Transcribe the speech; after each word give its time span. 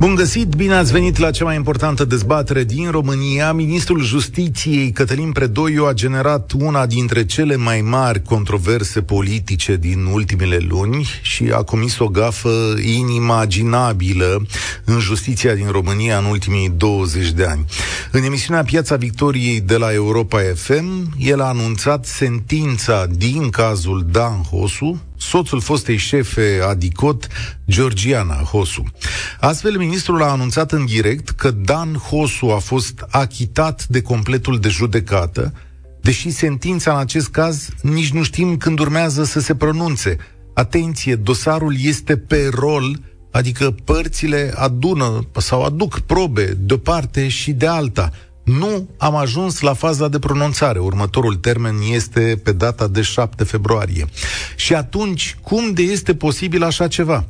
Bun 0.00 0.14
găsit, 0.14 0.54
bine 0.54 0.74
ați 0.74 0.92
venit 0.92 1.18
la 1.18 1.30
cea 1.30 1.44
mai 1.44 1.56
importantă 1.56 2.04
dezbatere 2.04 2.64
din 2.64 2.90
România. 2.90 3.52
Ministrul 3.52 4.02
Justiției, 4.02 4.90
Cătălin 4.90 5.32
Predoiu, 5.32 5.86
a 5.86 5.92
generat 5.92 6.52
una 6.58 6.86
dintre 6.86 7.26
cele 7.26 7.56
mai 7.56 7.80
mari 7.80 8.22
controverse 8.22 9.02
politice 9.02 9.76
din 9.76 10.04
ultimele 10.04 10.58
luni 10.68 11.06
și 11.22 11.50
a 11.52 11.62
comis 11.62 11.98
o 11.98 12.08
gafă 12.08 12.74
inimaginabilă 12.82 14.46
în 14.84 14.98
justiția 14.98 15.54
din 15.54 15.68
România 15.70 16.18
în 16.18 16.24
ultimii 16.24 16.72
20 16.76 17.30
de 17.30 17.44
ani. 17.44 17.64
În 18.10 18.22
emisiunea 18.22 18.62
Piața 18.62 18.96
Victoriei 18.96 19.60
de 19.60 19.76
la 19.76 19.92
Europa 19.92 20.38
FM, 20.54 21.14
el 21.18 21.40
a 21.40 21.48
anunțat 21.48 22.06
sentința 22.06 23.06
din 23.06 23.48
cazul 23.48 24.06
Dan 24.10 24.42
Hosu, 24.42 25.00
soțul 25.20 25.60
fostei 25.60 25.96
șefe 25.96 26.60
Adicot, 26.68 27.26
Georgiana 27.68 28.34
Hosu. 28.34 28.84
Astfel, 29.40 29.76
ministrul 29.76 30.22
a 30.22 30.30
anunțat 30.30 30.72
în 30.72 30.84
direct 30.84 31.30
că 31.30 31.50
Dan 31.50 31.94
Hosu 31.94 32.46
a 32.46 32.58
fost 32.58 33.06
achitat 33.08 33.86
de 33.86 34.02
completul 34.02 34.60
de 34.60 34.68
judecată, 34.68 35.52
deși 36.00 36.30
sentința 36.30 36.92
în 36.92 36.98
acest 36.98 37.28
caz 37.28 37.68
nici 37.82 38.12
nu 38.12 38.22
știm 38.22 38.56
când 38.56 38.78
urmează 38.78 39.24
să 39.24 39.40
se 39.40 39.54
pronunțe. 39.54 40.16
Atenție, 40.54 41.14
dosarul 41.14 41.74
este 41.78 42.16
pe 42.16 42.48
rol, 42.52 43.00
adică 43.30 43.74
părțile 43.84 44.52
adună 44.56 45.26
sau 45.36 45.62
aduc 45.62 45.98
probe 45.98 46.44
de 46.44 46.74
o 46.74 46.76
parte 46.76 47.28
și 47.28 47.52
de 47.52 47.66
alta– 47.66 48.10
nu 48.58 48.88
am 48.98 49.16
ajuns 49.16 49.60
la 49.60 49.74
faza 49.74 50.08
de 50.08 50.18
pronunțare. 50.18 50.78
Următorul 50.78 51.34
termen 51.34 51.74
este 51.92 52.40
pe 52.44 52.52
data 52.52 52.88
de 52.88 53.02
7 53.02 53.44
februarie. 53.44 54.06
Și 54.56 54.74
atunci, 54.74 55.36
cum 55.42 55.72
de 55.72 55.82
este 55.82 56.14
posibil 56.14 56.62
așa 56.62 56.88
ceva? 56.88 57.24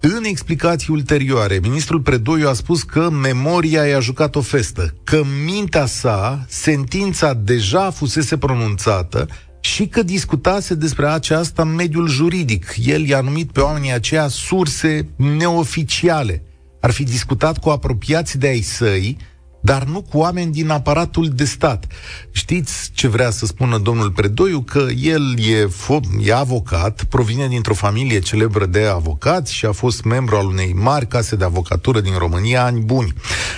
În 0.00 0.24
explicații 0.24 0.92
ulterioare, 0.92 1.58
ministrul 1.62 2.00
Predoiu 2.00 2.48
a 2.48 2.52
spus 2.52 2.82
că 2.82 3.10
memoria 3.10 3.84
i-a 3.84 4.00
jucat 4.00 4.34
o 4.36 4.40
festă, 4.40 4.94
că 5.04 5.22
mintea 5.44 5.86
sa, 5.86 6.44
sentința 6.48 7.34
deja 7.34 7.90
fusese 7.90 8.38
pronunțată 8.38 9.28
și 9.60 9.86
că 9.86 10.02
discutase 10.02 10.74
despre 10.74 11.06
aceasta 11.06 11.62
în 11.62 11.74
mediul 11.74 12.08
juridic. 12.08 12.74
El 12.84 13.06
i-a 13.06 13.20
numit 13.20 13.50
pe 13.50 13.60
oamenii 13.60 13.92
aceia 13.92 14.28
surse 14.28 15.08
neoficiale. 15.16 16.42
Ar 16.80 16.90
fi 16.90 17.02
discutat 17.02 17.58
cu 17.58 17.68
apropiați 17.68 18.38
de 18.38 18.46
ai 18.46 18.60
săi, 18.60 19.16
dar 19.64 19.84
nu 19.84 20.02
cu 20.02 20.18
oameni 20.18 20.52
din 20.52 20.70
aparatul 20.70 21.28
de 21.28 21.44
stat. 21.44 21.86
Știți 22.30 22.90
ce 22.94 23.08
vrea 23.08 23.30
să 23.30 23.46
spună 23.46 23.78
domnul 23.78 24.10
Predoiu? 24.10 24.60
Că 24.60 24.86
el 25.00 25.38
e, 25.38 25.66
fo- 25.66 26.24
e 26.24 26.34
avocat, 26.34 27.04
provine 27.08 27.48
dintr-o 27.48 27.74
familie 27.74 28.18
celebră 28.18 28.66
de 28.66 28.84
avocați 28.84 29.54
și 29.54 29.66
a 29.66 29.72
fost 29.72 30.02
membru 30.04 30.36
al 30.36 30.46
unei 30.46 30.72
mari 30.72 31.06
case 31.06 31.36
de 31.36 31.44
avocatură 31.44 32.00
din 32.00 32.14
România 32.18 32.64
ani 32.64 32.80
buni. 32.80 33.12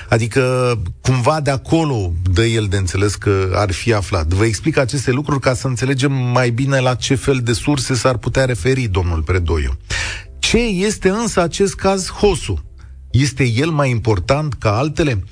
Adică, 0.09 0.43
cumva 1.01 1.41
de 1.41 1.51
acolo 1.51 2.13
dă 2.33 2.45
el 2.45 2.67
de 2.67 2.77
înțeles 2.77 3.15
că 3.15 3.53
ar 3.55 3.73
fi 3.73 3.93
aflat. 3.93 4.27
Vă 4.27 4.45
explic 4.45 4.77
aceste 4.77 5.11
lucruri 5.11 5.41
ca 5.41 5.55
să 5.55 5.67
înțelegem 5.67 6.13
mai 6.13 6.51
bine 6.51 6.81
la 6.81 6.95
ce 6.95 7.15
fel 7.15 7.41
de 7.43 7.53
surse 7.53 7.95
s-ar 7.95 8.17
putea 8.17 8.45
referi 8.45 8.87
domnul 8.87 9.23
Predoiu. 9.23 9.77
Ce 10.39 10.59
este 10.59 11.09
însă 11.09 11.41
acest 11.41 11.75
caz 11.75 12.09
Hosu? 12.11 12.66
Este 13.11 13.45
el 13.45 13.71
mai 13.71 13.91
important 13.91 14.55
ca 14.55 14.77
altele? 14.77 15.25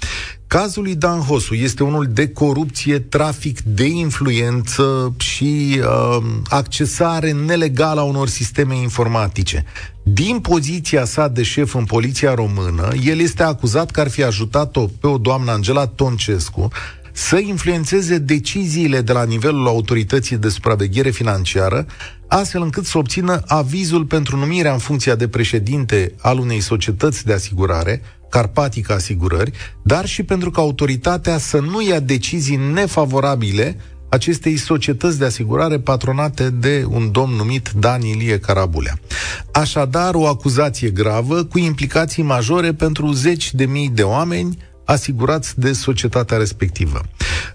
Cazul 0.47 0.83
lui 0.83 0.95
Dan 0.95 1.21
Hosu 1.21 1.55
este 1.55 1.83
unul 1.83 2.07
de 2.11 2.29
corupție, 2.29 2.99
trafic 2.99 3.61
de 3.61 3.87
influență 3.87 5.15
și 5.19 5.81
uh, 5.81 6.25
accesare 6.49 7.33
nelegală 7.33 8.01
a 8.01 8.05
unor 8.05 8.29
sisteme 8.29 8.77
informatice. 8.77 9.65
Din 10.03 10.39
poziția 10.39 11.05
sa 11.05 11.29
de 11.29 11.43
șef 11.43 11.75
în 11.75 11.85
poliția 11.85 12.35
română, 12.35 12.89
el 13.05 13.19
este 13.19 13.43
acuzat 13.43 13.91
că 13.91 14.01
ar 14.01 14.11
fi 14.11 14.23
ajutat-o 14.23 14.87
pe 15.01 15.07
o 15.07 15.19
doamnă 15.19 15.51
Angela 15.51 15.87
Toncescu 15.87 16.69
să 17.17 17.39
influențeze 17.39 18.19
deciziile 18.19 19.01
de 19.01 19.13
la 19.13 19.25
nivelul 19.25 19.67
autorității 19.67 20.37
de 20.37 20.49
supraveghere 20.49 21.11
financiară, 21.11 21.87
astfel 22.29 22.63
încât 22.63 22.85
să 22.85 22.99
obțină 22.99 23.43
avizul 23.47 24.05
pentru 24.05 24.37
numirea 24.37 24.73
în 24.73 24.79
funcția 24.79 25.15
de 25.15 25.29
președinte 25.29 26.15
al 26.21 26.39
unei 26.39 26.61
societăți 26.61 27.25
de 27.25 27.33
asigurare, 27.33 28.03
Carpatica 28.31 28.95
Asigurări, 28.95 29.53
dar 29.83 30.07
și 30.07 30.23
pentru 30.23 30.51
că 30.51 30.61
autoritatea 30.61 31.39
să 31.39 31.61
nu 31.61 31.83
ia 31.83 32.01
decizii 32.01 32.57
nefavorabile 32.73 33.77
acestei 34.09 34.57
societăți 34.57 35.19
de 35.19 35.25
asigurare 35.25 35.79
patronate 35.79 36.51
de 36.51 36.87
un 36.89 37.11
domn 37.11 37.35
numit 37.35 37.71
Dan 37.79 38.03
Ilie 38.03 38.39
Carabulea. 38.39 38.99
Așadar, 39.53 40.15
o 40.15 40.27
acuzație 40.27 40.91
gravă 40.91 41.45
cu 41.45 41.59
implicații 41.59 42.23
majore 42.23 42.73
pentru 42.73 43.13
zeci 43.13 43.55
de 43.55 43.65
mii 43.65 43.89
de 43.89 44.03
oameni 44.03 44.59
asigurați 44.85 45.61
de 45.61 45.73
societatea 45.73 46.37
respectivă. 46.37 47.01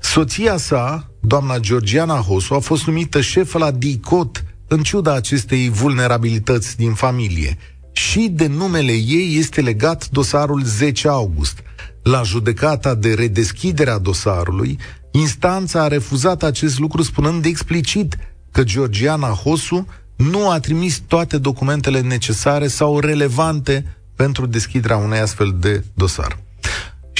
Soția 0.02 0.58
sa, 0.58 1.12
doamna 1.20 1.58
Georgiana 1.58 2.16
Hosu, 2.16 2.54
a 2.54 2.60
fost 2.60 2.86
numită 2.86 3.22
șefă 3.22 3.58
la 3.58 3.72
DICOT 3.72 4.44
în 4.68 4.84
ciuda 4.84 5.14
acestei 5.14 5.70
vulnerabilități 5.70 6.78
din 6.78 6.94
familie 6.94 7.58
și 7.92 8.30
de 8.32 8.48
numele 8.48 8.92
ei 8.92 9.36
este 9.38 9.62
legat 9.62 10.10
dosarul 10.10 10.64
10 10.64 11.08
august. 11.08 11.60
La 12.04 12.22
judecata 12.24 12.96
de 12.96 13.14
redeschidere 13.14 13.90
a 13.90 13.98
dosarului, 13.98 14.78
instanța 15.12 15.82
a 15.82 15.88
refuzat 15.88 16.44
acest 16.44 16.80
lucru 16.80 17.02
spunând 17.02 17.46
explicit 17.46 18.18
că 18.52 18.64
Georgiana 18.64 19.28
Hosu 19.28 19.88
nu 20.16 20.50
a 20.50 20.60
trimis 20.60 21.02
toate 21.08 21.38
documentele 21.38 22.02
necesare 22.02 22.68
sau 22.68 23.00
relevante 23.00 23.98
pentru 24.16 24.46
deschiderea 24.46 24.98
unei 24.98 25.20
astfel 25.20 25.56
de 25.60 25.84
dosar. 25.94 26.40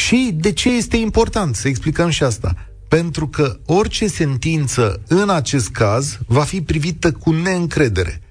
Și 0.06 0.32
de 0.36 0.52
ce 0.52 0.70
este 0.70 0.98
important 0.98 1.56
să 1.56 1.68
explicăm 1.68 2.10
și 2.10 2.24
asta? 2.24 2.56
Pentru 2.88 3.28
că 3.28 3.60
orice 3.66 4.08
sentință 4.08 5.02
în 5.08 5.30
acest 5.30 5.70
caz 5.70 6.18
va 6.28 6.44
fi 6.44 6.62
privită 6.62 7.12
cu 7.12 7.32
neîncredere– 7.32 8.22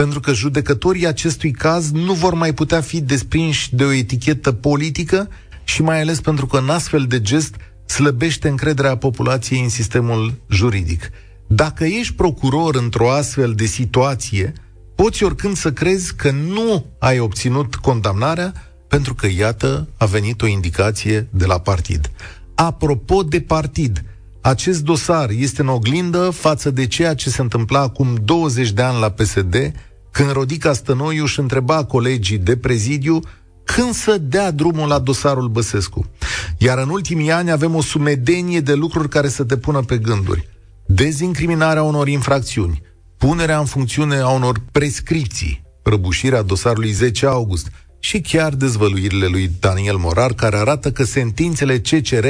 pentru 0.00 0.20
că 0.20 0.32
judecătorii 0.32 1.06
acestui 1.06 1.50
caz 1.50 1.90
nu 1.90 2.12
vor 2.12 2.34
mai 2.34 2.54
putea 2.54 2.80
fi 2.80 3.00
desprinși 3.00 3.74
de 3.74 3.84
o 3.84 3.92
etichetă 3.92 4.52
politică 4.52 5.28
și 5.64 5.82
mai 5.82 6.00
ales 6.00 6.20
pentru 6.20 6.46
că 6.46 6.58
în 6.58 6.68
astfel 6.68 7.04
de 7.08 7.20
gest 7.20 7.54
slăbește 7.86 8.48
încrederea 8.48 8.96
populației 8.96 9.62
în 9.62 9.68
sistemul 9.68 10.34
juridic. 10.50 11.10
Dacă 11.46 11.84
ești 11.84 12.14
procuror 12.14 12.74
într-o 12.76 13.10
astfel 13.10 13.52
de 13.52 13.64
situație, 13.64 14.52
poți 14.94 15.24
oricând 15.24 15.56
să 15.56 15.72
crezi 15.72 16.14
că 16.14 16.30
nu 16.30 16.86
ai 16.98 17.18
obținut 17.18 17.74
condamnarea 17.74 18.69
pentru 18.90 19.14
că, 19.14 19.26
iată, 19.36 19.88
a 19.96 20.04
venit 20.04 20.42
o 20.42 20.46
indicație 20.46 21.28
de 21.30 21.46
la 21.46 21.58
partid. 21.58 22.10
Apropo 22.54 23.22
de 23.22 23.40
partid, 23.40 24.02
acest 24.40 24.82
dosar 24.82 25.30
este 25.30 25.60
în 25.60 25.68
oglindă 25.68 26.30
față 26.30 26.70
de 26.70 26.86
ceea 26.86 27.14
ce 27.14 27.30
se 27.30 27.40
întâmpla 27.40 27.80
acum 27.80 28.14
20 28.24 28.70
de 28.70 28.82
ani 28.82 29.00
la 29.00 29.10
PSD, 29.10 29.72
când 30.10 30.32
Rodica 30.32 30.72
Stănoiu 30.72 31.22
își 31.22 31.40
întreba 31.40 31.84
colegii 31.84 32.38
de 32.38 32.56
prezidiu 32.56 33.20
când 33.64 33.92
să 33.94 34.18
dea 34.18 34.50
drumul 34.50 34.88
la 34.88 34.98
dosarul 34.98 35.48
Băsescu. 35.48 36.10
Iar 36.58 36.78
în 36.78 36.88
ultimii 36.88 37.32
ani 37.32 37.50
avem 37.50 37.74
o 37.74 37.82
sumedenie 37.82 38.60
de 38.60 38.74
lucruri 38.74 39.08
care 39.08 39.28
să 39.28 39.44
te 39.44 39.56
pună 39.56 39.80
pe 39.80 39.98
gânduri. 39.98 40.48
Dezincriminarea 40.86 41.82
unor 41.82 42.08
infracțiuni, 42.08 42.82
punerea 43.16 43.58
în 43.58 43.64
funcțiune 43.64 44.16
a 44.16 44.28
unor 44.28 44.60
prescripții, 44.72 45.62
prăbușirea 45.82 46.42
dosarului 46.42 46.90
10 46.90 47.26
august 47.26 47.70
și 48.00 48.20
chiar 48.20 48.54
dezvăluirile 48.54 49.26
lui 49.26 49.50
Daniel 49.60 49.96
Morar, 49.96 50.32
care 50.32 50.56
arată 50.56 50.92
că 50.92 51.04
sentințele 51.04 51.78
CCR 51.78 52.26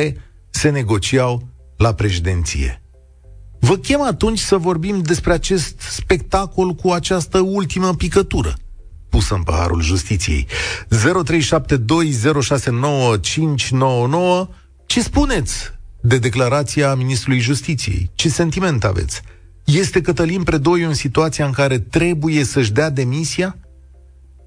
se 0.50 0.70
negociau 0.70 1.48
la 1.76 1.94
președinție. 1.94 2.82
Vă 3.60 3.76
chem 3.76 4.02
atunci 4.02 4.38
să 4.38 4.56
vorbim 4.56 5.02
despre 5.02 5.32
acest 5.32 5.80
spectacol 5.80 6.74
cu 6.74 6.90
această 6.90 7.38
ultimă 7.38 7.94
picătură 7.94 8.54
pusă 9.10 9.34
în 9.34 9.42
paharul 9.42 9.82
justiției. 9.82 10.46
0372069599 10.88 10.98
Ce 14.86 15.02
spuneți 15.02 15.54
de 16.00 16.18
declarația 16.18 16.94
Ministrului 16.94 17.38
Justiției? 17.38 18.10
Ce 18.14 18.28
sentiment 18.28 18.84
aveți? 18.84 19.22
Este 19.64 20.00
Cătălin 20.00 20.42
Predoiu 20.42 20.88
în 20.88 20.94
situația 20.94 21.46
în 21.46 21.52
care 21.52 21.78
trebuie 21.78 22.44
să-și 22.44 22.72
dea 22.72 22.90
demisia? 22.90 23.56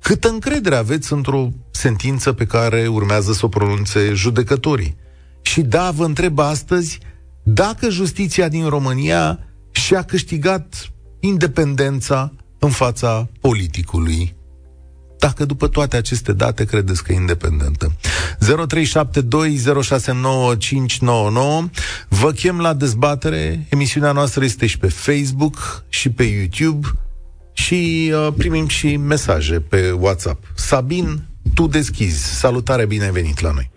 Câtă 0.03 0.29
încredere 0.29 0.75
aveți 0.75 1.13
într-o 1.13 1.49
sentință 1.71 2.33
pe 2.33 2.45
care 2.45 2.87
urmează 2.87 3.33
să 3.33 3.45
o 3.45 3.47
pronunțe 3.47 4.13
judecătorii? 4.13 4.95
Și 5.41 5.61
da, 5.61 5.91
vă 5.91 6.05
întreb 6.05 6.39
astăzi, 6.39 6.99
dacă 7.43 7.89
justiția 7.89 8.47
din 8.47 8.67
România 8.67 9.39
și-a 9.71 10.01
câștigat 10.01 10.91
independența 11.19 12.33
în 12.59 12.69
fața 12.69 13.29
politicului. 13.39 14.35
Dacă 15.19 15.45
după 15.45 15.67
toate 15.67 15.97
aceste 15.97 16.33
date 16.33 16.65
credeți 16.65 17.03
că 17.03 17.11
e 17.11 17.15
independentă. 17.15 17.91
0372069599 17.91 17.95
Vă 22.09 22.31
chem 22.31 22.59
la 22.59 22.73
dezbatere. 22.73 23.67
Emisiunea 23.69 24.11
noastră 24.11 24.43
este 24.43 24.65
și 24.65 24.77
pe 24.77 24.87
Facebook 24.87 25.83
și 25.89 26.09
pe 26.09 26.23
YouTube 26.23 26.87
și 27.53 28.11
uh, 28.13 28.27
primim 28.37 28.67
și 28.67 28.97
mesaje 28.97 29.59
pe 29.59 29.91
WhatsApp. 29.99 30.43
Sabin, 30.55 31.05
tu 31.55 31.67
deschizi. 31.67 32.39
Salutare, 32.39 32.85
bine 32.85 33.03
ai 33.03 33.11
venit 33.11 33.39
la 33.39 33.51
noi. 33.53 33.69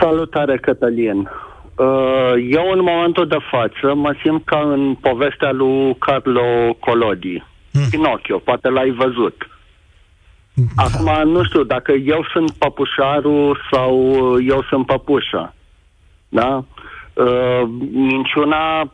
Salutare, 0.00 0.56
Cătălin. 0.56 1.18
Uh, 1.76 2.32
eu, 2.50 2.70
în 2.72 2.82
momentul 2.82 3.26
de 3.26 3.36
față, 3.50 3.94
mă 3.94 4.14
simt 4.22 4.44
ca 4.44 4.58
în 4.58 4.94
povestea 4.94 5.52
lui 5.52 5.96
Carlo 5.98 6.76
Collodi. 6.80 7.44
Hmm. 7.72 7.88
Pinocchio, 7.90 8.38
poate 8.38 8.68
l-ai 8.68 8.90
văzut. 8.90 9.48
Da. 10.54 10.82
Acum, 10.82 11.30
nu 11.30 11.44
știu, 11.44 11.62
dacă 11.62 11.92
eu 11.92 12.26
sunt 12.32 12.50
păpușarul 12.50 13.60
sau 13.70 13.94
eu 14.40 14.64
sunt 14.68 14.86
păpușa. 14.86 15.54
Da? 16.28 16.64
Uh, 17.14 17.62
minciuna, 17.92 18.80
uh, 18.80 18.88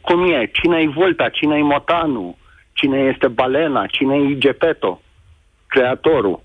cum 0.00 0.30
e? 0.30 0.50
Cine-i 0.52 0.86
Vulta? 0.86 1.28
Cine-i 1.28 1.62
Motanu? 1.62 2.36
Cine 2.72 2.98
este 2.98 3.28
Balena? 3.28 3.86
Cine-i 3.86 4.38
Gepeto? 4.38 5.00
Creatorul. 5.66 6.42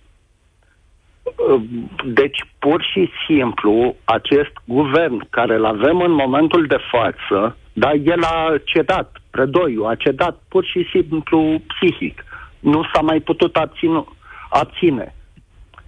Uh, 1.24 1.62
deci, 2.06 2.40
pur 2.60 2.84
și 2.92 3.10
simplu, 3.28 3.96
acest 4.04 4.52
guvern 4.66 5.28
care 5.30 5.56
îl 5.56 5.66
avem 5.66 6.02
în 6.02 6.12
momentul 6.12 6.66
de 6.66 6.78
față, 6.92 7.58
da, 7.74 7.92
el 7.92 8.24
a 8.24 8.56
cedat, 8.64 9.18
predoiul 9.32 9.86
a 9.86 9.96
cedat 9.96 10.42
pur 10.48 10.66
și 10.66 10.88
simplu 10.92 11.62
psihic. 11.68 12.24
Nu 12.60 12.84
s-a 12.94 13.02
mai 13.02 13.20
putut 13.20 13.56
abținu, 13.56 14.08
abține 14.50 15.14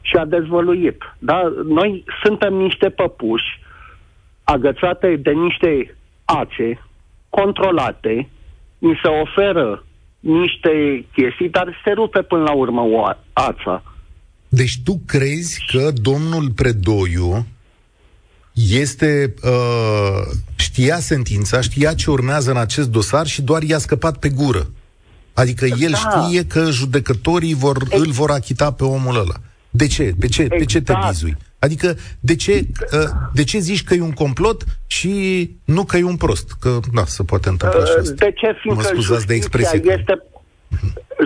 și 0.01 0.15
a 0.15 0.25
dezvăluit. 0.25 1.15
Da? 1.19 1.53
Noi 1.67 2.03
suntem 2.23 2.53
niște 2.53 2.89
păpuși 2.89 3.59
agățate 4.43 5.15
de 5.15 5.31
niște 5.31 5.95
ace 6.25 6.79
controlate, 7.31 8.29
ni 8.77 8.99
se 9.03 9.07
oferă 9.07 9.85
niște 10.19 10.71
chestii, 11.13 11.49
dar 11.49 11.81
se 11.83 11.91
rupe 11.91 12.21
până 12.21 12.41
la 12.41 12.51
urmă 12.51 12.81
o 12.81 13.05
ața. 13.33 13.83
Deci 14.49 14.79
tu 14.83 15.01
crezi 15.05 15.65
că 15.71 15.91
domnul 16.01 16.49
Predoiu 16.49 17.45
este 18.53 19.33
uh, 19.43 20.35
știa 20.55 20.99
sentința, 20.99 21.61
știa 21.61 21.93
ce 21.93 22.11
urmează 22.11 22.51
în 22.51 22.57
acest 22.57 22.89
dosar 22.89 23.27
și 23.27 23.41
doar 23.41 23.63
i-a 23.63 23.77
scăpat 23.77 24.17
pe 24.17 24.29
gură. 24.29 24.69
Adică 25.33 25.65
el 25.65 25.91
da. 25.91 25.97
știe 25.97 26.45
că 26.45 26.69
judecătorii 26.69 27.53
vor, 27.53 27.77
îl 27.89 28.11
vor 28.11 28.31
achita 28.31 28.71
pe 28.71 28.83
omul 28.83 29.15
ăla. 29.15 29.35
De 29.69 29.87
ce? 29.87 30.13
Pe 30.19 30.27
ce, 30.27 30.41
exact. 30.41 30.59
pe 30.59 30.65
ce 30.65 30.81
te 30.81 30.91
exact. 30.91 31.11
bizui? 31.11 31.37
Adică 31.65 31.95
de 32.19 32.35
ce, 32.35 32.51
uh, 32.51 33.09
de 33.33 33.43
ce 33.43 33.57
zici 33.57 33.83
că 33.83 33.93
e 33.93 34.01
un 34.01 34.11
complot 34.23 34.63
și 34.87 35.11
nu 35.65 35.83
că 35.83 35.97
e 35.97 36.03
un 36.03 36.17
prost? 36.17 36.51
Că, 36.61 36.69
da, 36.93 37.03
se 37.05 37.23
poate 37.23 37.49
întâmpla 37.49 37.85
și 37.85 37.93
asta. 37.99 38.25
De 38.25 38.31
ce? 38.31 38.55
Fiindcă 38.61 38.83
mă 38.83 38.93
scuzați 38.93 39.27
de 39.27 39.33
expresie. 39.33 39.81
Este, 39.83 40.23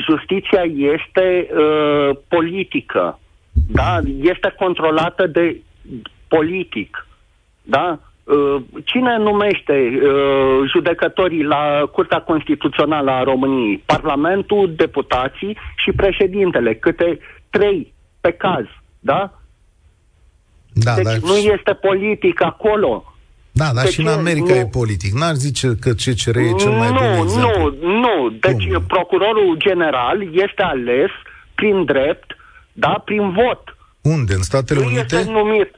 justiția 0.08 0.64
este 0.94 1.48
uh, 1.58 2.18
politică, 2.28 3.20
da? 3.72 4.00
Este 4.22 4.54
controlată 4.58 5.28
de 5.28 5.62
politic, 6.28 7.08
da? 7.62 8.00
Uh, 8.24 8.62
cine 8.84 9.18
numește 9.18 9.74
uh, 9.74 10.70
judecătorii 10.72 11.44
la 11.44 11.90
Curtea 11.92 12.22
Constituțională 12.22 13.12
a 13.12 13.24
României? 13.24 13.84
Parlamentul, 13.86 14.74
deputații 14.76 15.58
și 15.76 15.92
președintele, 15.92 16.76
câte 16.76 17.20
trei 17.50 17.94
pe 18.22 18.32
caz, 18.32 18.66
da? 19.00 19.40
Da, 20.76 20.94
deci 20.96 21.04
dar... 21.04 21.18
nu 21.18 21.36
este 21.36 21.74
politic 21.74 22.44
acolo. 22.44 23.16
Da, 23.52 23.72
dar 23.74 23.88
și 23.88 24.00
în 24.00 24.08
America 24.08 24.54
nu... 24.54 24.60
e 24.60 24.66
politic. 24.66 25.14
N-ar 25.14 25.34
zice 25.34 25.76
că 25.82 25.90
CCR 25.90 26.38
e 26.38 26.54
cel 26.60 26.72
mai 26.72 26.90
nu, 26.90 27.00
bun 27.16 27.24
exemplu. 27.24 27.74
Nu, 27.82 28.00
nu. 28.00 28.30
Deci 28.40 28.68
Cum? 28.68 28.84
procurorul 28.88 29.56
general 29.58 30.18
este 30.32 30.62
ales 30.62 31.12
prin 31.56 31.86
drept, 31.86 32.36
da, 32.74 33.02
prin 33.06 33.32
vot. 33.32 33.78
Unde? 34.02 34.34
În 34.34 34.42
Statele 34.42 34.80
nu 34.80 34.86
Unite? 34.86 35.16
Este 35.16 35.32
numit. 35.32 35.76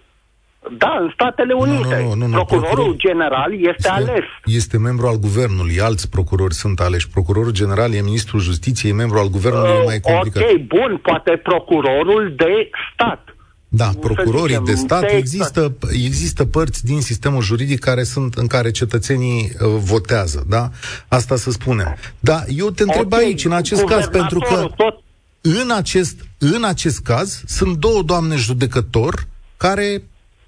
Da, 0.78 0.98
în 1.02 1.10
Statele 1.14 1.54
Unite. 1.54 2.00
Nu, 2.02 2.08
nu, 2.08 2.16
nu, 2.16 2.26
nu, 2.26 2.32
Procurorul 2.32 2.70
procuror... 2.70 2.96
general 2.96 3.54
este, 3.54 3.70
este 3.70 3.90
ales. 3.90 4.24
Este 4.46 4.78
membru 4.78 5.08
al 5.08 5.16
guvernului, 5.16 5.80
alți 5.80 6.10
procurori 6.10 6.54
sunt 6.54 6.80
aleși. 6.80 7.10
Procurorul 7.10 7.52
general 7.52 7.94
e 7.94 8.02
ministrul 8.02 8.40
justiției, 8.40 8.92
e 8.92 8.96
membru 8.96 9.18
al 9.18 9.28
guvernului, 9.28 9.70
uh, 9.70 9.82
e 9.82 9.86
mai 9.86 10.00
complicat. 10.00 10.44
Ok, 10.44 10.58
bun, 10.58 11.00
poate 11.02 11.32
procurorul 11.44 12.34
de 12.38 12.70
stat. 12.94 13.27
Da, 13.70 13.90
procurorii 14.00 14.48
zicem, 14.48 14.64
de 14.64 14.74
stat, 14.74 15.02
de 15.02 15.16
există, 15.16 15.76
există 15.92 16.46
părți 16.46 16.86
din 16.86 17.02
sistemul 17.02 17.42
juridic 17.42 17.80
care 17.80 18.04
sunt 18.04 18.34
în 18.34 18.48
care 18.48 18.72
cetățenii 18.72 19.42
uh, 19.42 19.68
votează, 19.80 20.46
da? 20.50 20.70
Asta 21.08 21.36
să 21.36 21.52
spunem. 21.52 21.96
Da, 22.20 22.40
eu 22.48 22.70
te 22.70 22.84
întreb 22.84 23.06
okay, 23.06 23.24
aici, 23.24 23.46
în 23.46 23.52
acest 23.52 23.84
caz, 23.84 24.06
pentru 24.06 24.40
că 24.40 24.70
tot... 24.76 25.02
în 25.42 25.72
acest, 25.72 26.28
în 26.40 26.64
acest 26.64 27.04
caz 27.04 27.44
sunt 27.46 27.78
două 27.78 28.02
doamne 28.02 28.36
judecători 28.36 29.28
care 29.58 30.04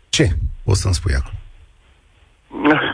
ce? 0.09 0.29
O 0.65 0.73
să-mi 0.73 0.93
spui 0.93 1.13
acum. 1.13 1.33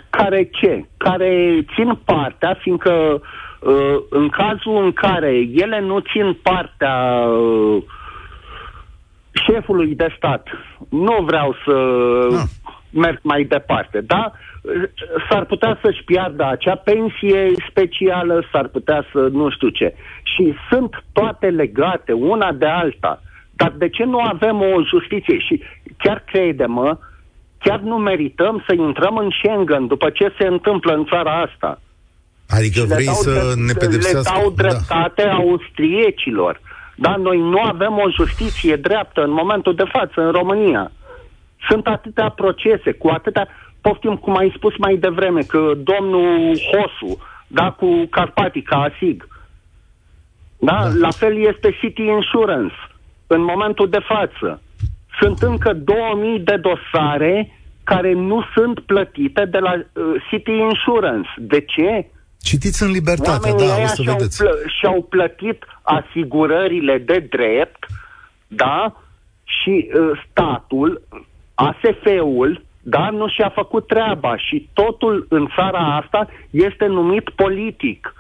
Care 0.10 0.50
ce? 0.52 0.86
Care 0.98 1.66
țin 1.76 2.00
partea, 2.06 2.58
fiindcă 2.62 3.22
uh, 3.62 3.96
în 4.10 4.30
cazul 4.30 4.84
în 4.84 4.92
care 4.92 5.48
ele 5.54 5.80
nu 5.80 6.00
țin 6.00 6.38
partea 6.44 6.96
uh, 7.26 7.84
șefului 9.44 9.96
de 9.96 10.14
stat, 10.18 10.48
nu 10.90 11.24
vreau 11.26 11.56
să 11.66 11.76
ah. 12.32 12.44
merg 12.90 13.20
mai 13.22 13.44
departe, 13.44 14.02
da? 14.02 14.32
S-ar 15.30 15.46
putea 15.46 15.80
să-și 15.82 16.04
piardă 16.04 16.46
acea 16.46 16.76
pensie 16.76 17.52
specială, 17.70 18.44
s-ar 18.52 18.68
putea 18.68 19.06
să 19.12 19.20
nu 19.32 19.50
știu 19.50 19.70
ce. 19.70 19.94
Și 20.24 20.54
sunt 20.70 21.04
toate 21.12 21.48
legate 21.48 22.12
una 22.12 22.52
de 22.52 22.66
alta. 22.66 23.22
Dar 23.52 23.74
de 23.78 23.90
ce 23.90 24.04
nu 24.04 24.20
avem 24.20 24.62
o 24.62 24.84
justiție? 24.84 25.40
Și 25.40 25.62
chiar 25.98 26.24
crede-mă, 26.28 26.98
chiar 27.60 27.80
nu 27.80 27.96
merităm 27.96 28.64
să 28.68 28.74
intrăm 28.74 29.18
în 29.18 29.30
Schengen 29.30 29.88
după 29.88 30.10
ce 30.10 30.34
se 30.38 30.48
întâmplă 30.48 30.94
în 30.94 31.06
țara 31.06 31.42
asta. 31.42 31.82
Adică 32.50 32.80
și 32.80 32.86
vrei 32.86 33.06
să 33.06 33.32
drept, 33.32 33.56
ne 33.56 33.74
pedepsească? 33.74 34.32
Le 34.34 34.40
dau 34.40 34.52
da. 34.52 34.64
dreptate 34.64 35.24
da. 35.24 35.34
austriecilor. 35.34 36.62
Dar 36.96 37.18
noi 37.18 37.38
nu 37.40 37.60
avem 37.62 37.98
o 37.98 38.10
justiție 38.10 38.76
dreaptă 38.76 39.24
în 39.24 39.32
momentul 39.32 39.76
de 39.76 39.84
față 39.92 40.22
în 40.22 40.32
România. 40.32 40.92
Sunt 41.70 41.88
atâtea 41.88 42.30
procese, 42.30 42.92
cu 42.92 43.08
atâtea... 43.08 43.48
Poftim, 43.82 44.16
cum 44.16 44.38
ai 44.38 44.54
spus 44.56 44.78
mai 44.78 44.96
devreme, 44.96 45.42
că 45.42 45.72
domnul 45.78 46.58
Hosu, 46.72 47.18
da, 47.48 47.72
cu 47.72 48.06
Carpatica, 48.10 48.76
ASIG, 48.76 49.28
da? 50.60 50.72
da? 50.72 50.90
La 51.00 51.10
fel 51.12 51.38
este 51.38 51.78
City 51.80 52.02
Insurance 52.02 52.76
în 53.28 53.44
momentul 53.44 53.90
de 53.90 54.00
față. 54.00 54.62
Sunt 55.20 55.38
încă 55.42 55.74
2000 55.74 56.40
de 56.40 56.56
dosare 56.56 57.60
care 57.84 58.14
nu 58.14 58.44
sunt 58.54 58.80
plătite 58.80 59.46
de 59.46 59.58
la 59.58 59.74
uh, 59.74 60.04
City 60.30 60.52
Insurance. 60.52 61.30
De 61.38 61.60
ce? 61.62 62.10
Citiți 62.50 62.84
în 62.84 62.92
libertate, 62.92 63.50
Oamenii 63.50 63.68
da, 63.68 63.84
o 63.84 63.88
să 63.88 64.02
și-au 64.02 64.16
vedeți. 64.18 64.44
Plă- 64.44 64.66
și-au 64.80 65.02
plătit 65.10 65.64
asigurările 65.82 66.98
de 66.98 67.28
drept, 67.30 67.86
da? 68.48 69.02
Și 69.44 69.74
uh, 69.88 70.24
statul, 70.30 71.02
ASF-ul, 71.54 72.66
da, 72.82 73.10
nu 73.10 73.28
și-a 73.30 73.52
făcut 73.56 73.88
treaba 73.88 74.38
și 74.38 74.70
totul 74.74 75.26
în 75.30 75.48
țara 75.56 75.96
asta 76.02 76.28
este 76.50 76.86
numit 76.86 77.30
politic. 77.30 78.14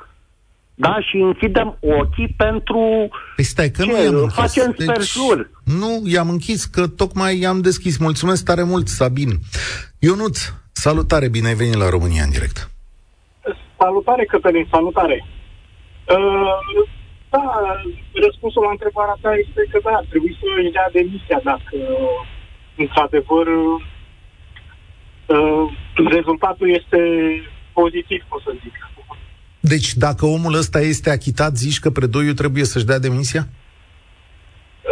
Da, 0.75 0.97
și 1.09 1.17
închidem 1.17 1.77
ochii 1.79 2.33
pentru... 2.37 3.09
Păi 3.35 3.43
stai, 3.43 3.69
că 3.71 3.83
ce? 3.83 3.91
nu 3.91 4.03
i-am 4.03 4.15
închis. 4.15 4.33
Facem 4.33 4.75
deci, 4.77 5.17
Nu, 5.63 6.01
i-am 6.05 6.29
închis, 6.29 6.65
că 6.65 6.87
tocmai 6.87 7.39
i-am 7.39 7.61
deschis. 7.61 7.97
Mulțumesc 7.97 8.43
tare 8.45 8.63
mult, 8.63 8.87
Sabin. 8.87 9.29
Ionuț, 9.99 10.39
salutare, 10.71 11.29
bine 11.29 11.47
ai 11.47 11.53
venit 11.53 11.73
la 11.73 11.89
România 11.89 12.23
în 12.23 12.29
direct. 12.29 12.69
Salutare, 13.77 14.25
Cătălin, 14.25 14.67
salutare. 14.71 15.25
Uh, 16.15 16.85
da, 17.29 17.45
răspunsul 18.13 18.63
la 18.63 18.69
întrebarea 18.69 19.17
ta 19.21 19.31
este 19.33 19.61
că 19.71 19.79
da, 19.83 20.01
trebuie 20.09 20.37
să 20.39 20.45
își 20.61 20.71
dea 20.71 20.89
demisia 20.93 21.39
dacă, 21.43 21.75
într-adevăr, 22.77 23.47
uh, 25.35 25.65
rezultatul 26.17 26.69
este 26.79 26.99
pozitiv, 27.73 28.21
o 28.29 28.39
să 28.39 28.51
zic. 28.63 28.75
Deci, 29.59 29.93
dacă 29.93 30.25
omul 30.25 30.53
ăsta 30.53 30.79
este 30.79 31.09
achitat, 31.09 31.55
zici 31.55 31.79
că 31.79 31.89
predoiul 31.89 32.33
trebuie 32.33 32.63
să-și 32.63 32.85
dea 32.85 32.99
demisia? 32.99 33.43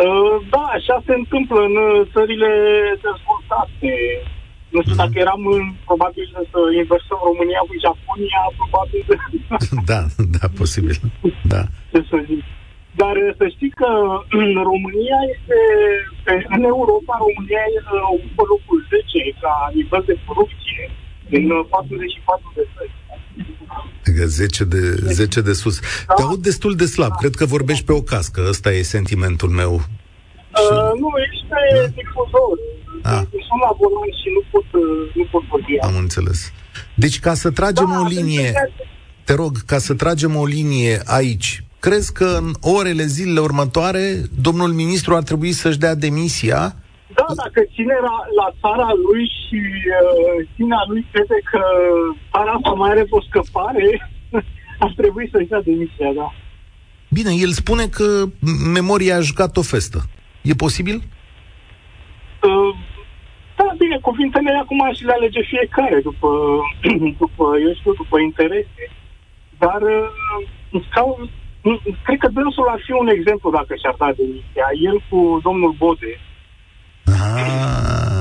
Uh, 0.06 0.36
da, 0.50 0.64
așa 0.78 1.04
se 1.06 1.14
întâmplă 1.14 1.60
în 1.62 1.76
uh, 1.76 2.08
țările 2.14 2.52
dezvoltate. 3.06 3.94
Nu 4.74 4.80
știu, 4.82 4.96
dacă 5.04 5.16
eram 5.26 5.42
în, 5.56 5.64
probabil 5.90 6.26
să 6.54 6.60
inversăm 6.82 7.20
România 7.30 7.62
cu 7.70 7.76
Japonia, 7.86 8.42
probabil... 8.60 9.04
da, 9.92 10.02
da, 10.36 10.46
posibil. 10.62 10.96
Da. 11.54 11.62
Ce 11.92 12.00
să 12.12 12.18
zic. 12.30 12.42
Dar 13.02 13.16
uh, 13.26 13.32
să 13.40 13.46
știi 13.56 13.74
că 13.82 13.90
în 14.42 14.50
România 14.72 15.20
este 15.36 15.58
În 16.56 16.64
Europa, 16.74 17.14
România 17.28 17.64
ocupă 18.16 18.44
locul 18.54 18.80
10 18.90 19.42
ca 19.44 19.54
nivel 19.78 20.04
de 20.10 20.16
corupție 20.26 20.84
din 21.34 21.46
44 21.70 22.52
de 22.58 22.66
țări. 22.74 22.92
10 24.26 24.64
de, 24.64 24.82
10 25.22 25.42
de 25.42 25.54
sus. 25.54 25.80
Da? 25.80 26.14
Te 26.14 26.22
aud 26.22 26.42
destul 26.50 26.74
de 26.76 26.86
slab. 26.86 27.10
Da. 27.10 27.16
Cred 27.16 27.36
că 27.36 27.46
vorbești 27.46 27.86
pe 27.86 27.92
o 27.92 28.02
cască. 28.02 28.40
Ăsta 28.48 28.70
e 28.72 28.82
sentimentul 28.82 29.50
meu. 29.50 29.74
Uh, 29.74 30.92
nu, 31.02 31.10
ești 31.26 31.46
pe 31.50 31.60
da. 31.74 31.88
difuzor. 32.00 32.58
Ah. 33.04 33.22
Sunt 33.48 33.62
la 33.66 33.72
volan 33.80 34.12
și 34.22 34.28
nu 34.36 34.42
pot, 34.52 34.68
uh, 34.82 35.16
nu 35.16 35.26
pot 35.32 35.44
vorbi. 35.50 35.78
Am 35.80 35.96
înțeles. 35.96 36.52
Deci 36.96 37.20
ca 37.20 37.34
să 37.34 37.52
tragem 37.52 37.90
da, 37.90 38.00
o 38.00 38.04
linie, 38.04 38.54
te 39.24 39.34
rog, 39.34 39.58
ca 39.66 39.78
să 39.78 39.94
tragem 39.94 40.36
o 40.36 40.46
linie 40.46 41.02
aici, 41.06 41.64
crezi 41.80 42.14
că 42.14 42.26
în 42.26 42.52
orele, 42.62 43.06
zilele 43.06 43.40
următoare, 43.40 44.22
domnul 44.42 44.72
ministru 44.72 45.16
ar 45.16 45.24
trebui 45.24 45.52
să-și 45.52 45.78
dea 45.78 45.96
demisia? 45.96 46.76
Da, 47.16 47.26
dacă 47.44 47.62
ține 47.74 47.96
la, 48.08 48.18
la 48.40 48.48
țara 48.62 48.90
lui 49.06 49.26
și 49.42 49.60
uh, 50.02 50.48
ținea 50.56 50.84
lui 50.88 51.08
crede 51.12 51.40
că 51.52 51.62
țara 52.32 52.52
asta 52.52 52.70
mai 52.70 52.90
are 52.90 53.06
o 53.10 53.22
scăpare, 53.22 54.12
ar 54.86 54.94
trebui 54.96 55.30
să-și 55.32 55.48
dea 55.48 55.62
demisia, 55.62 56.12
da. 56.16 56.34
Bine, 57.10 57.32
el 57.36 57.52
spune 57.52 57.88
că 57.88 58.24
memoria 58.74 59.16
a 59.16 59.20
jucat 59.20 59.58
o 59.58 59.62
festă. 59.62 60.00
E 60.42 60.54
posibil? 60.54 60.96
Uh, 60.96 61.02
da, 62.44 62.93
bine, 63.78 63.98
cuvintele 64.02 64.52
acum 64.64 64.82
și 64.94 65.06
le 65.06 65.14
alege 65.16 65.42
fiecare 65.42 66.00
după, 66.10 66.30
după, 67.24 67.46
eu 67.66 67.74
știu, 67.74 67.94
după 67.94 68.20
interese. 68.20 68.84
Dar 69.58 69.82
uh, 69.82 70.82
sau, 70.94 71.30
cred 72.06 72.18
că 72.20 72.28
dânsul 72.28 72.68
ar 72.68 72.80
fi 72.86 72.92
un 72.92 73.08
exemplu 73.08 73.52
dacă 73.52 73.74
și-ar 73.76 73.96
da 73.98 74.10
demisia. 74.18 74.68
El 74.90 74.98
cu 75.10 75.40
domnul 75.44 75.76
Bode. 75.78 76.20
Ah. 77.06 78.13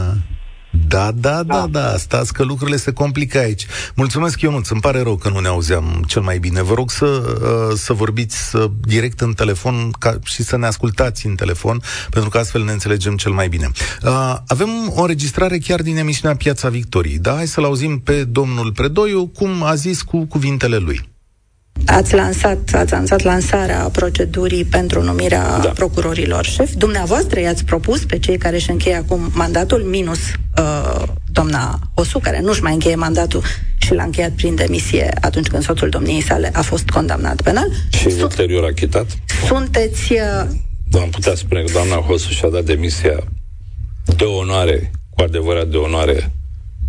Da, 0.92 1.12
da, 1.12 1.42
da, 1.42 1.42
da, 1.42 1.66
da, 1.66 1.96
stați 1.96 2.32
că 2.32 2.42
lucrurile 2.42 2.76
se 2.76 2.92
complică 2.92 3.38
aici. 3.38 3.66
Mulțumesc, 3.94 4.40
Ionuț, 4.40 4.68
îmi 4.68 4.80
pare 4.80 5.02
rău 5.02 5.16
că 5.16 5.28
nu 5.28 5.38
ne 5.38 5.48
auzeam 5.48 6.04
cel 6.06 6.22
mai 6.22 6.38
bine. 6.38 6.62
Vă 6.62 6.74
rog 6.74 6.90
să, 6.90 7.04
uh, 7.06 7.78
să 7.78 7.92
vorbiți 7.92 8.48
să, 8.48 8.70
direct 8.80 9.20
în 9.20 9.32
telefon 9.32 9.90
ca, 9.98 10.18
și 10.24 10.42
să 10.42 10.56
ne 10.56 10.66
ascultați 10.66 11.26
în 11.26 11.34
telefon, 11.34 11.82
pentru 12.10 12.30
că 12.30 12.38
astfel 12.38 12.64
ne 12.64 12.72
înțelegem 12.72 13.16
cel 13.16 13.32
mai 13.32 13.48
bine. 13.48 13.70
Uh, 14.02 14.36
avem 14.46 14.68
o 14.94 15.00
înregistrare 15.00 15.58
chiar 15.58 15.82
din 15.82 15.96
emisiunea 15.96 16.36
Piața 16.36 16.68
Victoriei. 16.68 17.18
Da, 17.18 17.34
hai 17.34 17.46
să-l 17.46 17.64
auzim 17.64 17.98
pe 17.98 18.24
domnul 18.24 18.72
Predoiu, 18.72 19.26
cum 19.26 19.62
a 19.62 19.74
zis 19.74 20.02
cu 20.02 20.24
cuvintele 20.24 20.76
lui. 20.76 21.11
Ați 21.86 22.14
lansat, 22.14 22.70
ați 22.74 22.92
lansat 22.92 23.22
lansarea 23.22 23.78
procedurii 23.78 24.64
pentru 24.64 25.02
numirea 25.02 25.58
da. 25.58 25.68
procurorilor 25.68 26.44
șef. 26.44 26.72
Dumneavoastră 26.74 27.40
i-ați 27.40 27.64
propus 27.64 28.04
pe 28.04 28.18
cei 28.18 28.38
care 28.38 28.56
își 28.56 28.70
încheie 28.70 28.94
acum 28.94 29.30
mandatul, 29.34 29.80
minus 29.80 30.18
uh, 30.58 31.02
doamna 31.32 31.78
Osu, 31.94 32.18
care 32.18 32.40
nu-și 32.40 32.62
mai 32.62 32.72
încheie 32.72 32.94
mandatul 32.94 33.42
și 33.76 33.94
l-a 33.94 34.02
încheiat 34.02 34.30
prin 34.30 34.54
demisie 34.54 35.10
atunci 35.20 35.46
când 35.46 35.62
soțul 35.62 35.88
domniei 35.88 36.22
sale 36.22 36.50
a 36.52 36.62
fost 36.62 36.88
condamnat 36.88 37.42
penal. 37.42 37.68
Și 37.90 38.10
Sunt, 38.10 38.22
ulterior 38.22 38.64
achitat? 38.64 39.06
Sunteți... 39.46 40.12
Uh... 40.12 41.00
Am 41.00 41.10
putea 41.10 41.34
spune 41.34 41.62
că 41.62 41.72
doamna 41.72 41.94
Hosu 41.94 42.30
și-a 42.30 42.48
dat 42.48 42.64
demisia 42.64 43.18
de 44.16 44.24
onoare, 44.24 44.90
cu 45.10 45.22
adevărat 45.22 45.68
de 45.68 45.76
onoare, 45.76 46.32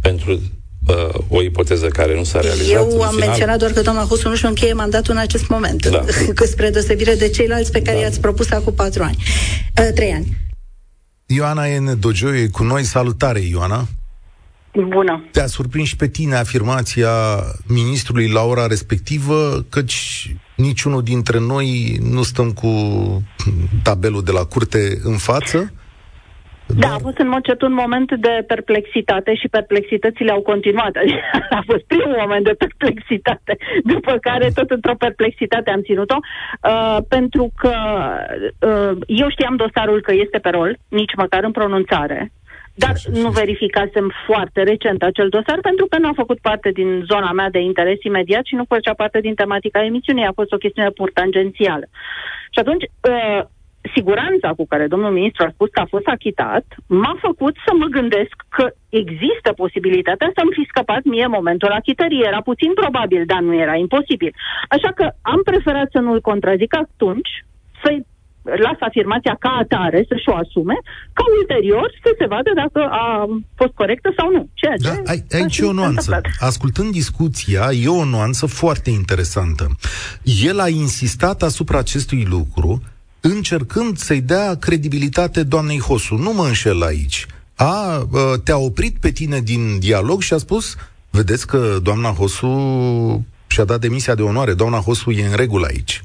pentru 0.01 0.41
uh, 0.87 1.09
o 1.29 1.41
ipoteză 1.41 1.87
care 1.87 2.15
nu 2.15 2.23
s-a 2.23 2.39
realizat. 2.39 2.69
Eu 2.69 3.01
am 3.01 3.11
final. 3.13 3.27
menționat 3.27 3.59
doar 3.59 3.71
că 3.71 3.81
doamna 3.81 4.01
Husu 4.01 4.29
nu-și 4.29 4.45
încheie 4.45 4.73
mandatul 4.73 5.13
în 5.13 5.19
acest 5.19 5.47
moment, 5.47 5.85
da. 5.87 6.03
spre 6.53 6.69
deosebire 6.69 7.15
de 7.15 7.29
ceilalți 7.29 7.71
pe 7.71 7.81
care 7.81 7.97
da. 7.97 8.03
i-ați 8.03 8.19
propus 8.19 8.51
acum 8.51 8.73
patru 8.73 9.03
ani, 9.03 9.17
uh, 9.79 9.89
trei 9.95 10.11
ani. 10.11 10.37
Ioana 11.25 11.67
e 11.67 11.79
Dogio 11.99 12.35
e 12.35 12.47
cu 12.47 12.63
noi. 12.63 12.83
Salutare, 12.83 13.39
Ioana! 13.39 13.87
Bună! 14.73 15.23
Te-a 15.31 15.47
surprins 15.47 15.87
și 15.87 15.95
pe 15.95 16.07
tine 16.07 16.35
afirmația 16.35 17.11
ministrului 17.65 18.29
la 18.29 18.43
ora 18.43 18.67
respectivă, 18.67 19.65
căci 19.69 20.29
niciunul 20.55 21.03
dintre 21.03 21.39
noi 21.39 21.97
nu 22.01 22.23
stăm 22.23 22.51
cu 22.51 22.69
tabelul 23.83 24.23
de 24.23 24.31
la 24.31 24.43
curte 24.43 24.99
în 25.03 25.17
față? 25.17 25.73
Da, 26.77 26.93
a 26.93 26.97
fost 26.97 27.17
în 27.17 27.27
mod 27.27 27.43
cet 27.43 27.61
un 27.61 27.73
moment 27.73 28.11
de 28.11 28.43
perplexitate 28.47 29.35
și 29.35 29.47
perplexitățile 29.47 30.31
au 30.31 30.41
continuat. 30.41 30.91
a 31.59 31.61
fost 31.65 31.83
primul 31.87 32.15
moment 32.19 32.43
de 32.45 32.55
perplexitate, 32.57 33.57
după 33.83 34.17
care 34.21 34.49
tot 34.55 34.69
într-o 34.69 34.95
perplexitate 34.95 35.69
am 35.69 35.81
ținut-o, 35.81 36.17
uh, 36.19 36.97
pentru 37.09 37.51
că 37.55 37.75
uh, 38.59 38.97
eu 39.07 39.29
știam 39.29 39.55
dosarul 39.55 40.01
că 40.01 40.13
este 40.13 40.37
pe 40.37 40.49
rol, 40.49 40.77
nici 40.87 41.15
măcar 41.15 41.43
în 41.43 41.51
pronunțare, 41.51 42.31
dar 42.75 42.93
nu 43.11 43.29
verificasem 43.29 44.11
foarte 44.25 44.63
recent 44.63 45.03
acel 45.03 45.29
dosar 45.29 45.59
pentru 45.61 45.85
că 45.85 45.97
nu 45.97 46.07
a 46.07 46.13
făcut 46.15 46.39
parte 46.39 46.69
din 46.71 47.03
zona 47.05 47.31
mea 47.31 47.49
de 47.49 47.59
interes 47.59 48.03
imediat 48.03 48.45
și 48.45 48.55
nu 48.55 48.65
făcea 48.67 48.93
parte 48.93 49.19
din 49.19 49.33
tematica 49.33 49.83
emisiunii. 49.83 50.25
A 50.25 50.31
fost 50.35 50.51
o 50.51 50.57
chestiune 50.57 50.89
pur 50.89 51.11
tangențială. 51.11 51.85
Și 52.51 52.59
atunci, 52.59 52.83
uh, 52.83 53.43
siguranța 53.95 54.49
cu 54.59 54.65
care 54.71 54.87
domnul 54.87 55.11
ministru 55.11 55.43
a 55.45 55.53
spus 55.53 55.69
că 55.71 55.79
a 55.81 55.91
fost 55.95 56.07
achitat 56.15 56.65
m-a 56.87 57.15
făcut 57.27 57.55
să 57.65 57.71
mă 57.81 57.87
gândesc 57.97 58.35
că 58.49 58.65
există 58.89 59.49
posibilitatea 59.63 60.31
să-mi 60.37 60.55
fi 60.57 60.63
scăpat 60.71 61.03
mie 61.03 61.27
momentul 61.37 61.71
achitării. 61.79 62.27
Era 62.29 62.41
puțin 62.41 62.71
probabil, 62.81 63.21
dar 63.25 63.41
nu 63.47 63.53
era 63.65 63.75
imposibil. 63.75 64.31
Așa 64.75 64.91
că 64.97 65.05
am 65.21 65.41
preferat 65.49 65.87
să 65.91 65.99
nu-l 65.99 66.21
contrazic 66.21 66.71
atunci, 66.75 67.31
să-i 67.83 68.05
las 68.43 68.77
afirmația 68.79 69.35
ca 69.39 69.49
atare, 69.49 70.05
să-și 70.07 70.29
o 70.29 70.35
asume, 70.35 70.77
ca 71.13 71.23
ulterior 71.39 71.91
să 72.03 72.15
se 72.19 72.25
vadă 72.25 72.51
dacă 72.55 72.79
a 72.91 73.25
fost 73.55 73.73
corectă 73.73 74.13
sau 74.17 74.31
nu. 74.31 74.49
Ceea 74.53 74.75
ce 74.75 75.01
da, 75.01 75.11
ai, 75.11 75.23
aici 75.31 75.57
e 75.57 75.65
o 75.65 75.71
nuanță. 75.71 76.21
Ascultând 76.39 76.91
discuția, 76.91 77.69
e 77.83 77.87
o 77.87 78.05
nuanță 78.05 78.45
foarte 78.45 78.89
interesantă. 78.89 79.67
El 80.49 80.59
a 80.59 80.67
insistat 80.67 81.41
asupra 81.41 81.77
acestui 81.77 82.25
lucru, 82.29 82.81
încercând 83.23 83.97
să-i 83.97 84.21
dea 84.21 84.55
credibilitate 84.55 85.43
doamnei 85.43 85.79
Hosu. 85.79 86.15
Nu 86.15 86.33
mă 86.33 86.45
înșel 86.45 86.83
aici. 86.83 87.25
A, 87.55 88.07
te-a 88.43 88.57
oprit 88.57 88.97
pe 88.99 89.11
tine 89.11 89.39
din 89.39 89.79
dialog 89.79 90.21
și 90.21 90.33
a 90.33 90.37
spus, 90.37 90.75
vedeți 91.09 91.47
că 91.47 91.77
doamna 91.83 92.09
Hosu 92.09 92.47
și-a 93.47 93.63
dat 93.63 93.79
demisia 93.79 94.15
de 94.15 94.21
onoare, 94.21 94.53
doamna 94.53 94.77
Hosu 94.77 95.11
e 95.11 95.25
în 95.25 95.35
regulă 95.35 95.65
aici. 95.65 96.03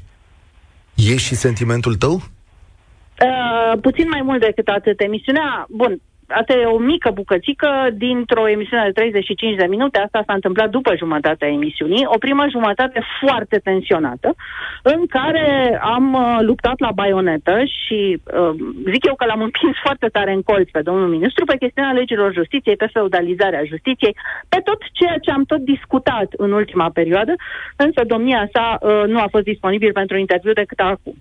E 0.95 1.15
și 1.17 1.35
sentimentul 1.35 1.95
tău? 1.95 2.13
Uh, 2.13 3.79
puțin 3.81 4.07
mai 4.09 4.21
mult 4.21 4.39
decât 4.39 4.67
atât. 4.67 4.99
Emisiunea, 4.99 5.65
bun, 5.69 6.01
asta 6.29 6.53
e 6.53 6.65
o 6.65 6.77
mică 6.77 7.11
bucățică 7.13 7.69
dintr-o 7.93 8.49
emisiune 8.49 8.83
de 8.85 8.91
35 8.91 9.55
de 9.55 9.65
minute. 9.65 9.99
Asta 9.99 10.23
s-a 10.25 10.33
întâmplat 10.33 10.69
după 10.69 10.95
jumătatea 10.95 11.47
emisiunii. 11.47 12.05
O 12.05 12.17
primă 12.17 12.45
jumătate 12.49 13.01
foarte 13.21 13.57
tensionată, 13.57 14.35
în 14.83 15.05
care 15.05 15.79
am 15.81 16.13
uh, 16.13 16.37
luptat 16.41 16.79
la 16.79 16.91
baionetă 16.91 17.63
și 17.63 18.21
uh, 18.23 18.55
zic 18.91 19.05
eu 19.05 19.15
că 19.15 19.25
l-am 19.25 19.41
împins 19.41 19.75
foarte 19.85 20.07
tare 20.07 20.31
în 20.31 20.41
colț 20.41 20.69
pe 20.69 20.81
domnul 20.81 21.07
ministru 21.07 21.45
pe 21.45 21.57
chestiunea 21.57 21.91
legilor 21.91 22.33
justiției, 22.33 22.75
pe 22.75 22.89
feudalizarea 22.93 23.63
justiției, 23.63 24.15
pe 24.49 24.59
tot 24.63 24.79
ceea 24.91 25.17
ce 25.21 25.31
am 25.31 25.43
tot 25.43 25.59
discutat 25.59 26.27
în 26.37 26.51
ultima 26.51 26.89
perioadă, 26.89 27.33
însă 27.75 28.01
domnia 28.07 28.49
sa 28.53 28.77
uh, 28.81 29.03
nu 29.07 29.19
a 29.19 29.27
fost 29.29 29.43
disponibil 29.43 29.91
pentru 29.91 30.17
interviu 30.17 30.53
decât 30.53 30.79
acum. 30.79 31.15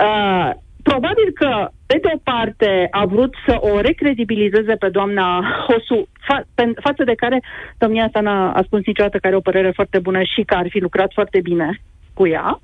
Uh, 0.00 0.50
Probabil 0.90 1.28
că, 1.34 1.68
pe 1.86 1.98
de 2.02 2.10
o 2.14 2.18
parte, 2.22 2.88
a 2.90 3.04
vrut 3.06 3.34
să 3.46 3.54
o 3.60 3.80
recredibilizeze 3.80 4.74
pe 4.76 4.88
doamna 4.88 5.26
Hosu, 5.66 6.08
fa- 6.26 6.46
pe- 6.54 6.72
față 6.80 7.04
de 7.04 7.14
care 7.14 7.42
domnia 7.78 8.08
sa 8.12 8.20
n-a 8.20 8.52
a 8.52 8.62
spus 8.62 8.80
niciodată 8.86 9.18
că 9.18 9.26
are 9.26 9.36
o 9.36 9.48
părere 9.48 9.70
foarte 9.70 9.98
bună 9.98 10.22
și 10.22 10.42
că 10.42 10.54
ar 10.54 10.66
fi 10.68 10.78
lucrat 10.78 11.10
foarte 11.12 11.40
bine 11.40 11.80
cu 12.14 12.26
ea. 12.26 12.60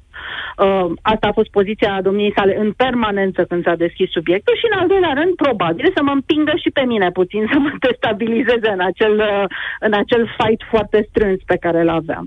Uh, 0.64 0.86
asta 1.02 1.26
a 1.26 1.36
fost 1.38 1.50
poziția 1.50 2.02
domniei 2.02 2.36
sale 2.36 2.54
în 2.58 2.72
permanență 2.72 3.44
când 3.44 3.62
s-a 3.64 3.74
deschis 3.84 4.10
subiectul 4.10 4.54
și, 4.56 4.66
în 4.70 4.78
al 4.78 4.86
doilea 4.92 5.14
rând, 5.20 5.32
probabil 5.34 5.86
să 5.96 6.02
mă 6.02 6.12
împingă 6.14 6.52
și 6.62 6.70
pe 6.70 6.84
mine 6.92 7.10
puțin, 7.10 7.42
să 7.52 7.58
mă 7.58 7.70
destabilizeze 7.86 8.68
în 8.76 8.82
acel, 8.90 9.14
uh, 9.18 9.44
în 9.86 9.92
acel 10.02 10.22
fight 10.38 10.62
foarte 10.72 10.98
strâns 11.08 11.38
pe 11.50 11.56
care 11.64 11.80
îl 11.80 11.88
aveam. 12.00 12.26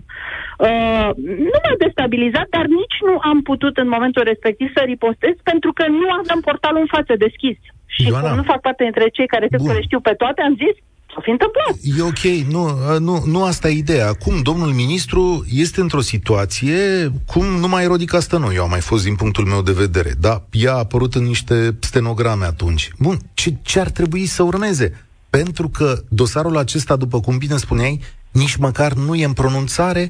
Uh, 0.67 1.09
nu 1.51 1.57
m-a 1.63 1.75
destabilizat, 1.85 2.47
dar 2.49 2.65
nici 2.81 2.97
nu 3.07 3.15
am 3.31 3.41
putut 3.41 3.77
în 3.77 3.87
momentul 3.87 4.23
respectiv 4.23 4.67
să 4.75 4.81
ripostez 4.85 5.35
pentru 5.43 5.71
că 5.73 5.85
nu 5.87 6.07
aveam 6.19 6.39
portalul 6.49 6.81
în 6.85 6.93
față 6.95 7.13
deschis. 7.25 7.57
Și 7.95 8.07
Ioana, 8.07 8.27
cum 8.27 8.35
nu 8.35 8.51
fac 8.51 8.61
parte 8.61 8.83
dintre 8.83 9.07
cei 9.17 9.27
care 9.33 9.47
cred 9.47 9.61
că 9.67 9.73
le 9.73 9.87
știu 9.87 9.99
pe 9.99 10.13
toate, 10.21 10.41
am 10.41 10.55
zis, 10.63 10.75
s-a 11.13 11.21
fi 11.21 11.29
întâmplat. 11.29 11.75
E 11.81 12.01
ok, 12.01 12.47
nu, 12.51 12.97
nu, 12.99 13.23
nu 13.25 13.43
asta 13.43 13.69
e 13.69 13.77
ideea. 13.77 14.07
Acum, 14.07 14.41
domnul 14.41 14.71
ministru 14.71 15.45
este 15.49 15.81
într-o 15.81 16.01
situație 16.01 17.11
cum 17.25 17.45
nu 17.45 17.67
mai 17.67 17.85
Rodica 17.85 18.19
Stănoi, 18.19 18.55
eu 18.55 18.63
am 18.63 18.69
mai 18.69 18.81
fost 18.81 19.03
din 19.03 19.15
punctul 19.15 19.45
meu 19.45 19.61
de 19.61 19.71
vedere, 19.71 20.13
da, 20.19 20.43
ea 20.51 20.73
a 20.73 20.77
apărut 20.77 21.15
în 21.15 21.23
niște 21.23 21.75
stenograme 21.79 22.45
atunci. 22.45 22.89
Bun, 22.99 23.19
ce, 23.33 23.55
ce 23.61 23.79
ar 23.79 23.89
trebui 23.89 24.25
să 24.25 24.43
urmeze? 24.43 25.05
Pentru 25.29 25.69
că 25.69 26.03
dosarul 26.07 26.57
acesta, 26.57 26.95
după 26.95 27.19
cum 27.19 27.37
bine 27.37 27.57
spuneai, 27.57 27.99
nici 28.31 28.55
măcar 28.55 28.93
nu 28.93 29.15
e 29.15 29.25
în 29.25 29.33
pronunțare, 29.33 30.09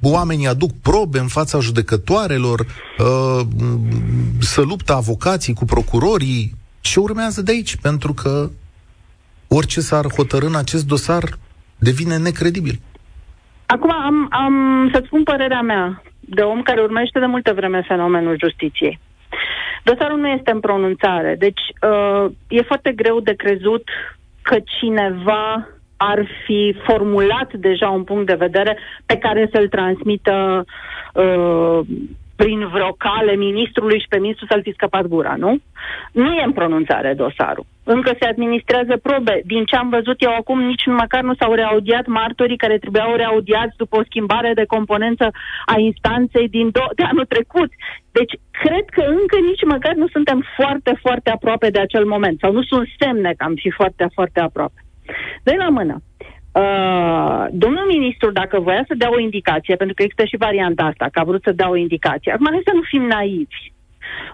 oamenii 0.00 0.46
aduc 0.46 0.70
probe 0.82 1.18
în 1.18 1.26
fața 1.26 1.60
judecătoarelor, 1.60 2.66
uh, 2.98 3.46
să 4.38 4.60
luptă 4.60 4.94
avocații 4.94 5.54
cu 5.54 5.64
procurorii, 5.64 6.54
ce 6.80 7.00
urmează 7.00 7.42
de 7.42 7.50
aici, 7.50 7.76
pentru 7.76 8.14
că 8.14 8.50
orice 9.48 9.80
s-ar 9.80 10.04
hotărâ 10.16 10.46
în 10.46 10.56
acest 10.56 10.86
dosar 10.86 11.22
devine 11.78 12.16
necredibil. 12.16 12.80
Acum 13.66 13.92
am, 13.92 14.26
am 14.30 14.88
să-ți 14.92 15.06
spun 15.06 15.22
părerea 15.22 15.60
mea 15.60 16.02
de 16.20 16.42
om 16.42 16.62
care 16.62 16.80
urmește 16.80 17.18
de 17.18 17.26
multă 17.26 17.52
vreme 17.52 17.84
fenomenul 17.86 18.36
justiției. 18.40 18.98
Dosarul 19.82 20.18
nu 20.18 20.28
este 20.28 20.50
în 20.50 20.60
pronunțare, 20.60 21.36
deci 21.38 21.60
uh, 21.82 22.32
e 22.48 22.62
foarte 22.62 22.92
greu 22.92 23.20
de 23.20 23.34
crezut 23.34 23.88
că 24.42 24.56
cineva 24.64 25.68
ar 25.96 26.26
fi 26.44 26.76
formulat 26.84 27.52
deja 27.52 27.88
un 27.88 28.04
punct 28.04 28.26
de 28.26 28.34
vedere 28.34 28.78
pe 29.06 29.16
care 29.16 29.48
să-l 29.52 29.68
transmită 29.68 30.64
uh, 31.14 31.80
prin 32.36 32.68
vreo 32.68 32.92
cale 32.92 33.34
ministrului 33.34 34.00
și 34.00 34.08
pe 34.08 34.18
ministru 34.18 34.46
să-l 34.46 34.62
fi 34.62 34.72
scăpat 34.72 35.06
gura, 35.06 35.34
nu? 35.36 35.58
Nu 36.12 36.32
e 36.32 36.42
în 36.44 36.52
pronunțare 36.52 37.14
dosarul. 37.14 37.66
Încă 37.84 38.16
se 38.20 38.26
administrează 38.26 38.96
probe. 39.02 39.40
Din 39.44 39.64
ce 39.64 39.76
am 39.76 39.88
văzut 39.88 40.22
eu 40.22 40.32
acum, 40.34 40.60
nici 40.60 40.86
măcar 40.86 41.22
nu 41.22 41.34
s-au 41.34 41.52
reaudiat 41.52 42.06
martorii 42.06 42.56
care 42.56 42.78
trebuiau 42.78 43.14
reaudiați 43.14 43.76
după 43.76 43.96
o 43.98 44.04
schimbare 44.04 44.52
de 44.54 44.64
componență 44.64 45.30
a 45.66 45.78
instanței 45.78 46.48
din 46.48 46.70
do- 46.70 46.94
de 46.94 47.02
anul 47.02 47.24
trecut. 47.24 47.70
Deci, 48.12 48.32
cred 48.50 48.84
că 48.96 49.00
încă 49.00 49.36
nici 49.50 49.64
măcar 49.64 49.94
nu 49.94 50.08
suntem 50.08 50.44
foarte, 50.56 50.98
foarte 51.02 51.30
aproape 51.30 51.70
de 51.70 51.78
acel 51.78 52.04
moment. 52.04 52.38
Sau 52.38 52.52
nu 52.52 52.62
sunt 52.62 52.88
semne 52.98 53.32
că 53.36 53.44
am 53.44 53.54
fi 53.54 53.70
foarte, 53.70 54.08
foarte 54.14 54.40
aproape. 54.40 54.80
De 55.42 55.54
la 55.58 55.68
mână. 55.68 56.02
Uh, 56.62 57.46
domnul 57.50 57.86
ministru, 57.86 58.30
dacă 58.30 58.60
voia 58.60 58.84
să 58.86 58.94
dea 58.94 59.10
o 59.12 59.18
indicație, 59.18 59.76
pentru 59.76 59.94
că 59.94 60.02
există 60.02 60.24
și 60.24 60.36
varianta 60.36 60.82
asta, 60.82 61.08
că 61.12 61.18
a 61.20 61.24
vrut 61.24 61.42
să 61.42 61.52
dea 61.52 61.70
o 61.70 61.76
indicație, 61.76 62.32
acum 62.32 62.46
hai 62.50 62.68
să 62.70 62.72
nu 62.74 62.80
fim 62.82 63.02
naivi. 63.02 63.60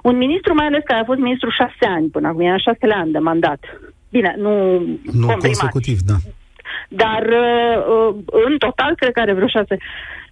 Un 0.03 0.17
ministru, 0.17 0.55
mai 0.55 0.67
ales 0.67 0.83
care 0.85 1.01
a 1.01 1.05
fost 1.05 1.19
ministru 1.19 1.51
șase 1.51 1.87
ani 1.97 2.09
până 2.09 2.29
acum, 2.29 2.41
era 2.41 2.57
șase 2.57 2.87
ani 2.95 3.13
de 3.13 3.19
mandat. 3.19 3.61
Bine, 4.11 4.35
nu, 4.39 4.79
nu 5.13 5.27
consecutiv, 5.27 5.99
da. 6.01 6.15
Dar 6.89 7.23
uh, 7.23 7.77
uh, 7.95 8.15
în 8.47 8.59
total, 8.59 8.95
cred 8.95 9.13
că 9.13 9.21
are 9.21 9.33
vreo 9.33 9.49
șase, 9.49 9.77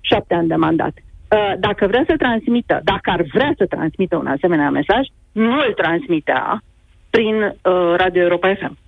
șapte 0.01 0.35
ani 0.35 0.49
de 0.49 0.55
mandat. 0.55 0.95
Uh, 0.97 1.53
dacă 1.59 1.87
vrea 1.87 2.05
să 2.07 2.15
transmită, 2.17 2.81
dacă 2.85 3.11
ar 3.11 3.23
vrea 3.33 3.53
să 3.57 3.67
transmită 3.67 4.17
un 4.17 4.27
asemenea 4.27 4.71
mesaj, 4.71 5.07
nu 5.33 5.55
îl 5.67 5.73
transmitea 5.77 6.63
prin 7.11 7.37
uh, 7.43 7.95
Radio 7.97 8.23
Europa 8.23 8.55
FM 8.55 8.79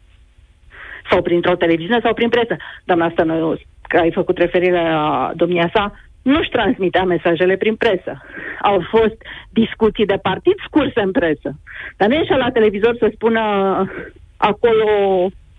sau 1.10 1.22
printr-o 1.22 1.54
televiziune 1.54 2.00
sau 2.02 2.14
prin 2.14 2.28
presă. 2.28 2.56
Doamna 2.84 3.10
Stănăios, 3.10 3.58
că 3.88 3.96
ai 3.96 4.12
făcut 4.12 4.38
referire 4.38 4.82
la 4.82 5.32
domnia 5.34 5.70
sa, 5.74 5.92
nu-și 6.22 6.50
transmitea 6.50 7.04
mesajele 7.04 7.56
prin 7.56 7.76
presă. 7.76 8.22
Au 8.62 8.84
fost 8.90 9.16
discuții 9.50 10.06
de 10.06 10.18
partid 10.22 10.54
scurse 10.66 11.00
în 11.00 11.10
presă. 11.10 11.50
Dar 11.96 12.08
nu 12.08 12.14
ieșea 12.14 12.36
la 12.36 12.50
televizor 12.50 12.96
să 12.98 13.10
spună 13.14 13.42
acolo 14.36 14.86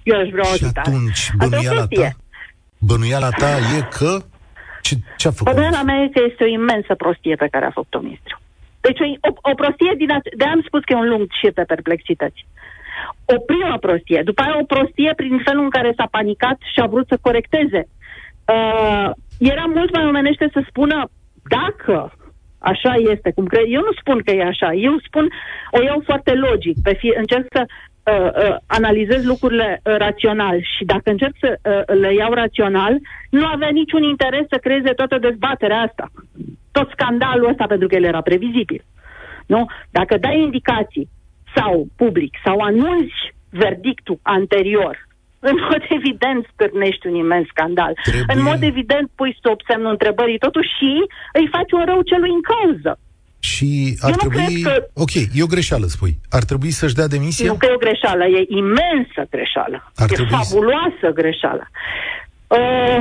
eu 0.04 0.20
aș 0.20 0.30
vrea 0.30 0.50
o 0.52 0.56
Și 0.56 0.66
atunci, 0.74 1.32
bănuiala 1.38 1.86
ta, 1.88 2.10
bănuiala 2.78 3.30
ta 3.30 3.52
e 3.78 3.82
că 3.98 4.12
ce, 4.82 4.96
ce 5.18 5.28
a 5.28 5.32
făcut? 5.32 5.54
Bănuiala 5.54 5.84
mea 5.84 5.98
e 6.02 6.10
că 6.10 6.22
este 6.30 6.44
o 6.44 6.48
imensă 6.48 6.96
prostie 6.96 7.36
pe 7.36 7.48
care 7.52 7.66
a 7.66 7.72
făcut-o 7.72 8.00
ministru. 8.00 8.38
Deci 8.82 9.00
o, 9.00 9.50
o 9.52 9.54
prostie 9.54 9.94
din... 9.98 10.08
De 10.38 10.46
am 10.46 10.62
spus 10.66 10.82
că 10.84 10.94
e 10.94 11.04
un 11.04 11.10
lung 11.10 11.28
șir 11.40 11.54
de 11.54 11.64
perplexități 11.74 12.46
o 13.26 13.38
primă 13.40 13.78
prostie, 13.78 14.22
după 14.26 14.42
aia 14.42 14.58
o 14.62 14.66
prostie 14.66 15.14
prin 15.16 15.42
felul 15.46 15.64
în 15.64 15.70
care 15.70 15.94
s-a 15.98 16.08
panicat 16.12 16.58
și 16.74 16.80
a 16.80 16.86
vrut 16.86 17.08
să 17.08 17.18
corecteze. 17.22 17.88
Uh, 18.48 19.10
era 19.40 19.66
mult 19.76 19.94
mai 19.94 20.06
omenește 20.06 20.50
să 20.54 20.64
spună 20.68 21.10
dacă 21.50 22.14
așa 22.58 22.94
este, 23.12 23.32
cum 23.36 23.46
cred. 23.46 23.66
Eu 23.68 23.82
nu 23.82 23.94
spun 24.00 24.22
că 24.26 24.32
e 24.32 24.44
așa, 24.44 24.74
eu 24.74 24.96
spun, 25.08 25.28
o 25.72 25.82
iau 25.82 26.02
foarte 26.06 26.34
logic, 26.34 26.76
pe 26.84 26.94
fie, 26.94 27.14
încerc 27.18 27.46
să 27.52 27.62
uh, 27.66 28.30
uh, 28.50 28.56
analizez 28.68 29.24
lucrurile 29.24 29.82
uh, 29.84 29.96
rațional 29.98 30.58
și 30.78 30.84
dacă 30.86 31.10
încerc 31.10 31.36
să 31.40 31.50
uh, 31.60 32.00
le 32.00 32.14
iau 32.14 32.34
rațional, 32.34 32.98
nu 33.30 33.46
avea 33.46 33.70
niciun 33.70 34.04
interes 34.04 34.46
să 34.50 34.58
creeze 34.58 34.90
toată 34.90 35.18
dezbaterea 35.18 35.80
asta. 35.80 36.08
Tot 36.72 36.90
scandalul 36.90 37.50
ăsta, 37.50 37.66
pentru 37.68 37.88
că 37.88 37.96
el 37.96 38.04
era 38.04 38.22
previzibil. 38.22 38.84
Nu? 39.46 39.66
Dacă 39.92 40.18
dai 40.18 40.42
indicații 40.42 41.10
sau 41.56 41.88
public 41.96 42.34
sau 42.46 42.60
anunți 42.60 43.20
verdictul 43.50 44.20
anterior, 44.22 45.08
în 45.40 45.56
mod 45.70 45.82
evident 45.90 46.42
stârnești 46.54 47.08
un 47.08 47.16
imens 47.16 47.48
scandal. 47.48 47.94
Trebuie... 48.04 48.36
În 48.36 48.44
mod 48.44 48.62
evident 48.62 49.10
pui 49.16 49.38
sub 49.42 49.60
semnul 49.68 49.92
întrebării 49.92 50.38
totuși 50.38 50.70
și 50.78 50.92
îi 51.34 51.48
faci 51.52 51.72
un 51.72 51.84
rău 51.86 52.02
celui 52.02 52.30
în 52.38 52.44
cauză. 52.52 53.00
Și 53.40 53.98
ar 54.00 54.10
Eu 54.10 54.16
trebui... 54.16 54.62
Că... 54.62 54.88
Ok, 54.94 55.14
e 55.14 55.44
o 55.44 55.54
greșeală, 55.56 55.86
spui. 55.86 56.14
Ar 56.30 56.44
trebui 56.44 56.72
să-și 56.72 56.98
dea 57.00 57.08
demisia? 57.08 57.52
Nu 57.52 57.58
că 57.58 57.68
e 57.70 57.74
o 57.74 57.86
greșeală, 57.86 58.26
e 58.26 58.46
imensă 58.48 59.22
greșeală. 59.30 59.92
Ar 59.96 60.10
e 60.12 60.14
trebui... 60.14 60.32
fabuloasă 60.38 61.08
greșeală. 61.14 61.66
Uh, 62.48 63.00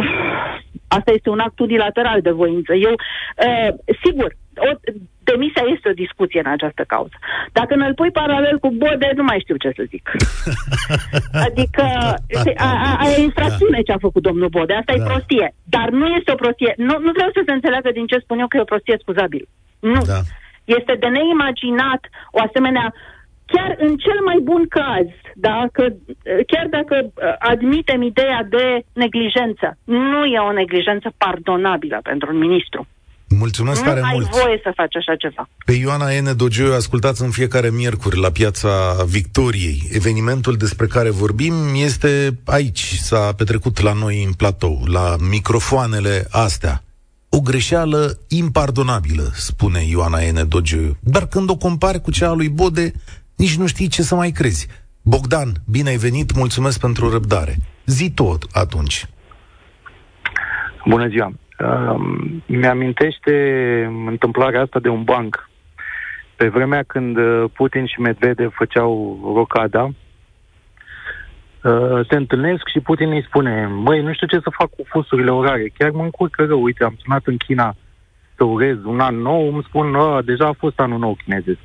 asta 0.88 1.10
este 1.14 1.28
un 1.30 1.38
act 1.38 1.58
unilateral 1.58 2.20
de 2.20 2.30
voință. 2.30 2.72
Eu, 2.74 2.92
uh, 2.92 3.70
sigur, 4.04 4.34
o, 4.56 4.70
demisia 5.30 5.64
este 5.74 5.88
o 5.88 6.00
discuție 6.04 6.40
în 6.44 6.50
această 6.50 6.82
cauză. 6.92 7.16
Dacă 7.52 7.72
ne-l 7.76 7.94
pui 7.94 8.10
paralel 8.10 8.58
cu 8.58 8.68
Bode, 8.82 9.10
nu 9.16 9.22
mai 9.22 9.38
știu 9.40 9.56
ce 9.56 9.70
să 9.76 9.82
zic. 9.92 10.04
adică, 11.46 11.84
aia 13.02 13.16
e 13.16 13.22
infracțiune 13.22 13.80
da. 13.80 13.86
ce 13.86 13.92
a 13.92 14.06
făcut 14.06 14.22
domnul 14.22 14.48
Bode, 14.48 14.72
asta 14.74 14.92
da. 14.92 14.98
e 14.98 15.08
prostie. 15.10 15.54
Dar 15.64 15.88
nu 16.00 16.06
este 16.06 16.32
o 16.32 16.40
prostie. 16.42 16.72
Nu, 16.76 16.94
nu 17.06 17.10
vreau 17.16 17.30
să 17.32 17.42
se 17.46 17.52
înțeleagă 17.52 17.90
din 17.92 18.06
ce 18.06 18.18
spun 18.24 18.38
eu 18.38 18.48
că 18.48 18.56
e 18.56 18.66
o 18.66 18.72
prostie 18.72 18.96
scuzabil. 19.00 19.44
Nu. 19.80 20.00
Da. 20.12 20.20
Este 20.64 20.94
de 21.02 21.06
neimaginat 21.06 22.02
o 22.36 22.38
asemenea 22.46 22.94
chiar 23.52 23.76
în 23.78 23.96
cel 23.96 24.18
mai 24.24 24.38
bun 24.42 24.62
caz, 24.68 25.06
dacă, 25.34 25.82
chiar 26.46 26.66
dacă 26.70 26.96
uh, 27.04 27.34
admitem 27.38 28.02
ideea 28.02 28.46
de 28.48 28.84
neglijență, 28.92 29.76
nu 29.84 30.24
e 30.24 30.38
o 30.38 30.52
neglijență 30.52 31.08
pardonabilă 31.16 31.98
pentru 32.02 32.30
un 32.32 32.38
ministru. 32.38 32.86
Mulțumesc 33.38 33.80
nu 33.80 33.86
tare 33.86 34.00
ai 34.02 34.10
mult. 34.12 34.30
voie 34.30 34.60
să 34.62 34.72
faci 34.74 34.96
așa 34.96 35.16
ceva. 35.16 35.48
Pe 35.64 35.72
Ioana 35.72 36.06
N. 36.20 36.36
Dogeu 36.36 36.74
ascultați 36.74 37.22
în 37.22 37.30
fiecare 37.30 37.70
miercuri 37.70 38.20
la 38.20 38.30
Piața 38.30 39.04
Victoriei. 39.06 39.88
Evenimentul 39.92 40.56
despre 40.56 40.86
care 40.86 41.10
vorbim 41.10 41.54
este 41.74 42.38
aici, 42.44 42.94
s-a 42.94 43.32
petrecut 43.36 43.80
la 43.80 43.92
noi 43.92 44.24
în 44.24 44.32
platou, 44.32 44.84
la 44.86 45.16
microfoanele 45.30 46.26
astea. 46.30 46.82
O 47.28 47.40
greșeală 47.40 48.18
impardonabilă, 48.28 49.30
spune 49.34 49.84
Ioana 49.84 50.18
N. 50.32 50.48
Dogeu. 50.48 50.96
Dar 51.00 51.26
când 51.26 51.50
o 51.50 51.56
compari 51.56 52.00
cu 52.00 52.10
cea 52.10 52.28
a 52.28 52.32
lui 52.32 52.48
Bode, 52.48 52.92
nici 53.36 53.56
nu 53.56 53.66
știi 53.66 53.88
ce 53.88 54.02
să 54.02 54.14
mai 54.14 54.30
crezi. 54.30 54.66
Bogdan, 55.02 55.52
bine 55.70 55.88
ai 55.88 55.96
venit, 55.96 56.34
mulțumesc 56.34 56.80
pentru 56.80 57.10
răbdare. 57.10 57.56
Zi 57.86 58.10
tot 58.10 58.46
atunci. 58.52 59.06
Bună 60.86 61.08
ziua! 61.08 61.32
Uh, 61.58 61.94
mi-amintește 62.46 63.34
întâmplarea 64.06 64.60
asta 64.60 64.78
de 64.78 64.88
un 64.88 65.02
banc. 65.02 65.50
Pe 66.36 66.48
vremea 66.48 66.82
când 66.82 67.16
uh, 67.16 67.44
Putin 67.52 67.86
și 67.86 68.00
Medvedev 68.00 68.52
făceau 68.54 69.20
rocada, 69.34 69.84
uh, 69.84 69.92
se 72.08 72.16
întâlnesc 72.16 72.68
și 72.68 72.80
Putin 72.80 73.10
îi 73.10 73.24
spune, 73.26 73.66
măi, 73.66 74.02
nu 74.02 74.12
știu 74.12 74.26
ce 74.26 74.40
să 74.42 74.56
fac 74.58 74.70
cu 74.70 74.82
fusurile 74.88 75.30
orare, 75.30 75.72
chiar 75.78 75.90
mă 75.90 76.02
încurcă 76.02 76.44
rău, 76.44 76.62
uite, 76.62 76.84
am 76.84 76.96
sunat 77.02 77.22
în 77.24 77.36
China 77.36 77.74
să 78.36 78.44
urez 78.44 78.76
un 78.84 79.00
an 79.00 79.16
nou, 79.16 79.52
îmi 79.52 79.64
spun, 79.68 79.96
deja 80.24 80.46
a 80.46 80.56
fost 80.58 80.80
anul 80.80 80.98
nou 80.98 81.16
chinezesc. 81.24 81.58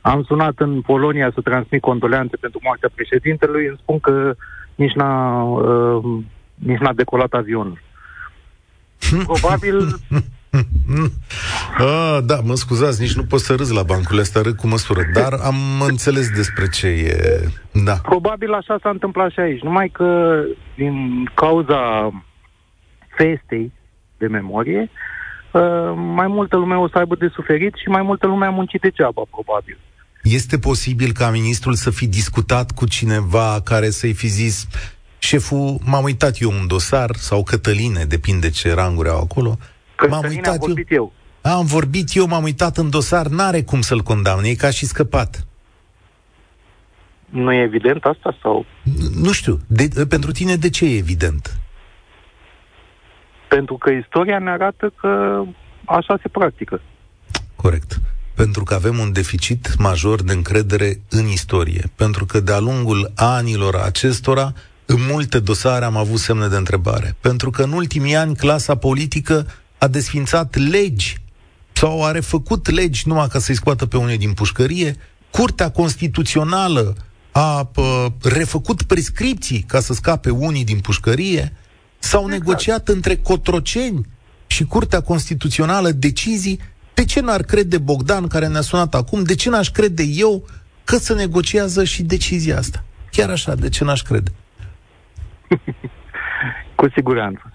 Am 0.00 0.22
sunat 0.22 0.54
în 0.56 0.80
Polonia 0.80 1.30
să 1.34 1.40
transmit 1.40 1.80
condoleanțe 1.80 2.36
pentru 2.36 2.60
moartea 2.62 2.90
președintelui, 2.94 3.66
îmi 3.66 3.78
spun 3.80 4.00
că 4.00 4.34
nici 4.74 4.92
n-a, 4.92 5.42
uh, 5.42 6.02
nici 6.54 6.78
n-a 6.78 6.92
decolat 6.92 7.32
avionul. 7.32 7.78
Probabil... 9.24 9.86
Ah, 11.78 12.18
da, 12.24 12.40
mă 12.44 12.54
scuzați, 12.54 13.00
nici 13.00 13.14
nu 13.14 13.24
pot 13.24 13.40
să 13.40 13.54
râz 13.54 13.70
la 13.70 13.82
bancurile 13.82 14.20
astea, 14.20 14.40
râd 14.40 14.56
cu 14.56 14.66
măsură, 14.66 15.02
dar 15.12 15.32
am 15.32 15.54
înțeles 15.88 16.30
despre 16.30 16.68
ce 16.68 16.86
e. 16.86 17.48
Da. 17.84 17.92
Probabil 17.92 18.52
așa 18.52 18.78
s-a 18.82 18.90
întâmplat 18.90 19.30
și 19.30 19.40
aici, 19.40 19.62
numai 19.62 19.88
că 19.88 20.40
din 20.76 21.24
cauza 21.34 22.10
festei 23.16 23.72
de 24.18 24.26
memorie, 24.26 24.90
uh, 25.52 25.92
mai 25.96 26.26
multă 26.26 26.56
lume 26.56 26.74
o 26.74 26.88
să 26.88 26.98
aibă 26.98 27.14
de 27.14 27.30
suferit 27.34 27.74
și 27.74 27.88
mai 27.88 28.02
multă 28.02 28.26
lume 28.26 28.46
a 28.46 28.50
muncit 28.50 28.80
degeaba, 28.80 29.22
probabil. 29.30 29.78
Este 30.22 30.58
posibil 30.58 31.12
ca 31.12 31.30
ministrul 31.30 31.74
să 31.74 31.90
fi 31.90 32.06
discutat 32.06 32.70
cu 32.70 32.86
cineva 32.86 33.60
care 33.64 33.90
să-i 33.90 34.12
fi 34.12 34.26
zis 34.26 34.66
Șeful, 35.22 35.78
m-am 35.84 36.04
uitat 36.04 36.40
eu 36.40 36.50
un 36.50 36.66
dosar, 36.66 37.10
sau 37.14 37.42
Cătăline, 37.42 38.04
depinde 38.04 38.50
ce 38.50 38.74
ranguri 38.74 39.08
au 39.08 39.20
acolo. 39.20 39.58
Cătăline 39.94 40.20
m-am 40.20 40.30
uitat 40.30 40.52
am 40.52 40.58
vorbit 40.58 40.90
eu. 40.90 41.12
eu. 41.42 41.52
Am 41.52 41.64
vorbit 41.64 42.14
eu, 42.14 42.26
m-am 42.26 42.42
uitat 42.42 42.76
în 42.76 42.90
dosar, 42.90 43.26
n-are 43.26 43.62
cum 43.62 43.80
să-l 43.80 44.00
condamne, 44.00 44.48
e 44.48 44.54
ca 44.54 44.70
și 44.70 44.86
scăpat. 44.86 45.46
Nu 47.28 47.52
e 47.52 47.62
evident 47.62 48.04
asta 48.04 48.36
sau? 48.42 48.66
Nu 49.22 49.32
știu. 49.32 49.60
De, 49.66 49.88
pentru 50.08 50.32
tine 50.32 50.56
de 50.56 50.70
ce 50.70 50.84
e 50.84 50.96
evident? 50.96 51.58
Pentru 53.48 53.76
că 53.76 53.90
istoria 53.90 54.38
ne 54.38 54.50
arată 54.50 54.92
că 55.00 55.42
așa 55.84 56.18
se 56.22 56.28
practică. 56.28 56.80
Corect. 57.56 58.00
Pentru 58.34 58.64
că 58.64 58.74
avem 58.74 58.98
un 58.98 59.12
deficit 59.12 59.78
major 59.78 60.22
de 60.22 60.32
încredere 60.32 61.00
în 61.10 61.26
istorie. 61.26 61.84
Pentru 61.94 62.24
că 62.24 62.40
de-a 62.40 62.58
lungul 62.58 63.12
anilor 63.14 63.74
acestora, 63.74 64.52
în 64.92 65.06
multe 65.10 65.38
dosare 65.38 65.84
am 65.84 65.96
avut 65.96 66.18
semne 66.18 66.48
de 66.48 66.56
întrebare. 66.56 67.16
Pentru 67.20 67.50
că 67.50 67.62
în 67.62 67.72
ultimii 67.72 68.16
ani 68.16 68.36
clasa 68.36 68.74
politică 68.74 69.46
a 69.78 69.88
desfințat 69.88 70.56
legi 70.56 71.20
sau 71.72 72.04
a 72.04 72.10
refăcut 72.10 72.70
legi 72.70 73.08
numai 73.08 73.28
ca 73.28 73.38
să-i 73.38 73.54
scoată 73.54 73.86
pe 73.86 73.96
unii 73.96 74.18
din 74.18 74.32
pușcărie, 74.32 74.96
Curtea 75.30 75.70
Constituțională 75.70 76.96
a 77.32 77.64
pă, 77.64 78.12
refăcut 78.22 78.82
prescripții 78.82 79.64
ca 79.68 79.80
să 79.80 79.92
scape 79.92 80.30
unii 80.30 80.64
din 80.64 80.78
pușcărie, 80.78 81.56
s-au 81.98 82.24
exact. 82.24 82.40
negociat 82.40 82.88
între 82.88 83.16
Cotroceni 83.16 84.06
și 84.46 84.64
Curtea 84.64 85.00
Constituțională 85.00 85.90
decizii. 85.90 86.60
De 86.94 87.04
ce 87.04 87.20
n-ar 87.20 87.42
crede 87.42 87.78
Bogdan, 87.78 88.26
care 88.26 88.46
ne-a 88.46 88.60
sunat 88.60 88.94
acum, 88.94 89.22
de 89.22 89.34
ce 89.34 89.48
n-aș 89.48 89.70
crede 89.70 90.02
eu 90.02 90.46
că 90.84 90.98
se 90.98 91.14
negociază 91.14 91.84
și 91.84 92.02
decizia 92.02 92.58
asta? 92.58 92.84
Chiar 93.10 93.30
așa, 93.30 93.54
de 93.54 93.68
ce 93.68 93.84
n-aș 93.84 94.02
crede? 94.02 94.32
Cu 96.76 96.88
siguranță. 96.94 97.52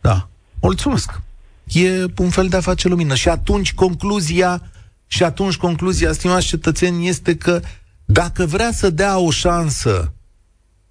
Da. 0.00 0.28
Mulțumesc. 0.60 1.20
E 1.66 2.04
un 2.16 2.30
fel 2.30 2.48
de 2.48 2.56
a 2.56 2.60
face 2.60 2.88
lumină. 2.88 3.14
Și 3.14 3.28
atunci 3.28 3.74
concluzia, 3.74 4.62
și 5.06 5.22
atunci 5.22 5.56
concluzia, 5.56 6.12
stimați 6.12 6.46
cetățeni, 6.46 7.08
este 7.08 7.36
că 7.36 7.60
dacă 8.04 8.46
vrea 8.46 8.72
să 8.72 8.90
dea 8.90 9.18
o 9.18 9.30
șansă 9.30 10.12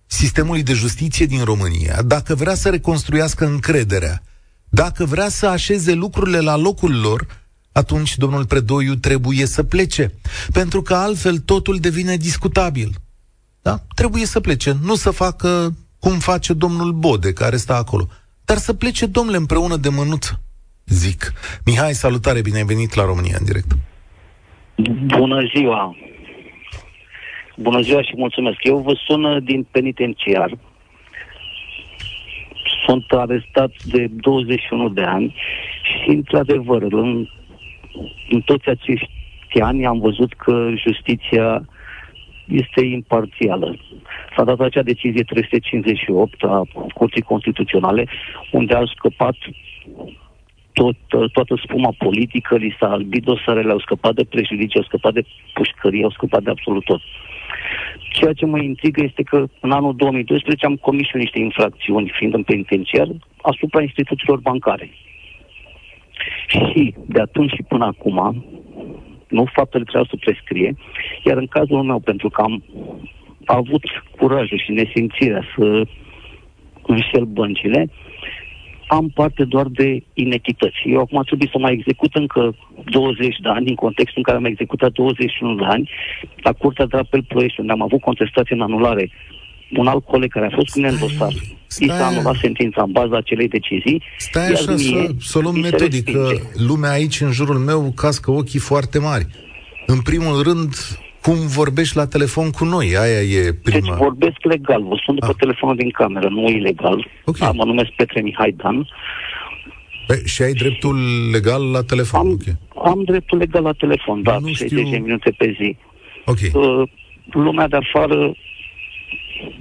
sistemului 0.05 0.63
de 0.63 0.73
justiție 0.73 1.25
din 1.25 1.43
România, 1.43 2.01
dacă 2.01 2.35
vrea 2.35 2.53
să 2.53 2.69
reconstruiască 2.69 3.45
încrederea, 3.45 4.21
dacă 4.69 5.05
vrea 5.05 5.29
să 5.29 5.47
așeze 5.47 5.93
lucrurile 5.93 6.39
la 6.39 6.55
locul 6.55 6.99
lor, 6.99 7.27
atunci 7.71 8.17
domnul 8.17 8.45
Predoiu 8.45 8.95
trebuie 8.95 9.45
să 9.45 9.63
plece. 9.63 10.13
Pentru 10.51 10.81
că 10.81 10.93
altfel 10.93 11.37
totul 11.37 11.77
devine 11.77 12.15
discutabil. 12.17 12.95
Da? 13.61 13.83
Trebuie 13.95 14.25
să 14.25 14.39
plece. 14.39 14.77
Nu 14.81 14.95
să 14.95 15.11
facă 15.11 15.75
cum 16.03 16.19
face 16.19 16.53
domnul 16.53 16.91
Bode, 16.91 17.33
care 17.33 17.55
stă 17.55 17.73
acolo. 17.73 18.05
Dar 18.45 18.57
să 18.57 18.73
plece 18.73 19.05
domnule 19.05 19.37
împreună 19.37 19.75
de 19.75 19.89
mânuță, 19.89 20.39
zic. 20.85 21.33
Mihai, 21.65 21.93
salutare, 21.93 22.41
bine 22.41 22.57
ai 22.57 22.71
venit 22.73 22.93
la 22.93 23.05
România 23.05 23.35
în 23.39 23.45
direct. 23.45 23.71
Bună 25.17 25.39
ziua! 25.55 25.95
Bună 27.55 27.81
ziua 27.81 28.01
și 28.01 28.13
mulțumesc. 28.15 28.57
Eu 28.61 28.77
vă 28.77 28.93
sun 29.05 29.43
din 29.43 29.67
penitenciar. 29.71 30.57
Sunt 32.85 33.05
arestat 33.09 33.71
de 33.83 34.07
21 34.07 34.89
de 34.89 35.01
ani 35.01 35.35
și, 35.83 36.09
într-adevăr, 36.09 36.81
în, 36.81 37.27
în 38.29 38.41
toți 38.41 38.67
acești 38.69 39.09
ani 39.61 39.85
am 39.85 39.99
văzut 39.99 40.33
că 40.33 40.69
justiția 40.75 41.65
este 42.51 42.85
imparțială. 42.85 43.77
S-a 44.35 44.43
dat 44.43 44.59
acea 44.59 44.81
decizie 44.81 45.23
358 45.23 46.43
a 46.43 46.61
Curții 46.93 47.21
Constituționale, 47.21 48.07
unde 48.51 48.73
a 48.73 48.83
scăpat 48.95 49.35
tot, 50.73 50.95
toată 51.31 51.59
spuma 51.63 51.93
politică, 51.97 52.57
li 52.57 52.75
s-a 52.79 52.89
albit 52.91 53.23
dosarele, 53.23 53.71
au 53.71 53.79
scăpat 53.79 54.13
de 54.13 54.23
prejudicii, 54.23 54.79
au 54.79 54.85
scăpat 54.85 55.13
de 55.13 55.23
pușcărie, 55.53 56.03
au 56.03 56.09
scăpat 56.09 56.43
de 56.43 56.49
absolut 56.49 56.83
tot. 56.83 57.01
Ceea 58.11 58.33
ce 58.33 58.45
mă 58.45 58.59
intrigă 58.59 59.03
este 59.03 59.23
că 59.23 59.45
în 59.59 59.71
anul 59.71 59.95
2012 59.95 60.65
am 60.65 60.75
comis 60.75 61.07
și 61.07 61.15
niște 61.17 61.39
infracțiuni, 61.39 62.11
fiind 62.17 62.33
în 62.33 62.43
penitenciar, 62.43 63.07
asupra 63.41 63.81
instituțiilor 63.81 64.39
bancare. 64.39 64.89
Și 66.47 66.93
de 67.05 67.19
atunci 67.21 67.51
și 67.51 67.63
până 67.67 67.85
acum, 67.85 68.45
nu 69.31 69.45
faptele 69.53 69.83
trebuie 69.83 70.09
să 70.09 70.23
prescrie, 70.25 70.75
iar 71.23 71.37
în 71.37 71.47
cazul 71.47 71.83
meu, 71.83 71.99
pentru 71.99 72.29
că 72.29 72.41
am 72.41 72.63
avut 73.45 73.83
curajul 74.17 74.59
și 74.65 74.71
nesimțirea 74.71 75.43
să 75.55 75.83
înșel 76.87 77.25
băncile, 77.25 77.89
am 78.87 79.11
parte 79.13 79.43
doar 79.43 79.67
de 79.67 80.03
inechități. 80.13 80.81
Eu 80.85 80.99
acum 80.99 81.21
trebuie 81.23 81.49
să 81.51 81.59
mai 81.59 81.73
execut 81.73 82.15
încă 82.15 82.55
20 82.85 83.37
de 83.37 83.49
ani, 83.49 83.69
în 83.69 83.75
contextul 83.75 84.17
în 84.17 84.23
care 84.23 84.37
am 84.37 84.45
executat 84.45 84.91
21 84.91 85.55
de 85.55 85.65
ani, 85.65 85.89
la 86.43 86.51
Curtea 86.51 86.85
de 86.85 86.97
Apel 86.97 87.23
Ploiești, 87.23 87.59
unde 87.59 87.71
am 87.71 87.81
avut 87.81 88.01
contestație 88.01 88.55
în 88.55 88.61
anulare 88.61 89.09
un 89.75 89.87
alt 89.87 90.05
coleg 90.05 90.31
care 90.31 90.45
a 90.45 90.55
fost 90.55 90.69
cu 90.69 90.79
în 90.79 90.97
dosar, 90.99 91.31
i 91.79 91.87
s-a 91.87 92.05
anulat 92.05 92.35
sentința 92.35 92.81
în 92.81 92.91
baza 92.91 93.17
acelei 93.17 93.47
decizii. 93.47 94.03
Stai 94.17 94.47
așa, 94.47 94.71
mie, 94.71 94.77
să, 94.77 95.11
să 95.19 95.37
o 95.37 95.41
luăm 95.41 95.59
metodic, 95.59 96.11
că 96.11 96.29
lumea 96.53 96.91
aici, 96.91 97.21
în 97.21 97.31
jurul 97.31 97.57
meu, 97.57 97.93
cască 97.95 98.31
ochii 98.31 98.59
foarte 98.59 98.99
mari. 98.99 99.25
În 99.85 100.01
primul 100.01 100.41
rând, 100.41 100.75
cum 101.21 101.35
vorbești 101.47 101.95
la 101.95 102.07
telefon 102.07 102.49
cu 102.49 102.65
noi. 102.65 102.97
Aia 102.97 103.21
e 103.21 103.53
prima... 103.63 103.79
Deci 103.79 103.97
vorbesc 103.97 104.37
legal, 104.43 104.83
vă 104.83 104.95
sun 105.03 105.15
după 105.15 105.31
ah. 105.31 105.35
telefonul 105.37 105.75
din 105.75 105.89
cameră, 105.89 106.29
nu 106.29 106.47
ilegal. 106.47 107.07
Okay. 107.25 107.47
Da, 107.47 107.51
mă 107.51 107.65
numesc 107.65 107.89
Petre 107.89 108.21
Mihai 108.21 108.55
Dan. 108.57 108.87
Pe, 110.07 110.21
și 110.25 110.41
ai 110.41 110.53
dreptul 110.53 110.97
legal 111.31 111.71
la 111.71 111.81
telefon, 111.81 112.19
am, 112.19 112.31
okay. 112.31 112.55
am 112.85 113.03
dreptul 113.05 113.37
legal 113.37 113.63
la 113.63 113.71
telefon, 113.71 114.23
da, 114.23 114.37
60 114.45 114.67
știu... 114.67 114.99
minute 114.99 115.33
pe 115.37 115.55
zi. 115.59 115.77
Ok. 116.25 116.37
Uh, 116.53 116.89
lumea 117.31 117.67
de 117.67 117.75
afară... 117.75 118.33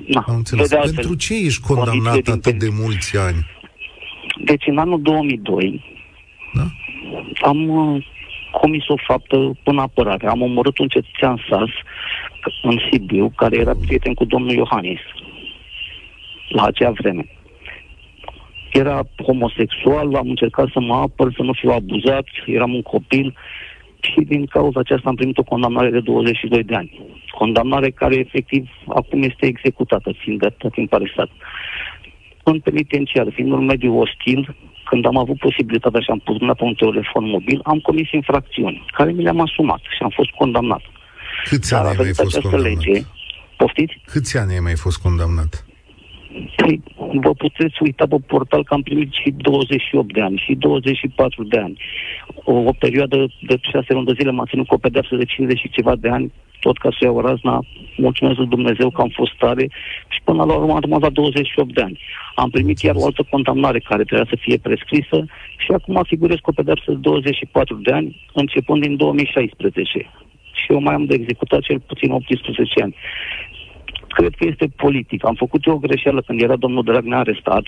Na, 0.06 0.24
am 0.26 0.36
înțeles. 0.36 0.68
De 0.68 0.76
Pentru 0.94 1.14
ce 1.14 1.34
ești 1.34 1.60
condamnat 1.60 2.28
atât 2.28 2.58
de 2.58 2.68
mulți 2.80 3.16
ani? 3.16 3.46
Deci 4.44 4.66
în 4.66 4.78
anul 4.78 5.02
2002 5.02 5.84
da? 6.54 6.66
am 7.40 7.68
uh, 7.68 8.06
comis 8.50 8.88
o 8.88 8.94
faptă 9.06 9.52
în 9.64 9.78
apărare. 9.78 10.26
Am 10.28 10.42
omorât 10.42 10.78
un 10.78 10.88
cetățean 10.88 11.44
sas 11.48 11.68
în 12.62 12.78
Sibiu, 12.90 13.32
care 13.36 13.56
era 13.56 13.74
prieten 13.86 14.14
cu 14.14 14.24
domnul 14.24 14.54
Iohannis 14.54 15.00
la 16.48 16.64
acea 16.64 16.90
vreme. 16.90 17.26
Era 18.72 19.02
homosexual, 19.22 20.14
am 20.14 20.28
încercat 20.28 20.68
să 20.72 20.80
mă 20.80 20.94
apăr, 20.94 21.32
să 21.36 21.42
nu 21.42 21.52
fiu 21.52 21.70
abuzat, 21.70 22.24
eram 22.46 22.74
un 22.74 22.82
copil 22.82 23.36
și 24.00 24.20
din 24.20 24.46
cauza 24.46 24.80
aceasta 24.80 25.08
am 25.08 25.14
primit 25.14 25.38
o 25.38 25.42
condamnare 25.42 25.90
de 25.90 26.00
22 26.00 26.62
de 26.62 26.74
ani. 26.74 27.00
Condamnare 27.30 27.90
care 27.90 28.14
efectiv 28.14 28.68
acum 28.88 29.22
este 29.22 29.46
executată, 29.46 30.12
fiind 30.18 30.38
de 30.40 30.46
atât 30.46 30.72
timp 30.72 30.92
arestat. 30.92 31.30
În 32.42 32.60
penitenciar, 32.60 33.26
fiind 33.32 33.52
un 33.52 33.64
mediu 33.64 33.98
ostil, 33.98 34.56
când 34.84 35.06
am 35.06 35.16
avut 35.16 35.38
posibilitatea 35.38 36.00
și 36.00 36.10
am 36.10 36.18
pus 36.18 36.40
mâna 36.40 36.54
pe 36.54 36.64
un 36.64 36.74
telefon 36.74 37.28
mobil, 37.28 37.60
am 37.64 37.78
comis 37.78 38.10
infracțiuni 38.10 38.84
care 38.96 39.12
mi 39.12 39.22
le-am 39.22 39.40
asumat 39.40 39.80
și 39.80 40.02
am 40.02 40.12
fost 40.14 40.30
condamnat. 40.30 40.82
Câți 41.44 41.74
ani 41.74 41.88
ai 41.88 41.96
mai 41.98 42.12
fost 42.14 42.40
condamnat? 42.40 42.84
Lege, 42.84 43.00
poftiți? 43.56 44.00
Câți 44.04 44.38
ani 44.38 44.52
ai 44.52 44.60
mai 44.60 44.76
fost 44.76 44.98
condamnat? 44.98 45.64
Păi, 46.56 46.82
vă 46.96 47.32
puteți 47.34 47.82
uita 47.82 48.06
pe 48.06 48.16
portal 48.26 48.64
că 48.64 48.74
am 48.74 48.82
primit 48.82 49.12
și 49.12 49.34
28 49.36 50.12
de 50.12 50.20
ani, 50.20 50.42
și 50.44 50.54
24 50.54 51.44
de 51.44 51.58
ani. 51.58 51.76
O, 52.44 52.52
o 52.52 52.72
perioadă 52.78 53.16
de 53.40 53.58
6 53.60 53.92
luni 53.92 54.06
de 54.06 54.12
zile 54.18 54.30
m-a 54.30 54.44
ținut 54.48 54.66
cu 54.66 54.74
o 54.74 54.78
pedeapsă 54.78 55.16
de 55.16 55.24
50 55.24 55.58
și 55.58 55.70
ceva 55.70 55.96
de 55.96 56.08
ani, 56.08 56.32
tot 56.60 56.78
ca 56.78 56.88
să 56.90 57.04
iau 57.04 57.20
razna, 57.20 57.64
mulțumesc 57.96 58.36
lui 58.38 58.46
Dumnezeu 58.46 58.90
că 58.90 59.00
am 59.00 59.12
fost 59.14 59.34
tare 59.38 59.70
și 60.08 60.20
până 60.24 60.44
la 60.44 60.54
urmă 60.54 60.72
am 60.72 60.80
rămas 60.80 61.00
la 61.00 61.10
28 61.10 61.74
de 61.74 61.82
ani. 61.82 61.98
Am 62.34 62.50
primit 62.50 62.80
iar 62.80 62.94
o 62.94 63.04
altă 63.04 63.26
condamnare 63.30 63.78
care 63.78 64.04
trebuia 64.04 64.26
să 64.28 64.36
fie 64.40 64.58
prescrisă 64.58 65.24
și 65.56 65.70
acum 65.72 66.02
figurez 66.06 66.36
cu 66.42 66.50
o 66.50 66.52
pedeapsă 66.52 66.90
de 66.90 66.96
24 67.00 67.74
de 67.76 67.92
ani, 67.92 68.16
începând 68.34 68.80
din 68.82 68.96
2016. 68.96 70.10
Și 70.52 70.72
eu 70.72 70.80
mai 70.80 70.94
am 70.94 71.04
de 71.04 71.14
executat 71.14 71.60
cel 71.60 71.80
puțin 71.80 72.10
18 72.10 72.82
ani 72.82 72.94
cred 74.12 74.34
că 74.38 74.46
este 74.48 74.66
politic. 74.76 75.24
Am 75.24 75.34
făcut 75.34 75.64
eu 75.64 75.74
o 75.74 75.78
greșeală 75.86 76.20
când 76.20 76.42
era 76.42 76.56
domnul 76.56 76.82
Dragnea 76.82 77.18
arestat, 77.18 77.62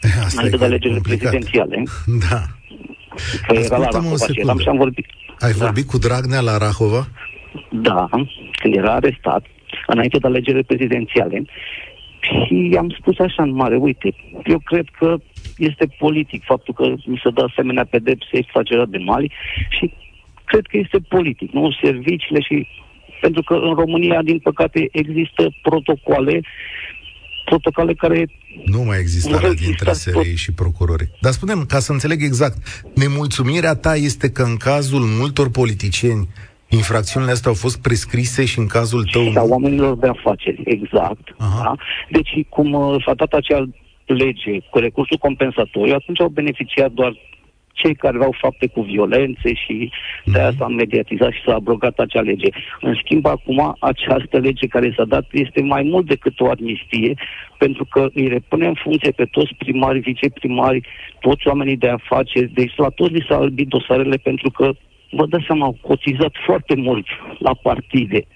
Asta 0.24 0.28
înainte 0.32 0.56
de 0.56 0.64
alegerile 0.64 1.00
prezidențiale. 1.02 1.82
Da. 2.30 2.42
Că 3.46 3.54
era 3.54 3.76
la 3.76 3.88
Rahova 3.92 4.16
și 4.32 4.40
eram 4.40 4.58
și 4.58 4.68
am 4.68 4.76
vorbit. 4.76 5.06
Ai 5.38 5.52
da. 5.52 5.64
vorbit 5.64 5.86
cu 5.86 5.98
Dragnea 5.98 6.40
la 6.40 6.56
Rahova? 6.58 7.08
Da, 7.70 8.08
când 8.52 8.74
era 8.74 8.94
arestat, 8.94 9.44
înainte 9.86 10.18
de 10.18 10.26
alegerile 10.26 10.62
prezidențiale, 10.62 11.44
și 12.20 12.76
am 12.78 12.94
spus 12.98 13.18
așa 13.18 13.42
în 13.42 13.54
mare, 13.54 13.76
uite, 13.76 14.14
eu 14.44 14.58
cred 14.58 14.86
că 14.98 15.16
este 15.56 15.86
politic 15.98 16.44
faptul 16.44 16.74
că 16.74 16.84
mi 17.04 17.20
se 17.22 17.30
dă 17.30 17.42
asemenea 17.50 17.84
pedepse 17.84 18.28
exagerat 18.32 18.88
de 18.88 18.98
mari 18.98 19.32
și 19.68 19.92
cred 20.44 20.66
că 20.66 20.76
este 20.76 20.98
politic, 21.08 21.52
nu 21.52 21.70
serviciile 21.82 22.40
și 22.40 22.68
pentru 23.20 23.42
că 23.42 23.54
în 23.54 23.74
România, 23.74 24.22
din 24.22 24.38
păcate, 24.38 24.88
există 24.92 25.54
protocoale 25.62 26.40
protocoale 27.44 27.94
care... 27.94 28.28
Nu 28.64 28.82
mai 28.82 28.98
există 28.98 29.36
alea 29.36 29.52
dintre 29.52 29.92
SRI 29.92 30.34
și 30.34 30.52
procurorii. 30.52 31.10
Dar 31.20 31.32
spunem, 31.32 31.64
ca 31.68 31.78
să 31.78 31.92
înțeleg 31.92 32.22
exact, 32.22 32.56
nemulțumirea 32.94 33.74
ta 33.74 33.94
este 33.94 34.30
că 34.30 34.42
în 34.42 34.56
cazul 34.56 35.00
multor 35.20 35.50
politicieni 35.50 36.28
infracțiunile 36.68 37.32
astea 37.32 37.50
au 37.50 37.56
fost 37.56 37.82
prescrise 37.82 38.44
și 38.44 38.58
în 38.58 38.66
cazul 38.66 39.04
tău... 39.12 39.32
Sau 39.32 39.48
oamenilor 39.48 39.96
de 39.96 40.06
afaceri, 40.06 40.62
exact. 40.64 41.34
Da? 41.38 41.74
Deci, 42.10 42.30
cum 42.48 42.72
uh, 42.72 43.02
s-a 43.04 43.14
dat 43.14 43.32
acea 43.32 43.68
lege 44.06 44.58
cu 44.70 44.78
recursul 44.78 45.16
compensatoriu, 45.16 45.94
atunci 45.94 46.20
au 46.20 46.28
beneficiat 46.28 46.90
doar 46.90 47.16
cei 47.80 47.94
care 47.94 48.18
au 48.20 48.34
fapte 48.40 48.66
cu 48.66 48.80
violențe 48.80 49.54
și 49.54 49.90
de 50.24 50.38
aia 50.38 50.52
s-a 50.58 50.68
mediatizat 50.68 51.32
și 51.32 51.42
s-a 51.46 51.54
abrogat 51.54 51.98
acea 51.98 52.20
lege. 52.20 52.48
În 52.80 52.94
schimb, 53.02 53.26
acum, 53.26 53.76
această 53.80 54.38
lege 54.38 54.66
care 54.66 54.94
s-a 54.96 55.04
dat 55.04 55.26
este 55.30 55.60
mai 55.62 55.82
mult 55.82 56.06
decât 56.06 56.40
o 56.40 56.50
amnistie, 56.50 57.14
pentru 57.58 57.84
că 57.84 58.08
îi 58.14 58.28
repune 58.28 58.66
în 58.66 58.74
funcție 58.74 59.10
pe 59.10 59.24
toți 59.24 59.54
primari, 59.58 59.98
viceprimari, 59.98 60.80
toți 61.20 61.46
oamenii 61.46 61.76
de 61.76 61.88
afaceri, 61.88 62.52
deci 62.54 62.72
la 62.76 62.88
toți 62.88 63.12
li 63.12 63.26
s-a 63.28 63.36
albit 63.36 63.68
dosarele 63.68 64.16
pentru 64.16 64.50
că 64.50 64.72
vă 65.10 65.26
dați 65.26 65.44
seama, 65.46 65.64
au 65.64 65.78
cotizat 65.80 66.34
foarte 66.46 66.74
mult 66.74 67.06
la 67.38 67.54
partide 67.54 68.26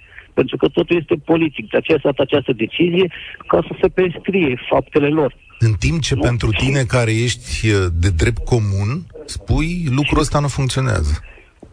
pentru 0.41 0.57
că 0.57 0.67
totul 0.69 0.97
este 0.97 1.17
politic. 1.31 1.65
De 1.71 1.77
aceea 1.77 1.99
s-a 2.03 2.13
această 2.17 2.53
decizie 2.53 3.07
ca 3.47 3.59
să 3.69 3.73
se 3.81 3.89
prescrie 3.89 4.53
faptele 4.71 5.09
lor. 5.09 5.31
În 5.59 5.73
timp 5.85 5.99
ce 6.01 6.15
nu? 6.15 6.21
pentru 6.21 6.49
tine 6.63 6.83
care 6.97 7.13
ești 7.27 7.51
uh, 7.67 7.87
de 8.05 8.11
drept 8.21 8.43
comun, 8.53 8.91
spui 9.25 9.71
lucrul 9.99 10.25
ăsta 10.25 10.39
nu 10.41 10.49
funcționează. 10.59 11.13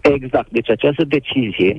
Exact. 0.01 0.49
Deci 0.57 0.69
această 0.69 1.03
decizie 1.03 1.71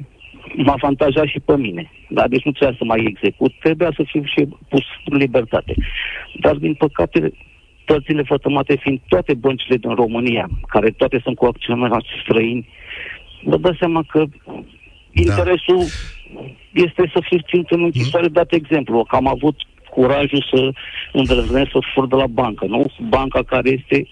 m-a 0.65 0.73
avantajat 0.73 1.27
și 1.27 1.41
pe 1.49 1.57
mine. 1.57 1.91
Da? 2.09 2.29
Deci 2.29 2.45
nu 2.45 2.53
trebuia 2.53 2.79
să 2.79 2.85
mai 2.85 3.01
execut, 3.13 3.53
trebuia 3.65 3.93
să 3.97 4.03
fiu 4.07 4.23
și 4.25 4.49
pus 4.69 4.85
în 5.05 5.17
libertate. 5.17 5.75
Dar, 6.41 6.55
din 6.55 6.75
păcate, 6.75 7.33
părțile 7.85 8.23
fătămate 8.23 8.77
fiind 8.83 9.01
toate 9.09 9.35
băncile 9.35 9.77
din 9.77 9.95
România, 9.95 10.47
care 10.69 10.91
toate 10.91 11.21
sunt 11.23 11.37
cu 11.37 11.45
acționari 11.45 12.21
străini, 12.23 12.69
vă 13.43 13.57
dați 13.57 13.79
seama 13.79 14.03
că 14.13 14.25
da. 15.27 15.35
Interesul 16.29 16.57
este 16.73 17.11
să 17.15 17.21
fiu 17.29 17.39
ținut 17.49 17.71
în 17.71 17.83
închisoare, 17.83 18.27
mm. 18.27 18.33
dat 18.33 18.53
exemplu, 18.53 19.05
că 19.05 19.17
am 19.17 19.29
avut 19.29 19.57
curajul 19.91 20.47
să 20.53 20.73
îndrăznesc 21.13 21.71
să 21.71 21.79
fur 21.95 22.07
de 22.07 22.15
la 22.15 22.27
bancă, 22.27 22.65
nu? 22.67 22.93
Banca 23.09 23.43
care 23.43 23.71
este 23.71 24.09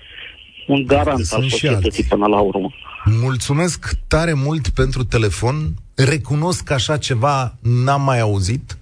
un 0.66 0.84
garant 0.86 1.26
al 1.30 1.42
societății 1.42 2.04
până 2.04 2.26
la 2.26 2.40
urmă. 2.40 2.72
Mulțumesc 3.04 3.98
tare 4.08 4.32
mult 4.32 4.68
pentru 4.68 5.04
telefon. 5.04 5.74
Recunosc 5.94 6.64
că 6.64 6.72
așa 6.72 6.96
ceva 6.96 7.54
n-am 7.62 8.02
mai 8.02 8.20
auzit. 8.20 8.78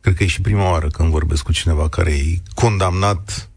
Cred 0.00 0.14
că 0.14 0.22
e 0.22 0.26
și 0.26 0.40
prima 0.40 0.70
oară 0.70 0.86
când 0.86 1.10
vorbesc 1.10 1.44
cu 1.44 1.52
cineva 1.52 1.88
care 1.88 2.10
e 2.10 2.40
condamnat 2.54 3.50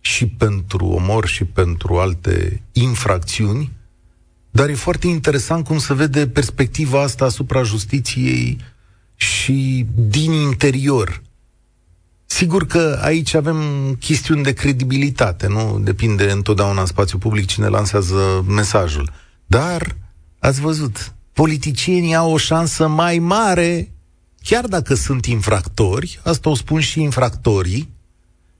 și 0.00 0.26
pentru 0.26 0.86
omor 0.86 1.26
și 1.26 1.44
pentru 1.44 1.96
alte 1.96 2.62
infracțiuni. 2.72 3.70
Dar 4.54 4.68
e 4.68 4.74
foarte 4.74 5.06
interesant 5.06 5.64
cum 5.64 5.78
se 5.78 5.94
vede 5.94 6.28
perspectiva 6.28 7.02
asta 7.02 7.24
asupra 7.24 7.62
justiției 7.62 8.58
și 9.14 9.86
din 9.94 10.32
interior. 10.32 11.22
Sigur 12.26 12.66
că 12.66 12.98
aici 13.02 13.34
avem 13.34 13.58
chestiuni 14.00 14.42
de 14.42 14.52
credibilitate, 14.52 15.46
nu 15.46 15.80
depinde 15.82 16.30
întotdeauna 16.30 16.80
în 16.80 16.86
spațiu 16.86 17.18
public 17.18 17.46
cine 17.46 17.68
lansează 17.68 18.44
mesajul. 18.48 19.12
Dar, 19.46 19.96
ați 20.38 20.60
văzut, 20.60 21.14
politicienii 21.32 22.14
au 22.14 22.32
o 22.32 22.36
șansă 22.36 22.86
mai 22.86 23.18
mare, 23.18 23.92
chiar 24.42 24.66
dacă 24.66 24.94
sunt 24.94 25.26
infractori, 25.26 26.20
asta 26.24 26.50
o 26.50 26.54
spun 26.54 26.80
și 26.80 27.00
infractorii, 27.00 27.88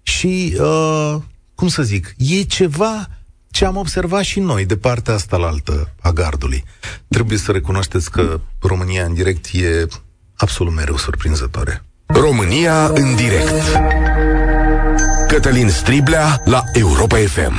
și, 0.02 0.56
uh, 0.60 1.16
cum 1.54 1.68
să 1.68 1.82
zic, 1.82 2.14
e 2.18 2.42
ceva 2.42 3.08
ce 3.54 3.64
am 3.64 3.76
observat 3.76 4.22
și 4.22 4.40
noi 4.40 4.64
de 4.64 4.76
partea 4.76 5.14
asta 5.14 5.36
la 5.36 5.46
altă 5.46 5.94
a 6.00 6.10
gardului. 6.10 6.64
Trebuie 7.08 7.38
să 7.38 7.52
recunoașteți 7.52 8.10
că 8.10 8.40
România 8.60 9.04
în 9.04 9.14
direct 9.14 9.46
e 9.52 9.86
absolut 10.36 10.74
mereu 10.74 10.96
surprinzătoare. 10.96 11.84
România 12.06 12.86
în 12.86 13.14
direct. 13.16 13.80
Cătălin 15.28 15.68
Striblea 15.68 16.42
la 16.44 16.62
Europa 16.72 17.16
FM. 17.16 17.54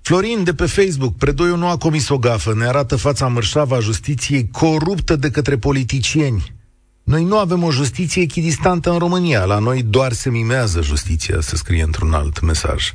Florin 0.00 0.44
de 0.44 0.54
pe 0.54 0.66
Facebook, 0.66 1.16
Predoiu 1.16 1.56
nu 1.56 1.68
a 1.68 1.76
comis 1.76 2.08
o 2.08 2.18
gafă, 2.18 2.54
ne 2.54 2.66
arată 2.66 2.96
fața 2.96 3.26
mărșavă 3.26 3.76
a 3.76 3.80
justiției 3.80 4.48
coruptă 4.52 5.16
de 5.16 5.30
către 5.30 5.56
politicieni. 5.56 6.54
Noi 7.02 7.24
nu 7.24 7.38
avem 7.38 7.62
o 7.62 7.70
justiție 7.70 8.22
echidistantă 8.22 8.90
în 8.90 8.98
România, 8.98 9.44
la 9.44 9.58
noi 9.58 9.82
doar 9.82 10.12
se 10.12 10.30
mimează 10.30 10.82
justiția, 10.82 11.40
se 11.40 11.56
scrie 11.56 11.82
într-un 11.82 12.12
alt 12.12 12.40
mesaj. 12.40 12.92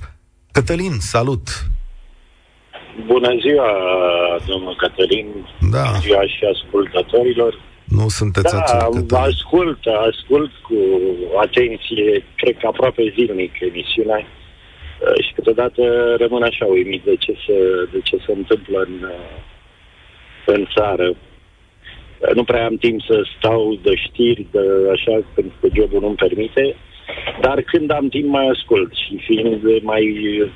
Cătălin, 0.57 0.95
salut! 0.99 1.47
Bună 3.05 3.31
ziua, 3.41 3.71
domnul 4.47 4.75
Cătălin! 4.75 5.27
Da. 5.71 5.83
Bună 5.85 5.99
ziua 5.99 6.23
și 6.33 6.43
ascultătorilor! 6.53 7.53
Nu 7.83 8.07
sunteți 8.07 8.55
Da, 8.55 8.87
vă 9.07 9.17
ascult, 9.17 9.79
ascult 10.09 10.51
cu 10.67 10.79
atenție, 11.45 12.23
cred 12.35 12.57
că 12.57 12.67
aproape 12.67 13.13
zilnic 13.15 13.53
emisiunea 13.59 14.19
uh, 14.19 15.25
și 15.25 15.33
câteodată 15.33 15.81
rămân 16.19 16.43
așa 16.43 16.65
uimit 16.65 17.03
de 17.03 17.15
ce 17.15 17.33
se, 17.45 17.57
de 17.91 17.99
ce 18.03 18.17
se 18.25 18.31
întâmplă 18.31 18.79
în, 18.87 18.95
uh, 19.03 19.35
în 20.45 20.67
țară. 20.75 21.07
Uh, 21.09 22.33
nu 22.33 22.43
prea 22.43 22.65
am 22.65 22.75
timp 22.75 23.01
să 23.01 23.27
stau 23.37 23.79
de 23.83 23.95
știri, 23.95 24.47
de 24.51 24.65
așa, 24.91 25.25
pentru 25.35 25.55
că 25.61 25.67
jobul 25.73 25.99
nu-mi 26.01 26.23
permite, 26.25 26.75
dar 27.41 27.61
când 27.61 27.91
am 27.91 28.07
timp 28.09 28.29
mai 28.29 28.47
ascult 28.47 28.91
și 28.93 29.21
fiind 29.25 29.61
mai 29.81 30.03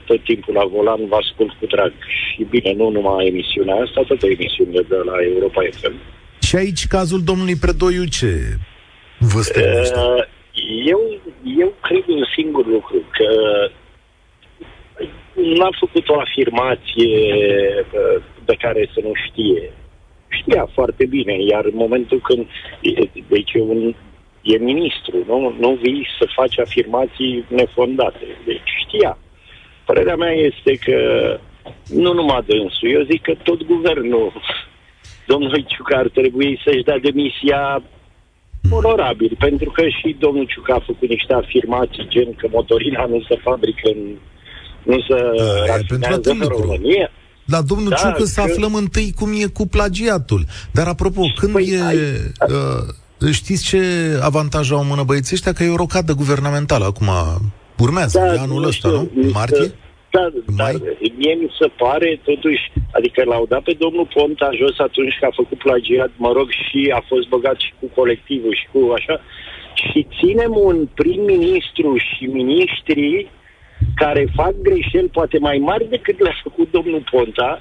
tot 0.05 0.23
timpul 0.23 0.53
la 0.53 0.65
volan, 0.65 1.07
vă 1.07 1.15
ascult 1.15 1.51
cu 1.59 1.65
drag. 1.65 1.93
Și 2.07 2.47
bine, 2.49 2.73
nu 2.73 2.89
numai 2.89 3.27
emisiunea 3.27 3.75
asta, 3.75 4.01
toate 4.07 4.27
emisiunile 4.27 4.81
de 4.81 4.95
la 4.95 5.15
Europa 5.33 5.61
FM. 5.71 5.93
Și 6.41 6.55
aici 6.55 6.87
cazul 6.87 7.21
domnului 7.23 7.55
Predoiu 7.55 8.05
ce 8.05 8.31
vă 9.19 9.39
uh, 9.39 10.23
eu, 10.85 11.01
eu 11.57 11.73
cred 11.81 12.03
un 12.07 12.23
singur 12.35 12.65
lucru, 12.65 12.97
că 13.11 13.29
n-a 15.57 15.69
făcut 15.79 16.09
o 16.09 16.19
afirmație 16.19 17.17
uh, 17.79 18.23
pe 18.45 18.55
care 18.59 18.89
să 18.93 18.99
nu 19.03 19.11
știe. 19.27 19.71
Știa 20.27 20.69
foarte 20.73 21.05
bine, 21.05 21.35
iar 21.51 21.65
în 21.65 21.75
momentul 21.75 22.19
când... 22.21 22.47
Deci 23.27 23.53
e, 23.53 23.61
un, 23.61 23.95
e 24.41 24.58
ministru, 24.58 25.15
nu, 25.28 25.56
nu 25.60 25.80
vii 25.82 26.08
să 26.19 26.26
faci 26.36 26.60
afirmații 26.60 27.45
nefondate. 27.47 28.26
Deci 28.45 28.69
știa. 28.86 29.17
Părerea 29.86 30.15
mea 30.15 30.32
este 30.32 30.71
că 30.86 30.97
nu 31.89 32.13
numai 32.13 32.43
dânsul, 32.47 32.89
eu 32.91 33.04
zic 33.12 33.21
că 33.21 33.34
tot 33.43 33.63
guvernul 33.63 34.34
domnul 35.32 35.65
Ciucă 35.67 35.95
ar 35.95 36.10
trebui 36.13 36.62
să-și 36.63 36.84
dea 36.84 37.00
demisia 37.00 37.84
onorabil, 38.69 39.36
pentru 39.39 39.69
că 39.71 39.84
și 39.88 40.15
domnul 40.19 40.45
Ciucă 40.45 40.73
a 40.73 40.84
făcut 40.86 41.10
niște 41.10 41.34
afirmații 41.34 42.08
gen 42.10 42.34
că 42.34 42.47
motorina 42.52 43.06
nu 43.06 43.21
se 43.30 43.36
fabrică 43.43 43.89
în 43.95 44.02
nu 44.84 45.00
se 45.00 45.15
da, 45.38 45.76
rafinează 45.76 46.30
în 46.30 46.47
România. 46.47 47.12
Dar 47.45 47.62
domnul 47.62 47.89
da, 47.89 47.95
Ciucă 47.95 48.23
să 48.23 48.41
că... 48.41 48.52
aflăm 48.52 48.73
întâi 48.73 49.13
cum 49.15 49.32
e 49.34 49.45
cu 49.54 49.67
plagiatul. 49.67 50.45
Dar 50.71 50.88
apropo, 50.88 51.21
când 51.36 51.52
păi, 51.52 51.69
e... 51.69 51.84
Ai... 51.84 51.95
Uh, 51.95 52.93
știți 53.32 53.63
ce 53.63 53.82
avantaj 54.21 54.71
au 54.71 54.84
mână 54.84 55.03
băieții 55.03 55.36
ăștia? 55.36 55.53
Că 55.53 55.63
e 55.63 55.69
o 55.69 55.84
rocadă 55.86 56.13
guvernamentală 56.13 56.86
acum. 56.86 57.10
Urmează, 57.77 58.19
da, 58.19 58.41
anul 58.41 58.63
ăsta, 58.63 58.89
nu? 58.89 59.10
În 59.15 59.30
martie? 59.34 59.71
Da, 60.10 60.25
dar 60.56 60.73
mie 61.17 61.34
mi 61.34 61.51
se 61.60 61.67
pare, 61.84 62.19
totuși, 62.23 62.63
adică 62.91 63.23
l-au 63.23 63.45
dat 63.49 63.63
pe 63.63 63.75
domnul 63.84 64.08
Ponta 64.13 64.49
jos 64.60 64.80
atunci 64.80 65.17
că 65.19 65.25
a 65.25 65.39
făcut 65.41 65.58
plagiat, 65.58 66.12
mă 66.17 66.32
rog, 66.38 66.47
și 66.63 66.93
a 66.99 67.01
fost 67.08 67.27
băgat 67.27 67.58
și 67.65 67.71
cu 67.80 67.88
colectivul 67.99 68.53
și 68.60 68.67
cu 68.71 68.80
așa, 68.97 69.15
și 69.73 70.08
ținem 70.17 70.53
un 70.69 70.88
prim-ministru 70.99 71.89
și 71.97 72.23
miniștrii 72.25 73.30
care 73.95 74.34
fac 74.36 74.53
greșeli 74.67 75.15
poate 75.17 75.38
mai 75.38 75.58
mari 75.58 75.89
decât 75.89 76.19
le-a 76.19 76.38
făcut 76.43 76.71
domnul 76.71 77.03
Ponta, 77.12 77.60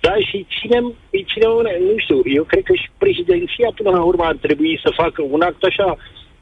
da, 0.00 0.14
și 0.28 0.46
ținem, 0.60 0.94
îi 1.10 1.26
ținem, 1.32 1.50
nu 1.90 1.94
știu, 1.96 2.20
eu 2.24 2.44
cred 2.44 2.62
că 2.62 2.74
și 2.74 2.88
președinția 2.98 3.70
până 3.74 3.90
la 3.90 4.02
urmă 4.02 4.24
ar 4.24 4.36
trebui 4.40 4.80
să 4.82 4.92
facă 4.94 5.22
un 5.22 5.40
act 5.40 5.62
așa, 5.64 5.96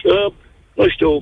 uh, 0.05 0.33
nu 0.75 0.89
știu, 0.89 1.21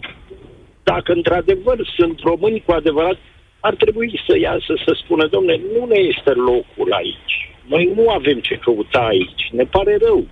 dacă 0.82 1.12
într-adevăr 1.12 1.78
sunt 1.96 2.20
români 2.20 2.62
cu 2.66 2.72
adevărat, 2.72 3.18
ar 3.60 3.74
trebui 3.74 4.20
să 4.26 4.38
iasă 4.38 4.72
să 4.84 4.98
spună, 5.02 5.26
domne, 5.26 5.60
nu 5.74 5.86
ne 5.86 5.98
este 5.98 6.30
locul 6.30 6.92
aici. 6.92 7.34
Noi 7.66 7.92
nu 7.96 8.08
avem 8.08 8.38
ce 8.40 8.54
căuta 8.54 8.98
aici. 8.98 9.48
Ne 9.52 9.64
pare 9.64 9.96
rău. 10.00 10.26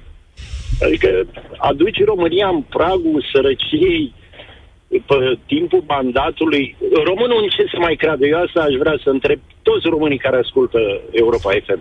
Adică 0.81 1.27
aduci 1.57 2.05
România 2.05 2.49
în 2.49 2.62
pragul 2.62 3.25
sărăciei 3.33 4.12
pe 5.07 5.38
timpul 5.46 5.85
mandatului. 5.87 6.76
Românul 7.05 7.42
în 7.42 7.48
ce 7.48 7.64
să 7.72 7.78
mai 7.78 7.96
creadă? 7.96 8.26
Eu 8.26 8.42
asta 8.42 8.61
aș 8.61 8.74
vrea 8.78 8.96
să 9.02 9.11
întreb 9.11 9.40
toți 9.62 9.87
românii 9.88 10.18
care 10.18 10.37
ascultă 10.37 10.78
Europa 11.11 11.50
FM. 11.66 11.81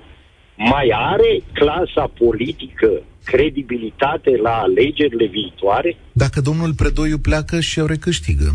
Mai 0.55 0.93
are 0.95 1.41
clasa 1.53 2.11
politică 2.17 2.89
credibilitate 3.23 4.37
la 4.37 4.55
alegerile 4.57 5.25
viitoare? 5.25 5.97
Dacă 6.11 6.41
domnul 6.41 6.73
Predoiu 6.73 7.17
pleacă 7.17 7.59
și 7.59 7.79
o 7.79 7.85
recâștigă. 7.85 8.49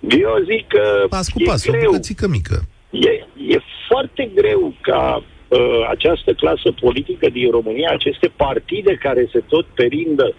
Eu 0.00 0.30
zic 0.50 0.66
că 0.66 1.06
pas 1.08 1.28
cu 1.28 1.42
pas, 1.44 1.66
e 1.66 1.70
greu. 1.70 1.94
o 2.22 2.28
mică. 2.28 2.66
E, 2.90 3.10
e 3.54 3.58
foarte 3.88 4.30
greu 4.34 4.74
ca 4.80 5.24
uh, 5.48 5.58
această 5.88 6.32
clasă 6.32 6.72
politică 6.80 7.28
din 7.28 7.50
România, 7.50 7.90
aceste 7.92 8.28
partide 8.36 8.94
care 8.94 9.28
se 9.32 9.42
tot 9.48 9.66
perindă 9.66 10.34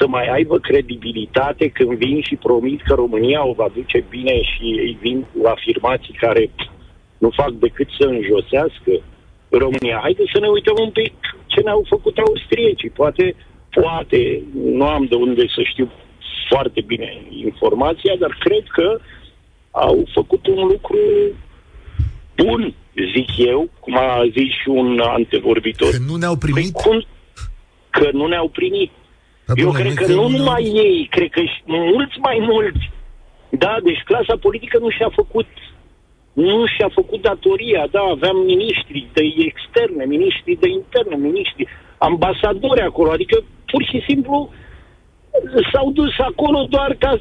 să 0.00 0.06
mai 0.06 0.26
aibă 0.36 0.58
credibilitate 0.58 1.68
când 1.68 1.92
vin 2.04 2.20
și 2.22 2.36
promit 2.36 2.80
că 2.82 2.94
România 2.94 3.46
o 3.46 3.52
va 3.52 3.68
duce 3.74 4.04
bine 4.08 4.42
și 4.42 4.62
ei 4.84 4.98
vin 5.00 5.18
cu 5.32 5.46
afirmații 5.46 6.14
care 6.14 6.50
nu 7.18 7.30
fac 7.30 7.50
decât 7.50 7.88
să 7.98 8.04
înjosească 8.06 8.92
România. 9.48 9.98
Haideți 10.02 10.30
să 10.34 10.40
ne 10.40 10.48
uităm 10.48 10.76
un 10.78 10.90
pic 10.90 11.14
ce 11.46 11.60
ne-au 11.60 11.84
făcut 11.88 12.18
austriecii. 12.18 12.90
Poate, 12.90 13.34
poate, 13.70 14.42
nu 14.78 14.86
am 14.86 15.04
de 15.04 15.14
unde 15.14 15.44
să 15.56 15.62
știu 15.62 15.90
foarte 16.48 16.80
bine 16.86 17.22
informația, 17.30 18.14
dar 18.18 18.36
cred 18.40 18.64
că 18.68 19.00
au 19.70 20.08
făcut 20.12 20.46
un 20.46 20.66
lucru 20.66 20.98
bun, 22.36 22.74
zic 23.14 23.28
eu, 23.36 23.68
cum 23.80 23.96
a 23.96 24.22
zis 24.36 24.50
și 24.60 24.68
un 24.68 25.00
antevorbitor. 25.00 25.90
Că 25.90 25.98
nu 26.06 26.16
ne-au 26.16 26.36
primit? 26.36 26.72
Păi 26.72 26.82
cum? 26.82 27.04
Că 27.90 28.08
nu 28.12 28.26
ne-au 28.26 28.48
primit. 28.48 28.90
Da, 29.54 29.62
eu 29.62 29.70
cred 29.70 29.94
că, 29.94 30.04
că 30.04 30.12
nu 30.12 30.28
numai 30.28 30.62
ei, 30.62 31.06
cred 31.10 31.30
că 31.30 31.40
și 31.40 31.60
mulți 31.66 32.18
mai 32.18 32.38
mulți. 32.40 32.90
Da, 33.48 33.76
deci 33.82 34.02
clasa 34.04 34.36
politică 34.40 34.78
nu 34.78 34.90
și-a 34.90 35.10
făcut 35.14 35.46
nu 36.32 36.66
și-a 36.66 36.90
făcut 36.94 37.20
datoria, 37.22 37.86
da, 37.90 38.00
aveam 38.00 38.36
miniștri 38.36 39.08
de 39.12 39.22
externe, 39.36 40.04
miniștri 40.04 40.54
de 40.60 40.68
interne, 40.68 41.16
miniștri, 41.16 41.68
ambasadori 41.98 42.80
acolo, 42.80 43.10
adică 43.10 43.44
pur 43.66 43.82
și 43.90 44.02
simplu 44.08 44.50
s-au 45.72 45.90
dus 45.90 46.18
acolo 46.18 46.66
doar 46.68 46.96
ca, 46.98 47.20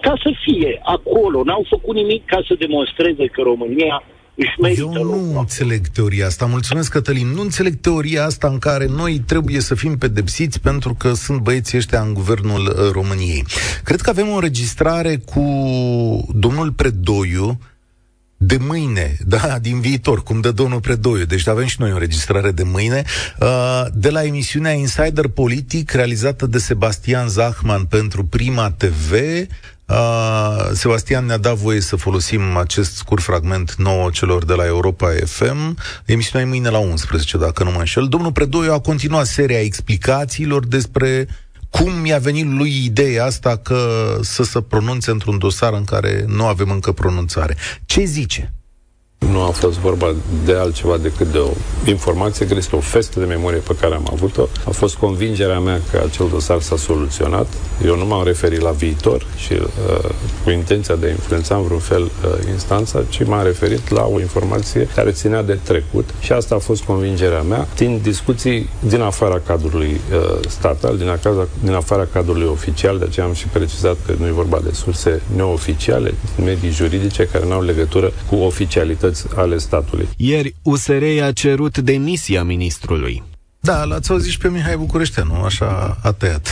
ca 0.00 0.14
să 0.22 0.30
fie 0.44 0.80
acolo, 0.82 1.42
n-au 1.44 1.64
făcut 1.68 1.94
nimic 1.94 2.24
ca 2.24 2.42
să 2.46 2.54
demonstreze 2.58 3.26
că 3.26 3.40
România 3.42 4.02
își 4.34 4.60
merită 4.60 4.80
Eu 4.80 4.92
nu 4.92 5.02
locul. 5.02 5.38
înțeleg 5.38 5.86
teoria 5.86 6.26
asta. 6.26 6.46
Mulțumesc, 6.46 6.90
Cătălin. 6.90 7.26
Nu 7.28 7.40
înțeleg 7.40 7.80
teoria 7.80 8.24
asta 8.24 8.48
în 8.48 8.58
care 8.58 8.86
noi 8.86 9.18
trebuie 9.26 9.60
să 9.60 9.74
fim 9.74 9.98
pedepsiți 9.98 10.60
pentru 10.60 10.94
că 10.94 11.12
sunt 11.14 11.40
băieții 11.40 11.78
ăștia 11.78 12.00
în 12.00 12.14
guvernul 12.14 12.66
uh, 12.66 12.90
României. 12.92 13.44
Cred 13.84 14.00
că 14.00 14.10
avem 14.10 14.28
o 14.28 14.34
înregistrare 14.34 15.16
cu 15.16 15.42
domnul 16.34 16.72
Predoiu, 16.72 17.58
de 18.44 18.56
mâine, 18.60 19.16
da, 19.26 19.58
din 19.68 19.80
viitor, 19.80 20.22
cum 20.22 20.40
dă 20.40 20.50
domnul 20.50 20.80
Predoiu, 20.80 21.24
deci 21.24 21.48
avem 21.48 21.66
și 21.66 21.76
noi 21.78 21.90
o 21.90 21.92
înregistrare 21.92 22.50
de 22.50 22.62
mâine, 22.62 23.02
uh, 23.40 23.84
de 23.94 24.10
la 24.10 24.24
emisiunea 24.24 24.72
Insider 24.72 25.28
Politic, 25.28 25.90
realizată 25.90 26.46
de 26.46 26.58
Sebastian 26.58 27.28
Zahman 27.28 27.84
pentru 27.84 28.24
Prima 28.24 28.70
TV, 28.70 29.12
Uh, 29.88 30.70
Sebastian 30.72 31.24
ne-a 31.24 31.36
dat 31.36 31.54
voie 31.54 31.80
să 31.80 31.96
folosim 31.96 32.56
acest 32.56 32.94
scurt 32.96 33.22
fragment 33.22 33.74
nou 33.74 34.10
celor 34.10 34.44
de 34.44 34.54
la 34.54 34.66
Europa 34.66 35.08
FM. 35.24 35.78
Emisiunea 36.04 36.46
e 36.46 36.50
mâine 36.50 36.68
la 36.68 36.78
11, 36.78 37.36
dacă 37.38 37.64
nu 37.64 37.70
mă 37.70 37.78
înșel. 37.78 38.08
Domnul 38.08 38.32
Predoiu 38.32 38.72
a 38.72 38.80
continuat 38.80 39.26
seria 39.26 39.60
explicațiilor 39.60 40.66
despre 40.66 41.28
cum 41.70 41.92
mi-a 41.92 42.18
venit 42.18 42.46
lui 42.46 42.84
ideea 42.84 43.24
asta 43.24 43.56
că 43.56 44.18
să 44.20 44.42
se 44.42 44.60
pronunțe 44.60 45.10
într-un 45.10 45.38
dosar 45.38 45.72
în 45.72 45.84
care 45.84 46.24
nu 46.28 46.46
avem 46.46 46.70
încă 46.70 46.92
pronunțare. 46.92 47.56
Ce 47.86 48.04
zice? 48.04 48.52
Nu 49.30 49.42
a 49.42 49.50
fost 49.50 49.78
vorba 49.78 50.14
de 50.44 50.54
altceva 50.54 50.96
decât 50.96 51.32
de 51.32 51.38
o 51.38 51.50
informație, 51.86 52.46
că 52.46 52.54
este 52.54 52.76
o 52.76 52.80
festă 52.80 53.18
de 53.18 53.24
memorie 53.24 53.58
pe 53.58 53.76
care 53.80 53.94
am 53.94 54.08
avut-o. 54.12 54.48
A 54.64 54.70
fost 54.70 54.96
convingerea 54.96 55.58
mea 55.58 55.80
că 55.90 56.02
acel 56.06 56.28
dosar 56.30 56.60
s-a 56.60 56.76
soluționat. 56.76 57.46
Eu 57.84 57.96
nu 57.96 58.06
m-am 58.06 58.24
referit 58.24 58.60
la 58.60 58.70
viitor 58.70 59.26
și 59.36 59.52
uh, 59.52 60.08
cu 60.44 60.50
intenția 60.50 60.94
de 60.94 61.06
a 61.06 61.10
influența 61.10 61.56
în 61.56 61.62
vreun 61.62 61.80
fel 61.80 62.02
uh, 62.02 62.10
instanța, 62.50 63.02
ci 63.08 63.24
m-am 63.24 63.44
referit 63.44 63.90
la 63.90 64.08
o 64.12 64.20
informație 64.20 64.88
care 64.94 65.10
ținea 65.10 65.42
de 65.42 65.58
trecut 65.62 66.08
și 66.20 66.32
asta 66.32 66.54
a 66.54 66.58
fost 66.58 66.82
convingerea 66.82 67.42
mea. 67.42 67.68
Din 67.76 68.00
discuții 68.02 68.68
din 68.80 69.00
afara 69.00 69.40
cadrului 69.46 70.00
uh, 70.12 70.38
statal, 70.48 70.96
din, 70.96 71.08
acaza, 71.08 71.48
din 71.62 71.72
afara 71.72 72.06
cadrului 72.12 72.46
oficial, 72.46 72.98
de 72.98 73.04
aceea 73.08 73.26
am 73.26 73.32
și 73.32 73.46
precizat 73.46 73.96
că 74.06 74.12
nu 74.18 74.26
e 74.26 74.30
vorba 74.30 74.60
de 74.64 74.70
surse 74.72 75.22
neoficiale, 75.36 76.14
medii 76.44 76.70
juridice 76.70 77.28
care 77.32 77.44
nu 77.46 77.52
au 77.52 77.62
legătură 77.62 78.12
cu 78.28 78.36
oficialități 78.36 79.11
autorități 79.12 79.38
ale 79.38 79.56
statului. 79.56 80.08
Ieri, 80.16 80.52
USR 80.62 81.02
a 81.22 81.32
cerut 81.32 81.78
demisia 81.78 82.42
ministrului. 82.42 83.22
Da, 83.60 83.84
l-ați 83.84 84.10
auzit 84.10 84.32
și 84.32 84.38
pe 84.38 84.48
Mihai 84.48 84.76
Bucureșteanu, 84.76 85.34
așa 85.44 85.96
a 86.02 86.12
tăiat 86.12 86.46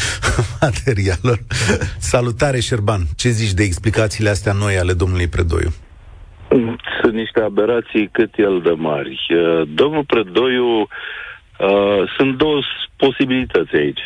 materialul. 0.60 1.38
Salutare, 1.98 2.60
Șerban! 2.60 3.02
Ce 3.16 3.28
zici 3.28 3.52
de 3.58 3.62
explicațiile 3.62 4.30
astea 4.30 4.52
noi 4.52 4.74
ale 4.76 4.92
domnului 4.92 5.28
Predoiu? 5.28 5.70
Sunt 7.00 7.14
niște 7.14 7.40
aberații 7.40 8.08
cât 8.12 8.32
el 8.36 8.60
de 8.64 8.70
mari. 8.70 9.16
Uh, 9.28 9.68
domnul 9.74 10.04
Predoiu, 10.04 10.68
uh, 10.80 12.00
sunt 12.16 12.36
două 12.36 12.58
posibilități 12.96 13.74
aici. 13.74 14.04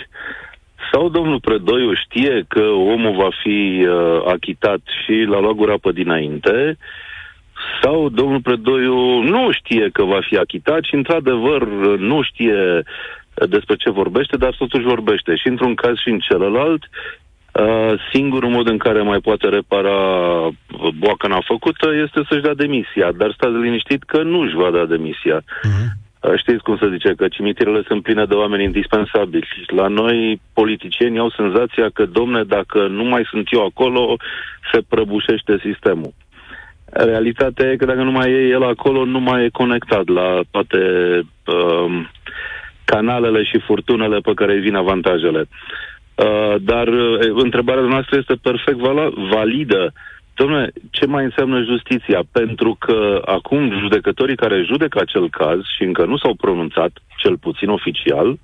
Sau 0.92 1.08
domnul 1.08 1.40
Predoiu 1.40 1.94
știe 1.94 2.44
că 2.48 2.60
omul 2.94 3.14
va 3.16 3.28
fi 3.42 3.86
uh, 3.86 4.32
achitat 4.34 4.80
și 5.04 5.14
l-a 5.30 5.40
luat 5.40 5.54
gura 5.54 5.76
pe 5.80 5.92
dinainte, 5.92 6.56
uh, 6.70 7.07
sau 7.82 8.08
domnul 8.08 8.40
Predoiu 8.40 9.20
nu 9.20 9.52
știe 9.52 9.88
că 9.92 10.04
va 10.04 10.18
fi 10.28 10.36
achitat 10.36 10.82
și, 10.82 10.94
într-adevăr, 10.94 11.68
nu 11.98 12.22
știe 12.22 12.82
despre 13.34 13.74
ce 13.76 13.90
vorbește, 13.90 14.36
dar 14.36 14.54
totuși 14.58 14.84
vorbește. 14.84 15.36
Și 15.36 15.48
într-un 15.48 15.74
caz 15.74 15.96
și 15.96 16.08
în 16.08 16.18
celălalt, 16.18 16.82
uh, 16.84 17.92
singurul 18.12 18.50
mod 18.50 18.68
în 18.68 18.78
care 18.78 19.02
mai 19.02 19.18
poate 19.18 19.48
repara 19.48 19.98
boacăna 20.98 21.40
făcută 21.44 21.94
este 22.04 22.20
să-și 22.28 22.42
dea 22.42 22.54
demisia. 22.54 23.12
Dar 23.12 23.32
stați 23.32 23.54
liniștit 23.54 24.02
că 24.02 24.22
nu 24.22 24.38
își 24.40 24.54
va 24.54 24.70
da 24.70 24.84
demisia. 24.84 25.40
Uh-huh. 25.40 26.06
Știți 26.36 26.62
cum 26.62 26.76
se 26.76 26.88
zice, 26.90 27.14
că 27.16 27.28
cimitirele 27.28 27.82
sunt 27.86 28.02
pline 28.02 28.24
de 28.24 28.34
oameni 28.34 28.64
indispensabili. 28.64 29.48
La 29.66 29.86
noi, 29.86 30.40
politicieni 30.52 31.18
au 31.18 31.30
senzația 31.30 31.88
că, 31.94 32.06
domne, 32.06 32.42
dacă 32.42 32.86
nu 32.86 33.04
mai 33.04 33.22
sunt 33.30 33.46
eu 33.50 33.64
acolo, 33.64 34.16
se 34.72 34.80
prăbușește 34.88 35.58
sistemul. 35.62 36.12
Realitatea 36.90 37.70
e 37.70 37.76
că 37.76 37.84
dacă 37.84 38.02
nu 38.02 38.10
mai 38.10 38.30
e 38.30 38.48
el 38.48 38.62
acolo, 38.62 39.04
nu 39.04 39.20
mai 39.20 39.44
e 39.44 39.48
conectat 39.52 40.08
la 40.08 40.40
toate 40.50 40.78
uh, 41.46 42.06
canalele 42.84 43.42
și 43.42 43.64
furtunele 43.66 44.18
pe 44.18 44.34
care 44.34 44.52
îi 44.52 44.60
vin 44.60 44.74
avantajele. 44.74 45.48
Uh, 46.14 46.54
dar 46.60 46.88
uh, 46.88 47.18
întrebarea 47.34 47.82
noastră 47.82 48.16
este 48.18 48.34
perfect 48.42 48.78
val- 48.78 49.14
validă. 49.30 49.92
Dom'le, 50.38 50.70
ce 50.90 51.06
mai 51.06 51.24
înseamnă 51.24 51.62
justiția? 51.62 52.20
Pentru 52.32 52.76
că 52.78 53.22
acum 53.24 53.78
judecătorii 53.78 54.36
care 54.36 54.62
judecă 54.62 54.98
acel 55.00 55.30
caz 55.30 55.60
și 55.76 55.82
încă 55.82 56.04
nu 56.04 56.16
s-au 56.16 56.34
pronunțat, 56.34 56.92
cel 57.16 57.38
puțin 57.38 57.68
oficial, 57.68 58.38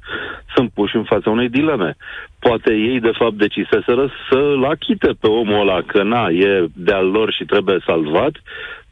sunt 0.54 0.70
puși 0.70 0.96
în 0.96 1.04
fața 1.04 1.30
unei 1.30 1.48
dileme. 1.48 1.96
Poate 2.38 2.74
ei, 2.74 3.00
de 3.00 3.10
fapt, 3.18 3.34
deciseseră 3.34 4.10
să-l 4.30 4.64
achite 4.64 5.10
pe 5.20 5.26
omul 5.26 5.60
ăla, 5.60 5.80
că 5.82 6.02
na, 6.02 6.28
e 6.28 6.66
de-al 6.74 7.06
lor 7.06 7.32
și 7.32 7.44
trebuie 7.44 7.78
salvat, 7.86 8.34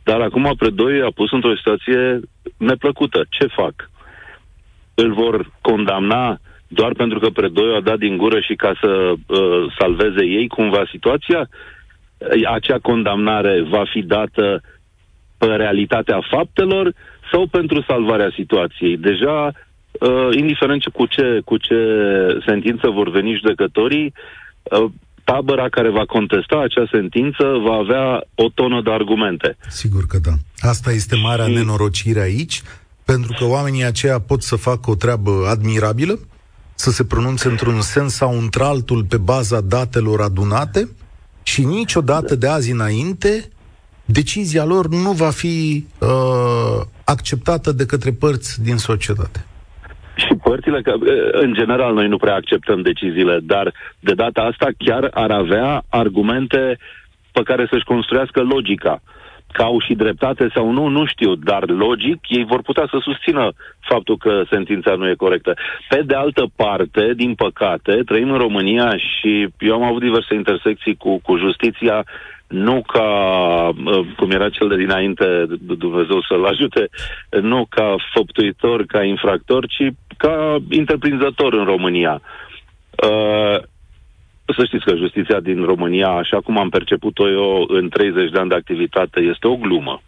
dar 0.02 0.20
acum 0.20 0.54
Predoi 0.58 1.00
a 1.00 1.10
pus 1.14 1.32
într-o 1.32 1.56
situație 1.56 2.20
neplăcută. 2.56 3.24
Ce 3.28 3.46
fac? 3.46 3.90
Îl 4.94 5.12
vor 5.12 5.50
condamna 5.60 6.38
doar 6.68 6.92
pentru 6.92 7.18
că 7.18 7.30
Predoi 7.30 7.74
a 7.74 7.80
dat 7.80 7.98
din 7.98 8.16
gură 8.16 8.40
și 8.40 8.54
ca 8.54 8.72
să 8.80 9.12
uh, 9.12 9.72
salveze 9.78 10.24
ei 10.24 10.48
cumva 10.48 10.84
situația? 10.90 11.48
Acea 12.52 12.78
condamnare 12.78 13.62
va 13.70 13.84
fi 13.92 14.02
dată 14.02 14.62
pe 15.38 15.46
realitatea 15.46 16.20
faptelor 16.30 16.94
sau 17.32 17.46
pentru 17.46 17.82
salvarea 17.82 18.30
situației. 18.34 18.96
Deja, 18.96 19.52
uh, 19.92 20.36
indiferent 20.36 20.84
cu 20.84 21.06
ce, 21.06 21.40
cu 21.44 21.56
ce 21.56 21.76
sentință 22.46 22.88
vor 22.88 23.10
veni 23.10 23.34
judecătorii, 23.34 24.12
uh, 24.62 24.90
tabăra 25.24 25.68
care 25.68 25.90
va 25.90 26.04
contesta 26.04 26.56
acea 26.56 26.86
sentință 26.90 27.44
va 27.64 27.74
avea 27.74 28.24
o 28.34 28.48
tonă 28.54 28.82
de 28.82 28.92
argumente. 28.92 29.56
Sigur 29.68 30.06
că 30.08 30.18
da. 30.18 30.32
Asta 30.58 30.92
este 30.92 31.16
marea 31.16 31.44
și... 31.44 31.52
nenorocire 31.52 32.20
aici, 32.20 32.62
pentru 33.04 33.34
că 33.38 33.44
oamenii 33.44 33.84
aceia 33.84 34.20
pot 34.20 34.42
să 34.42 34.56
facă 34.56 34.90
o 34.90 34.94
treabă 34.94 35.30
admirabilă, 35.48 36.18
să 36.74 36.90
se 36.90 37.04
pronunțe 37.04 37.48
într-un 37.48 37.80
sens 37.80 38.14
sau 38.14 38.38
într-altul 38.38 39.04
pe 39.04 39.16
baza 39.16 39.60
datelor 39.60 40.20
adunate, 40.20 40.88
și 41.52 41.64
niciodată 41.64 42.34
de 42.34 42.48
azi 42.48 42.72
înainte 42.72 43.32
decizia 44.04 44.64
lor 44.64 44.88
nu 44.88 45.12
va 45.22 45.30
fi 45.30 45.86
uh, 46.00 46.78
acceptată 47.04 47.72
de 47.72 47.86
către 47.86 48.10
părți 48.20 48.62
din 48.62 48.76
societate. 48.76 49.46
Și 50.16 50.34
părțile, 50.42 50.82
că 50.82 50.92
în 51.32 51.54
general 51.54 51.94
noi 51.94 52.08
nu 52.08 52.16
prea 52.16 52.34
acceptăm 52.34 52.82
deciziile, 52.82 53.38
dar 53.42 53.74
de 54.00 54.14
data 54.14 54.40
asta 54.40 54.68
chiar 54.78 55.10
ar 55.14 55.30
avea 55.30 55.82
argumente 55.88 56.78
pe 57.32 57.42
care 57.42 57.66
să-și 57.70 57.84
construiască 57.84 58.40
logica. 58.40 59.02
Uh, 59.04 59.21
că 59.52 59.62
au 59.62 59.80
și 59.80 59.94
dreptate 59.94 60.48
sau 60.54 60.70
nu, 60.70 60.86
nu 60.86 61.06
știu, 61.06 61.34
dar 61.34 61.68
logic 61.68 62.18
ei 62.28 62.44
vor 62.44 62.62
putea 62.62 62.86
să 62.90 62.98
susțină 63.00 63.52
faptul 63.80 64.16
că 64.16 64.42
sentința 64.50 64.94
nu 64.94 65.08
e 65.08 65.14
corectă. 65.14 65.54
Pe 65.88 66.02
de 66.06 66.14
altă 66.14 66.44
parte, 66.56 67.12
din 67.16 67.34
păcate, 67.34 68.02
trăim 68.06 68.30
în 68.30 68.38
România 68.38 68.96
și 68.96 69.48
eu 69.58 69.74
am 69.74 69.82
avut 69.82 70.00
diverse 70.00 70.34
intersecții 70.34 70.96
cu, 70.96 71.18
cu 71.18 71.36
justiția, 71.36 72.04
nu 72.46 72.82
ca, 72.86 73.08
uh, 73.68 74.06
cum 74.16 74.30
era 74.30 74.48
cel 74.48 74.68
de 74.68 74.76
dinainte, 74.76 75.46
Dumnezeu 75.78 76.22
să-l 76.28 76.44
ajute, 76.44 76.88
nu 77.40 77.66
ca 77.70 77.94
făptuitor, 78.14 78.84
ca 78.86 79.02
infractor, 79.04 79.66
ci 79.66 79.86
ca 80.16 80.56
întreprinzător 80.70 81.52
în 81.52 81.64
România. 81.64 82.20
Uh, 83.08 83.58
să 84.56 84.64
știți 84.64 84.84
că 84.84 84.96
justiția 84.96 85.40
din 85.40 85.64
România, 85.64 86.08
așa 86.08 86.40
cum 86.40 86.58
am 86.58 86.68
perceput-o 86.68 87.30
eu 87.30 87.64
în 87.68 87.88
30 87.88 88.30
de 88.30 88.38
ani 88.38 88.48
de 88.48 88.54
activitate, 88.54 89.20
este 89.20 89.46
o 89.46 89.56
glumă. 89.56 90.02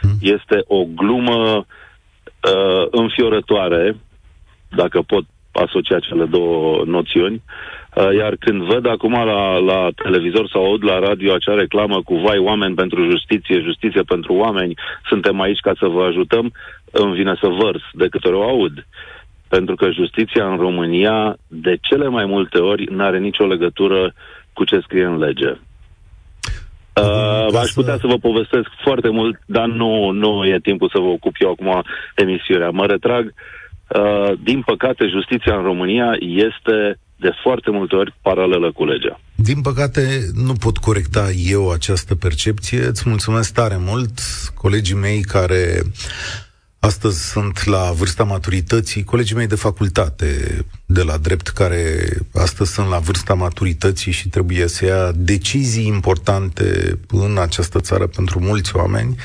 hmm. 0.00 0.18
este 0.20 0.64
o 0.66 0.84
glumă 0.84 1.56
uh, 1.56 2.86
înfiorătoare, 2.90 3.96
dacă 4.68 5.02
pot 5.06 5.24
asocia 5.52 5.98
cele 5.98 6.24
două 6.24 6.82
noțiuni, 6.86 7.42
uh, 7.94 8.14
iar 8.16 8.36
când 8.40 8.62
văd 8.62 8.86
acum 8.86 9.12
la, 9.12 9.56
la 9.58 9.88
televizor 10.02 10.48
sau 10.48 10.64
aud 10.64 10.84
la 10.84 10.98
radio 10.98 11.32
acea 11.34 11.54
reclamă 11.54 12.02
cu 12.02 12.14
vai 12.14 12.38
oameni 12.38 12.74
pentru 12.74 13.10
justiție, 13.10 13.60
justiție 13.60 14.02
pentru 14.02 14.32
oameni, 14.34 14.74
suntem 15.08 15.40
aici 15.40 15.60
ca 15.60 15.72
să 15.78 15.86
vă 15.86 16.04
ajutăm, 16.04 16.52
îmi 16.90 17.14
vine 17.14 17.34
să 17.40 17.48
vărs 17.48 17.82
de 17.92 18.08
câte 18.08 18.28
ori 18.28 18.36
o 18.36 18.48
aud. 18.48 18.86
Pentru 19.56 19.74
că 19.74 19.86
justiția 19.90 20.44
în 20.52 20.56
România, 20.56 21.36
de 21.48 21.76
cele 21.80 22.08
mai 22.08 22.24
multe 22.24 22.58
ori, 22.58 22.84
nu 22.90 23.04
are 23.04 23.18
nicio 23.18 23.46
legătură 23.46 24.14
cu 24.52 24.64
ce 24.64 24.78
scrie 24.80 25.04
în 25.04 25.18
lege. 25.18 25.50
Uh, 27.02 27.58
aș 27.62 27.70
putea 27.70 27.96
să 28.00 28.06
vă 28.06 28.16
povestesc 28.16 28.68
foarte 28.82 29.08
mult, 29.08 29.40
dar 29.46 29.66
nu, 29.66 30.10
nu 30.10 30.46
e 30.46 30.58
timpul 30.62 30.90
să 30.92 30.98
vă 30.98 31.06
ocup 31.06 31.34
eu 31.38 31.50
acum 31.50 31.82
emisiunea. 32.14 32.70
Mă 32.70 32.86
retrag. 32.86 33.24
Uh, 33.24 34.32
din 34.42 34.60
păcate, 34.60 35.06
justiția 35.06 35.56
în 35.56 35.62
România 35.62 36.10
este 36.18 36.98
de 37.16 37.30
foarte 37.42 37.70
multe 37.70 37.94
ori 37.96 38.14
paralelă 38.22 38.72
cu 38.72 38.84
legea. 38.84 39.20
Din 39.34 39.60
păcate, 39.60 40.02
nu 40.46 40.52
pot 40.52 40.76
corecta 40.76 41.30
eu 41.46 41.70
această 41.70 42.14
percepție. 42.14 42.84
Îți 42.84 43.08
mulțumesc 43.08 43.54
tare 43.54 43.76
mult, 43.78 44.12
colegii 44.54 44.96
mei 45.06 45.20
care 45.20 45.82
Astăzi 46.84 47.28
sunt 47.28 47.64
la 47.64 47.92
vârsta 47.92 48.24
maturității, 48.24 49.04
colegii 49.04 49.36
mei 49.36 49.46
de 49.46 49.54
facultate 49.54 50.58
de 50.86 51.02
la 51.02 51.16
drept, 51.16 51.48
care 51.48 52.08
astăzi 52.32 52.72
sunt 52.72 52.88
la 52.88 52.98
vârsta 52.98 53.34
maturității 53.34 54.12
și 54.12 54.28
trebuie 54.28 54.66
să 54.68 54.84
ia 54.84 55.12
decizii 55.12 55.86
importante 55.86 56.98
în 57.08 57.38
această 57.38 57.80
țară 57.80 58.06
pentru 58.06 58.40
mulți 58.40 58.76
oameni, 58.76 59.16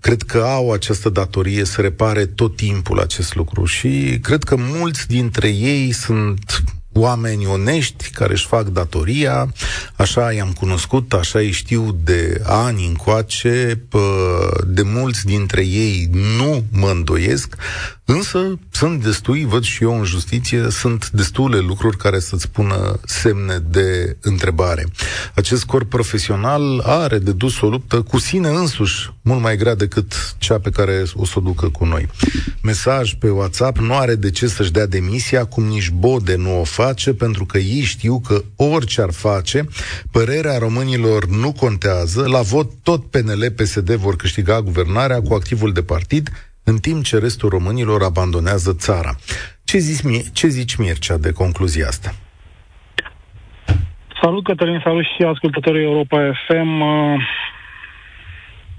cred 0.00 0.22
că 0.22 0.38
au 0.38 0.72
această 0.72 1.08
datorie 1.08 1.64
să 1.64 1.80
repare 1.80 2.26
tot 2.26 2.56
timpul 2.56 3.00
acest 3.00 3.34
lucru 3.34 3.64
și 3.64 4.18
cred 4.22 4.44
că 4.44 4.56
mulți 4.58 5.06
dintre 5.06 5.48
ei 5.48 5.92
sunt 5.92 6.62
oameni 6.92 7.46
onești 7.46 8.10
care 8.10 8.32
își 8.32 8.46
fac 8.46 8.66
datoria, 8.66 9.52
așa 9.96 10.32
i-am 10.32 10.52
cunoscut, 10.52 11.12
așa 11.12 11.38
îi 11.38 11.50
știu 11.50 11.98
de 12.04 12.42
ani 12.44 12.86
încoace, 12.86 13.84
de 14.66 14.82
mulți 14.82 15.24
dintre 15.26 15.66
ei 15.66 16.08
nu 16.12 16.64
mă 16.70 16.88
îndoiesc, 16.88 17.54
Însă 18.12 18.58
sunt 18.70 19.02
destui, 19.02 19.44
văd 19.44 19.62
și 19.62 19.82
eu 19.82 19.98
în 19.98 20.04
justiție, 20.04 20.66
sunt 20.70 21.10
destule 21.10 21.58
lucruri 21.58 21.96
care 21.96 22.18
să-ți 22.18 22.48
pună 22.48 23.00
semne 23.04 23.58
de 23.70 24.16
întrebare. 24.20 24.86
Acest 25.34 25.64
corp 25.64 25.88
profesional 25.88 26.80
are 26.84 27.18
de 27.18 27.32
dus 27.32 27.60
o 27.60 27.68
luptă 27.68 28.02
cu 28.02 28.18
sine 28.18 28.48
însuși, 28.48 29.12
mult 29.22 29.40
mai 29.40 29.56
grea 29.56 29.74
decât 29.74 30.34
cea 30.38 30.58
pe 30.58 30.70
care 30.70 31.04
o 31.14 31.24
să 31.24 31.32
o 31.36 31.40
ducă 31.40 31.68
cu 31.68 31.84
noi. 31.84 32.08
Mesaj 32.62 33.14
pe 33.14 33.28
WhatsApp 33.28 33.78
nu 33.78 33.96
are 33.96 34.14
de 34.14 34.30
ce 34.30 34.46
să-și 34.46 34.72
dea 34.72 34.86
demisia, 34.86 35.44
cum 35.44 35.64
nici 35.64 35.90
Bode 35.90 36.34
nu 36.34 36.60
o 36.60 36.64
face, 36.64 37.12
pentru 37.12 37.44
că 37.44 37.58
ei 37.58 37.82
știu 37.82 38.20
că 38.20 38.42
orice 38.56 39.02
ar 39.02 39.12
face, 39.12 39.68
părerea 40.10 40.58
românilor 40.58 41.26
nu 41.26 41.52
contează, 41.52 42.26
la 42.26 42.40
vot 42.40 42.70
tot 42.82 43.04
PNL-PSD 43.04 43.94
vor 43.94 44.16
câștiga 44.16 44.62
guvernarea 44.62 45.20
cu 45.22 45.34
activul 45.34 45.72
de 45.72 45.82
partid, 45.82 46.30
în 46.64 46.78
timp 46.78 47.04
ce 47.04 47.18
restul 47.18 47.48
românilor 47.48 48.02
abandonează 48.02 48.72
țara. 48.74 49.10
Ce 49.64 49.78
zici, 49.78 50.30
ce 50.32 50.46
zici 50.46 50.76
Mircea 50.76 51.16
de 51.16 51.32
concluzia 51.32 51.86
asta? 51.86 52.10
Salut, 54.22 54.44
Cătălin, 54.44 54.80
salut 54.84 55.04
și 55.04 55.22
ascultătorii 55.22 55.82
Europa 55.82 56.32
FM. 56.46 56.82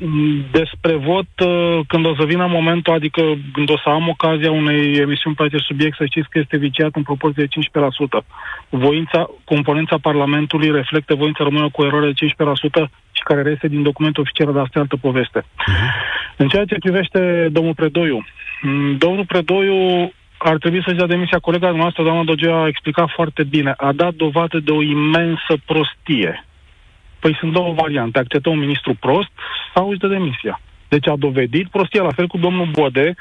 Uh, 0.01 0.39
despre 0.51 0.95
vot, 0.95 1.29
uh, 1.45 1.79
când 1.87 2.05
o 2.05 2.15
să 2.15 2.23
vină 2.25 2.47
momentul, 2.49 2.93
adică 2.93 3.21
când 3.53 3.69
o 3.69 3.77
să 3.77 3.89
am 3.89 4.07
ocazia 4.07 4.51
unei 4.51 4.93
emisiuni 4.93 5.35
pe 5.35 5.43
acest 5.43 5.63
subiect, 5.63 5.95
să 5.97 6.05
știți 6.05 6.29
că 6.29 6.39
este 6.39 6.57
viciat 6.57 6.91
în 6.93 7.03
proporție 7.03 7.43
de 7.43 7.49
15%. 7.49 8.25
Voința, 8.69 9.29
componența 9.43 9.97
Parlamentului 10.01 10.71
reflectă 10.71 11.15
voința 11.15 11.43
română 11.43 11.69
cu 11.69 11.83
eroare 11.83 12.11
de 12.11 12.25
15% 12.83 12.89
și 13.11 13.23
care 13.23 13.41
reiese 13.41 13.67
din 13.67 13.83
documentul 13.83 14.23
oficial, 14.23 14.53
dar 14.53 14.63
asta 14.63 14.77
e 14.77 14.81
altă 14.81 14.97
poveste. 15.01 15.39
Uh-huh. 15.39 16.35
În 16.35 16.47
ceea 16.47 16.65
ce 16.65 16.75
privește 16.79 17.47
domnul 17.51 17.73
Predoiu, 17.73 18.25
mm, 18.61 18.97
domnul 18.97 19.25
Predoiu 19.25 20.11
ar 20.37 20.57
trebui 20.57 20.83
să-și 20.83 20.97
dea 20.97 21.07
demisia. 21.07 21.37
Colega 21.39 21.71
noastră, 21.71 22.03
doamna 22.03 22.23
Dogea, 22.23 22.55
a 22.61 22.67
explicat 22.67 23.09
foarte 23.09 23.43
bine. 23.43 23.73
A 23.77 23.91
dat 23.91 24.13
dovadă 24.13 24.59
de 24.59 24.71
o 24.71 24.81
imensă 24.81 25.53
prostie. 25.65 26.45
Păi 27.21 27.37
sunt 27.39 27.51
două 27.53 27.73
variante. 27.73 28.19
Acceptă 28.19 28.49
un 28.49 28.59
ministru 28.59 28.93
prost 28.99 29.31
sau 29.73 29.89
își 29.89 29.99
dă 29.99 30.07
demisia. 30.07 30.59
Deci 30.93 31.07
a 31.07 31.15
dovedit 31.15 31.67
prostia, 31.67 32.03
la 32.03 32.17
fel 32.17 32.27
cu 32.27 32.37
domnul 32.37 32.69
Bode, 32.71 33.15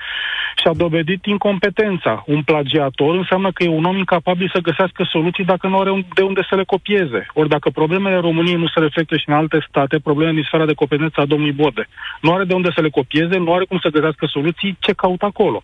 și 0.60 0.66
a 0.68 0.74
dovedit 0.74 1.24
incompetența. 1.24 2.22
Un 2.26 2.42
plagiator 2.42 3.14
înseamnă 3.14 3.50
că 3.52 3.62
e 3.62 3.68
un 3.68 3.84
om 3.84 3.96
incapabil 3.96 4.50
să 4.54 4.66
găsească 4.68 5.08
soluții 5.10 5.44
dacă 5.44 5.66
nu 5.66 5.78
are 5.78 6.06
de 6.14 6.22
unde 6.22 6.42
să 6.48 6.54
le 6.56 6.64
copieze. 6.64 7.26
Ori 7.34 7.48
dacă 7.48 7.70
problemele 7.70 8.16
României 8.16 8.62
nu 8.64 8.66
se 8.66 8.80
reflectă 8.80 9.16
și 9.16 9.28
în 9.28 9.34
alte 9.34 9.58
state, 9.68 9.98
problemele 9.98 10.34
din 10.34 10.44
sfera 10.46 10.66
de 10.66 10.80
competență 10.82 11.20
a 11.20 11.30
domnului 11.32 11.60
Bode. 11.62 11.88
Nu 12.20 12.32
are 12.32 12.44
de 12.44 12.54
unde 12.54 12.70
să 12.74 12.80
le 12.80 12.88
copieze, 12.88 13.36
nu 13.38 13.52
are 13.54 13.64
cum 13.64 13.78
să 13.78 13.88
găsească 13.88 14.26
soluții, 14.26 14.76
ce 14.80 14.92
caută 14.92 15.24
acolo. 15.24 15.62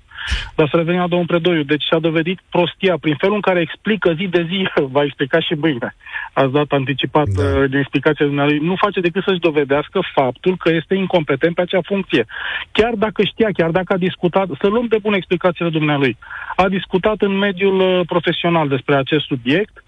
Dar 0.54 0.68
să 0.68 0.76
revenim 0.76 1.00
la 1.00 1.06
domnul 1.06 1.26
Predoiu. 1.26 1.62
Deci 1.62 1.84
și-a 1.84 1.98
dovedit 1.98 2.38
prostia 2.50 2.96
prin 3.00 3.16
felul 3.18 3.34
în 3.34 3.46
care 3.48 3.60
explică 3.60 4.12
zi 4.12 4.26
de 4.26 4.46
zi, 4.50 4.68
va 4.96 5.02
explica 5.02 5.40
și 5.40 5.54
mâine. 5.54 5.94
Ați 6.32 6.52
dat 6.52 6.70
anticipat 6.70 7.28
da. 7.28 7.42
uh, 7.42 7.68
din 7.70 7.78
explicația 7.78 8.26
dumneavoastră. 8.26 8.66
Nu 8.66 8.74
face 8.76 9.00
decât 9.00 9.22
să-și 9.22 9.46
dovedească 9.48 9.98
faptul 10.14 10.56
că 10.56 10.68
este 10.72 10.94
incompetent 10.94 11.54
pe 11.54 11.60
acea 11.60 11.80
funcție. 11.84 12.24
Chiar 12.72 12.94
dacă 12.94 13.22
știa, 13.22 13.48
chiar 13.52 13.70
dacă 13.70 13.92
a 13.92 14.04
discutat, 14.08 14.46
să 14.60 14.66
luăm 14.66 14.86
de 14.86 14.98
bună 15.02 15.16
explicațiile 15.16 15.70
dumnealui. 15.70 16.16
A 16.56 16.68
discutat 16.68 17.18
în 17.20 17.38
mediul 17.38 17.78
uh, 17.80 18.00
profesional 18.06 18.68
despre 18.68 18.94
acest 18.96 19.24
subiect, 19.26 19.84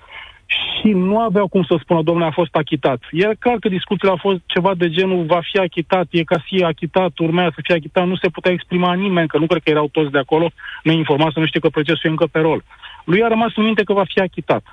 și 0.79 0.89
nu 0.89 1.21
aveau 1.21 1.49
cum 1.49 1.63
să 1.63 1.79
spună, 1.81 2.03
domnule, 2.03 2.27
a 2.27 2.41
fost 2.41 2.55
achitat. 2.55 3.01
E 3.13 3.35
clar 3.39 3.57
că 3.59 3.69
discuțiile 3.69 4.11
au 4.11 4.17
fost 4.17 4.41
ceva 4.47 4.75
de 4.75 4.89
genul, 4.89 5.25
va 5.25 5.41
fi 5.51 5.59
achitat, 5.59 6.07
e 6.11 6.23
ca 6.23 6.37
să 6.37 6.45
fie 6.47 6.65
achitat, 6.65 7.19
urmează 7.19 7.53
să 7.55 7.61
fie 7.63 7.75
achitat, 7.75 8.07
nu 8.07 8.17
se 8.17 8.29
putea 8.29 8.53
exprima 8.53 8.95
nimeni, 8.95 9.29
că 9.29 9.39
nu 9.39 9.47
cred 9.47 9.63
că 9.63 9.71
erau 9.71 9.89
toți 9.89 10.11
de 10.11 10.19
acolo 10.19 10.51
neinformați, 10.83 11.33
să 11.33 11.41
nu 11.41 11.47
știu 11.47 11.61
că 11.61 11.69
procesul 11.69 12.01
e 12.05 12.09
încă 12.09 12.27
pe 12.27 12.39
rol. 12.39 12.65
Lui 13.05 13.23
a 13.23 13.29
rămas 13.29 13.53
în 13.57 13.65
minte 13.65 13.83
că 13.83 13.93
va 13.93 14.05
fi 14.05 14.21
achitat. 14.21 14.65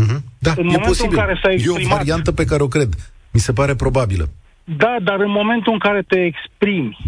Mm-hmm. 0.00 0.20
Da, 0.38 0.52
în 0.56 0.68
e 0.68 0.78
posibil. 0.78 1.10
În 1.10 1.24
care 1.24 1.38
s-a 1.42 1.50
exprimat, 1.50 1.82
e 1.82 1.84
o 1.84 1.96
variantă 1.96 2.32
pe 2.32 2.44
care 2.44 2.62
o 2.62 2.68
cred. 2.68 2.94
Mi 3.32 3.40
se 3.40 3.52
pare 3.52 3.74
probabilă. 3.74 4.28
Da, 4.64 4.96
dar 5.02 5.20
în 5.20 5.30
momentul 5.30 5.72
în 5.72 5.78
care 5.78 6.02
te 6.02 6.24
exprimi 6.24 6.98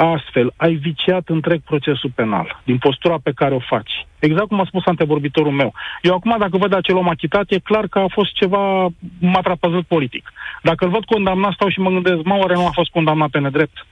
astfel, 0.00 0.52
ai 0.56 0.74
viciat 0.74 1.28
întreg 1.28 1.60
procesul 1.60 2.10
penal, 2.14 2.60
din 2.64 2.78
postura 2.78 3.16
pe 3.22 3.32
care 3.34 3.54
o 3.54 3.58
faci. 3.58 4.06
Exact 4.18 4.48
cum 4.48 4.60
a 4.60 4.64
spus 4.64 4.86
antevorbitorul 4.86 5.52
meu. 5.52 5.74
Eu 6.02 6.14
acum, 6.14 6.36
dacă 6.38 6.56
văd 6.56 6.72
acel 6.72 6.96
om 6.96 7.08
achitat, 7.08 7.50
e 7.50 7.58
clar 7.58 7.86
că 7.86 7.98
a 7.98 8.06
fost 8.08 8.32
ceva 8.32 8.88
matrapăzut 9.18 9.86
politic. 9.86 10.32
Dacă 10.62 10.84
îl 10.84 10.90
văd 10.90 11.04
condamnat, 11.04 11.52
stau 11.52 11.68
și 11.68 11.80
mă 11.80 11.90
gândesc, 11.90 12.22
mă, 12.22 12.34
oare 12.34 12.54
nu 12.54 12.66
a 12.66 12.70
fost 12.72 12.90
condamnat 12.90 13.30
pe 13.30 13.38
nedrept? 13.38 13.86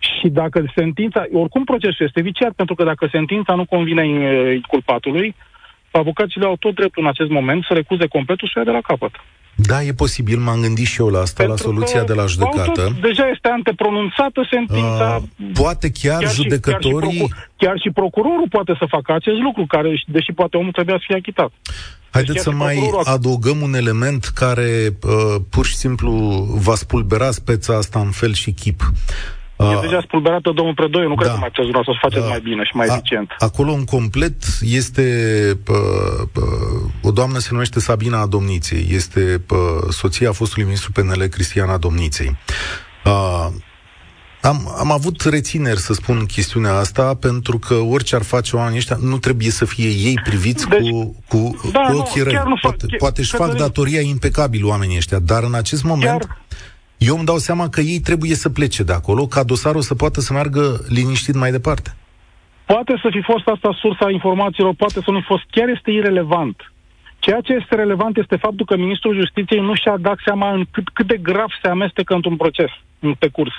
Și 0.00 0.28
dacă 0.28 0.64
sentința, 0.74 1.24
oricum 1.32 1.64
procesul 1.64 2.06
este 2.06 2.20
viciat, 2.20 2.52
pentru 2.52 2.74
că 2.74 2.84
dacă 2.84 3.08
sentința 3.10 3.54
nu 3.54 3.64
convine 3.64 4.02
culpatului, 4.68 5.34
avocații 5.90 6.42
au 6.42 6.56
tot 6.56 6.74
dreptul 6.74 7.02
în 7.02 7.08
acest 7.08 7.30
moment 7.30 7.64
să 7.64 7.74
recuze 7.74 8.06
completul 8.06 8.48
și 8.48 8.58
ia 8.58 8.64
de 8.64 8.70
la 8.70 8.80
capăt. 8.80 9.14
Da, 9.56 9.82
e 9.82 9.92
posibil, 9.92 10.38
m-am 10.38 10.60
gândit 10.60 10.86
și 10.86 11.00
eu 11.00 11.08
la 11.08 11.20
asta, 11.20 11.44
Pentru 11.44 11.66
la 11.66 11.72
soluția 11.72 12.04
de 12.04 12.12
la 12.12 12.26
judecată. 12.26 12.82
Tot, 12.82 13.00
deja 13.00 13.28
este 13.34 13.48
antepronunțată 13.48 14.48
sentința. 14.50 15.22
Uh, 15.22 15.48
poate 15.52 15.90
chiar, 15.90 16.22
chiar 16.22 16.32
judecătorii... 16.32 17.10
Și, 17.10 17.18
chiar, 17.18 17.28
și 17.28 17.30
procur- 17.30 17.50
chiar 17.56 17.76
și 17.82 17.90
procurorul 17.90 18.48
poate 18.50 18.74
să 18.78 18.86
facă 18.88 19.12
acest 19.12 19.38
lucru, 19.38 19.66
care, 19.66 20.04
deși 20.06 20.32
poate 20.32 20.56
omul 20.56 20.72
trebuia 20.72 20.96
să 20.96 21.04
fie 21.06 21.16
achitat. 21.16 21.52
Haideți 22.10 22.34
deci 22.34 22.42
să 22.42 22.50
mai 22.50 22.90
adăugăm 23.04 23.60
un 23.60 23.74
element 23.74 24.24
care 24.24 24.96
uh, 25.02 25.40
pur 25.50 25.66
și 25.66 25.76
simplu 25.76 26.10
va 26.66 26.74
spulbera 26.74 27.30
speța 27.30 27.76
asta 27.76 27.98
în 27.98 28.10
fel 28.10 28.32
și 28.32 28.52
chip. 28.52 28.92
Uh, 29.56 29.70
e 29.70 29.80
deja 29.80 30.00
spulberată 30.00 30.50
domnul 30.50 30.74
Predoiu, 30.74 31.08
nu 31.08 31.14
da. 31.14 31.20
cred 31.20 31.32
că 31.32 31.38
mai 31.38 31.50
puteți 31.50 31.84
să 31.84 31.90
o 31.90 31.94
faceți 32.00 32.22
uh, 32.22 32.28
mai 32.28 32.40
bine 32.40 32.64
și 32.64 32.76
mai 32.76 32.86
a, 32.86 32.94
eficient. 32.94 33.34
Acolo, 33.38 33.72
în 33.72 33.84
complet, 33.84 34.34
este 34.60 35.02
uh, 35.68 36.28
uh, 36.34 36.90
o 37.02 37.10
doamnă 37.10 37.38
se 37.38 37.48
numește 37.50 37.80
Sabina 37.80 38.26
Domniței, 38.26 38.86
este 38.90 39.44
uh, 39.50 39.58
soția 39.88 40.32
fostului 40.32 40.64
ministru 40.64 40.92
PNL 40.92 41.22
Cristiana 41.26 41.76
Domniței. 41.76 42.36
Uh, 43.04 43.46
am, 44.42 44.74
am 44.78 44.92
avut 44.92 45.20
rețineri 45.20 45.78
să 45.78 45.92
spun 45.92 46.24
chestiunea 46.24 46.74
asta, 46.74 47.14
pentru 47.14 47.58
că 47.58 47.74
orice 47.74 48.14
ar 48.14 48.22
face 48.22 48.56
oamenii 48.56 48.78
ăștia, 48.78 48.96
nu 49.00 49.18
trebuie 49.18 49.50
să 49.50 49.64
fie 49.64 49.88
ei 49.88 50.20
priviți 50.24 50.68
deci, 50.68 50.90
cu, 50.90 51.22
cu, 51.28 51.60
da, 51.72 51.80
cu 51.80 51.96
ochii 51.96 52.22
răi. 52.22 52.42
Poate, 52.60 52.86
poate 52.98 53.20
își 53.20 53.36
fac 53.36 53.56
datoria 53.56 54.00
impecabil 54.00 54.64
oamenii 54.64 54.96
ăștia, 54.96 55.18
dar 55.18 55.42
în 55.42 55.54
acest 55.54 55.82
moment... 55.82 56.18
Chiar 56.18 56.44
eu 56.98 57.16
îmi 57.16 57.24
dau 57.24 57.36
seama 57.36 57.68
că 57.68 57.80
ei 57.80 58.00
trebuie 58.00 58.34
să 58.34 58.50
plece 58.50 58.82
de 58.82 58.92
acolo, 58.92 59.26
ca 59.26 59.42
dosarul 59.42 59.80
să 59.80 59.94
poată 59.94 60.20
să 60.20 60.32
meargă 60.32 60.80
liniștit 60.88 61.34
mai 61.34 61.50
departe. 61.50 61.96
Poate 62.66 62.98
să 63.02 63.08
fi 63.10 63.22
fost 63.22 63.46
asta 63.46 63.78
sursa 63.80 64.10
informațiilor, 64.10 64.74
poate 64.74 65.00
să 65.04 65.10
nu 65.10 65.20
fi 65.20 65.26
fost. 65.26 65.44
Chiar 65.50 65.68
este 65.68 65.90
irelevant. 65.90 66.72
Ceea 67.18 67.40
ce 67.40 67.52
este 67.52 67.74
relevant 67.74 68.16
este 68.16 68.36
faptul 68.36 68.66
că 68.66 68.76
ministrul 68.76 69.14
justiției 69.14 69.60
nu 69.60 69.74
și-a 69.74 69.96
dat 69.96 70.18
seama 70.24 70.52
în 70.52 70.64
cât, 70.70 70.88
cât 70.88 71.06
de 71.06 71.16
grav 71.16 71.50
se 71.62 71.68
amestecă 71.68 72.14
într-un 72.14 72.36
proces 72.36 72.70
în 72.98 73.14
pe 73.14 73.28
curs. 73.28 73.54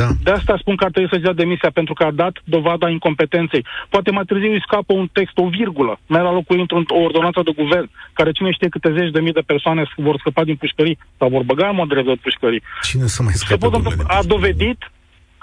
Da. 0.00 0.08
De 0.22 0.30
asta 0.30 0.56
spun 0.58 0.76
că 0.76 0.84
ar 0.84 0.90
trebui 0.90 1.08
să-și 1.12 1.22
dea 1.22 1.40
demisia, 1.42 1.70
pentru 1.72 1.94
că 1.94 2.04
a 2.04 2.10
dat 2.10 2.34
dovada 2.44 2.88
incompetenței. 2.88 3.66
Poate 3.88 4.10
mai 4.10 4.24
târziu 4.24 4.52
îi 4.52 4.66
scapă 4.66 4.92
un 4.92 5.08
text, 5.12 5.36
o 5.38 5.48
virgulă. 5.48 6.00
Mai 6.06 6.22
la 6.22 6.32
locul 6.32 6.58
într-o 6.60 6.96
ordonanță 7.06 7.40
de 7.44 7.52
guvern, 7.62 7.90
care 8.12 8.30
cine 8.32 8.50
știe 8.50 8.68
câte 8.68 8.94
zeci 8.98 9.14
de 9.16 9.20
mii 9.20 9.32
de 9.32 9.48
persoane 9.52 9.82
vor 9.96 10.16
scăpa 10.18 10.44
din 10.44 10.56
pușcării 10.56 10.98
sau 11.18 11.28
vor 11.28 11.42
băga 11.42 11.68
în 11.68 11.76
mod 11.80 11.88
de 11.88 12.18
pușcării. 12.22 12.62
Cine 12.82 13.06
să 13.06 13.22
mai 13.22 13.32
scape, 13.32 13.66
A 14.06 14.22
dovedit 14.34 14.80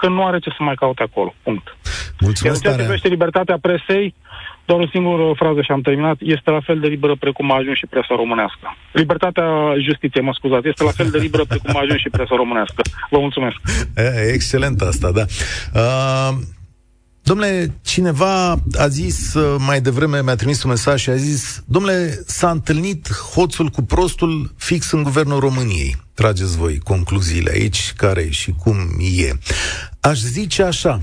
că 0.00 0.08
nu 0.08 0.26
are 0.26 0.38
ce 0.38 0.50
să 0.50 0.62
mai 0.62 0.74
caute 0.74 1.02
acolo. 1.02 1.34
Punct. 1.42 1.76
Mulțumesc 2.20 2.44
Iar 2.44 2.54
în 2.54 2.60
ceea 2.60 2.74
ce 2.74 2.82
privește 2.82 3.08
libertatea 3.08 3.58
presei, 3.66 4.14
doar 4.70 4.80
o 4.86 4.92
singură 4.94 5.24
frază 5.42 5.60
și 5.62 5.72
am 5.72 5.86
terminat, 5.88 6.16
este 6.36 6.50
la 6.50 6.62
fel 6.68 6.78
de 6.84 6.88
liberă 6.94 7.14
precum 7.24 7.46
a 7.52 7.56
ajuns 7.60 7.76
și 7.76 7.90
presa 7.92 8.14
românească. 8.22 8.66
Libertatea 9.02 9.48
justiției, 9.88 10.24
mă 10.28 10.32
scuzați, 10.38 10.68
este 10.68 10.84
la 10.84 10.96
fel 10.98 11.10
de 11.14 11.18
liberă 11.26 11.44
precum 11.52 11.76
a 11.76 11.80
ajuns 11.84 12.00
și 12.00 12.14
presa 12.16 12.34
românească. 12.42 12.80
Vă 13.10 13.18
mulțumesc. 13.26 13.58
E, 13.96 14.32
excelent 14.36 14.80
asta, 14.90 15.08
da. 15.18 15.24
Uh... 15.80 16.32
Domnule, 17.22 17.74
cineva 17.82 18.50
a 18.84 18.88
zis 18.88 19.34
uh, 19.34 19.56
mai 19.66 19.80
devreme, 19.80 20.22
mi-a 20.22 20.34
trimis 20.34 20.62
un 20.62 20.70
mesaj 20.70 21.00
și 21.00 21.10
a 21.10 21.16
zis 21.16 21.62
Domnule, 21.66 22.22
s-a 22.26 22.50
întâlnit 22.50 23.08
hoțul 23.34 23.68
cu 23.68 23.82
prostul 23.82 24.54
fix 24.56 24.90
în 24.90 25.02
guvernul 25.02 25.38
României. 25.38 25.96
Trageți 26.14 26.56
voi 26.56 26.78
concluziile 26.78 27.50
aici, 27.54 27.92
care 27.96 28.28
și 28.30 28.54
cum 28.62 28.76
e. 29.16 29.32
Aș 30.00 30.18
zice 30.18 30.62
așa, 30.62 31.02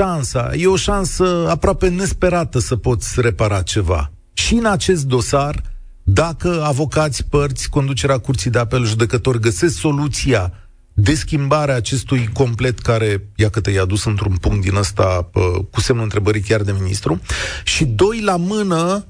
șansa, 0.00 0.50
e 0.56 0.66
o 0.66 0.76
șansă 0.76 1.46
aproape 1.48 1.88
nesperată 1.88 2.58
să 2.58 2.76
poți 2.76 3.20
repara 3.20 3.62
ceva. 3.62 4.10
Și 4.32 4.54
în 4.54 4.64
acest 4.64 5.04
dosar, 5.04 5.62
dacă 6.02 6.62
avocați, 6.64 7.24
părți, 7.24 7.68
conducerea 7.68 8.18
curții 8.18 8.50
de 8.50 8.58
apel, 8.58 8.84
judecător 8.84 9.38
găsesc 9.38 9.76
soluția 9.78 10.52
de 10.92 11.14
schimbare 11.14 11.72
a 11.72 11.74
acestui 11.74 12.30
complet 12.32 12.78
care, 12.78 13.28
că 13.50 13.60
te-i 13.60 13.78
adus 13.78 14.04
într-un 14.04 14.36
punct 14.36 14.60
din 14.60 14.76
ăsta 14.76 15.30
cu 15.70 15.80
semnul 15.80 16.04
întrebării 16.04 16.40
chiar 16.40 16.62
de 16.62 16.72
ministru, 16.72 17.20
și 17.64 17.84
doi 17.84 18.20
la 18.20 18.36
mână, 18.36 19.06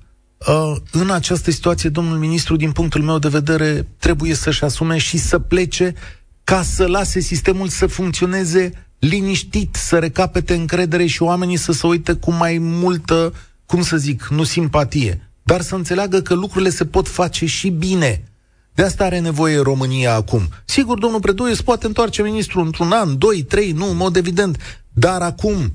în 0.91 1.11
această 1.11 1.51
situație, 1.51 1.88
domnul 1.88 2.18
ministru, 2.18 2.57
din 2.57 2.72
punctul 2.72 3.03
meu 3.03 3.18
de 3.18 3.28
vedere, 3.28 3.86
trebuie 3.99 4.34
să-și 4.34 4.64
asume 4.64 4.99
și 4.99 5.18
să 5.18 5.38
plece 5.38 5.95
ca 6.45 6.62
să 6.62 6.86
lase 6.86 7.20
sistemul 7.20 7.68
să 7.68 7.86
funcționeze 7.86 8.89
liniștit, 9.01 9.74
să 9.74 9.98
recapete 9.98 10.55
încredere 10.55 11.07
și 11.07 11.22
oamenii 11.22 11.57
să 11.57 11.72
se 11.72 11.86
uite 11.86 12.12
cu 12.12 12.32
mai 12.32 12.59
multă, 12.59 13.32
cum 13.66 13.82
să 13.82 13.96
zic, 13.96 14.26
nu 14.26 14.42
simpatie, 14.42 15.30
dar 15.42 15.61
să 15.61 15.74
înțeleagă 15.74 16.20
că 16.20 16.34
lucrurile 16.34 16.70
se 16.70 16.84
pot 16.84 17.09
face 17.09 17.46
și 17.46 17.68
bine. 17.68 18.24
De 18.74 18.82
asta 18.82 19.05
are 19.05 19.18
nevoie 19.18 19.59
România 19.59 20.14
acum. 20.14 20.48
Sigur, 20.64 20.98
domnul 20.98 21.20
Predoiu 21.20 21.55
se 21.55 21.62
poate 21.62 21.86
întoarce 21.86 22.22
ministrul 22.22 22.64
într-un 22.64 22.92
an, 22.92 23.18
doi, 23.18 23.42
trei, 23.42 23.72
nu, 23.72 23.90
în 23.90 23.96
mod 23.96 24.16
evident. 24.16 24.80
Dar 24.92 25.22
acum, 25.22 25.72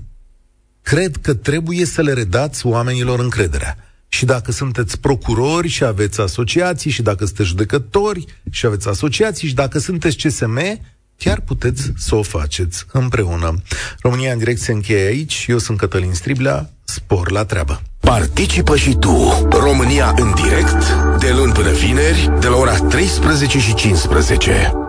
cred 0.81 1.15
că 1.15 1.33
trebuie 1.33 1.85
să 1.85 2.01
le 2.01 2.13
redați 2.13 2.65
oamenilor 2.65 3.19
încrederea. 3.19 3.77
Și 4.07 4.25
dacă 4.25 4.51
sunteți 4.51 4.99
procurori 4.99 5.67
și 5.67 5.83
aveți 5.83 6.21
asociații, 6.21 6.91
și 6.91 7.01
dacă 7.01 7.25
sunteți 7.25 7.49
judecători 7.49 8.25
și 8.51 8.65
aveți 8.65 8.87
asociații, 8.87 9.47
și 9.47 9.53
dacă 9.53 9.79
sunteți 9.79 10.17
CSM, 10.17 10.59
chiar 11.17 11.39
puteți 11.39 11.91
să 11.97 12.15
o 12.15 12.21
faceți 12.21 12.85
împreună. 12.91 13.61
România 14.01 14.31
în 14.31 14.37
direct 14.37 14.59
se 14.59 14.71
încheie 14.71 15.07
aici. 15.07 15.45
Eu 15.47 15.57
sunt 15.57 15.77
Cătălin 15.77 16.13
Striblea. 16.13 16.69
Spor 16.83 17.31
la 17.31 17.45
treabă! 17.45 17.81
Participă 17.99 18.75
și 18.75 18.95
tu, 18.95 19.47
România 19.49 20.13
în 20.17 20.33
direct, 20.33 20.85
de 21.19 21.31
luni 21.31 21.53
până 21.53 21.71
vineri, 21.71 22.31
de 22.39 22.47
la 22.47 22.55
ora 22.55 22.77
13 22.77 23.59
și 23.59 23.73
15. 23.73 24.84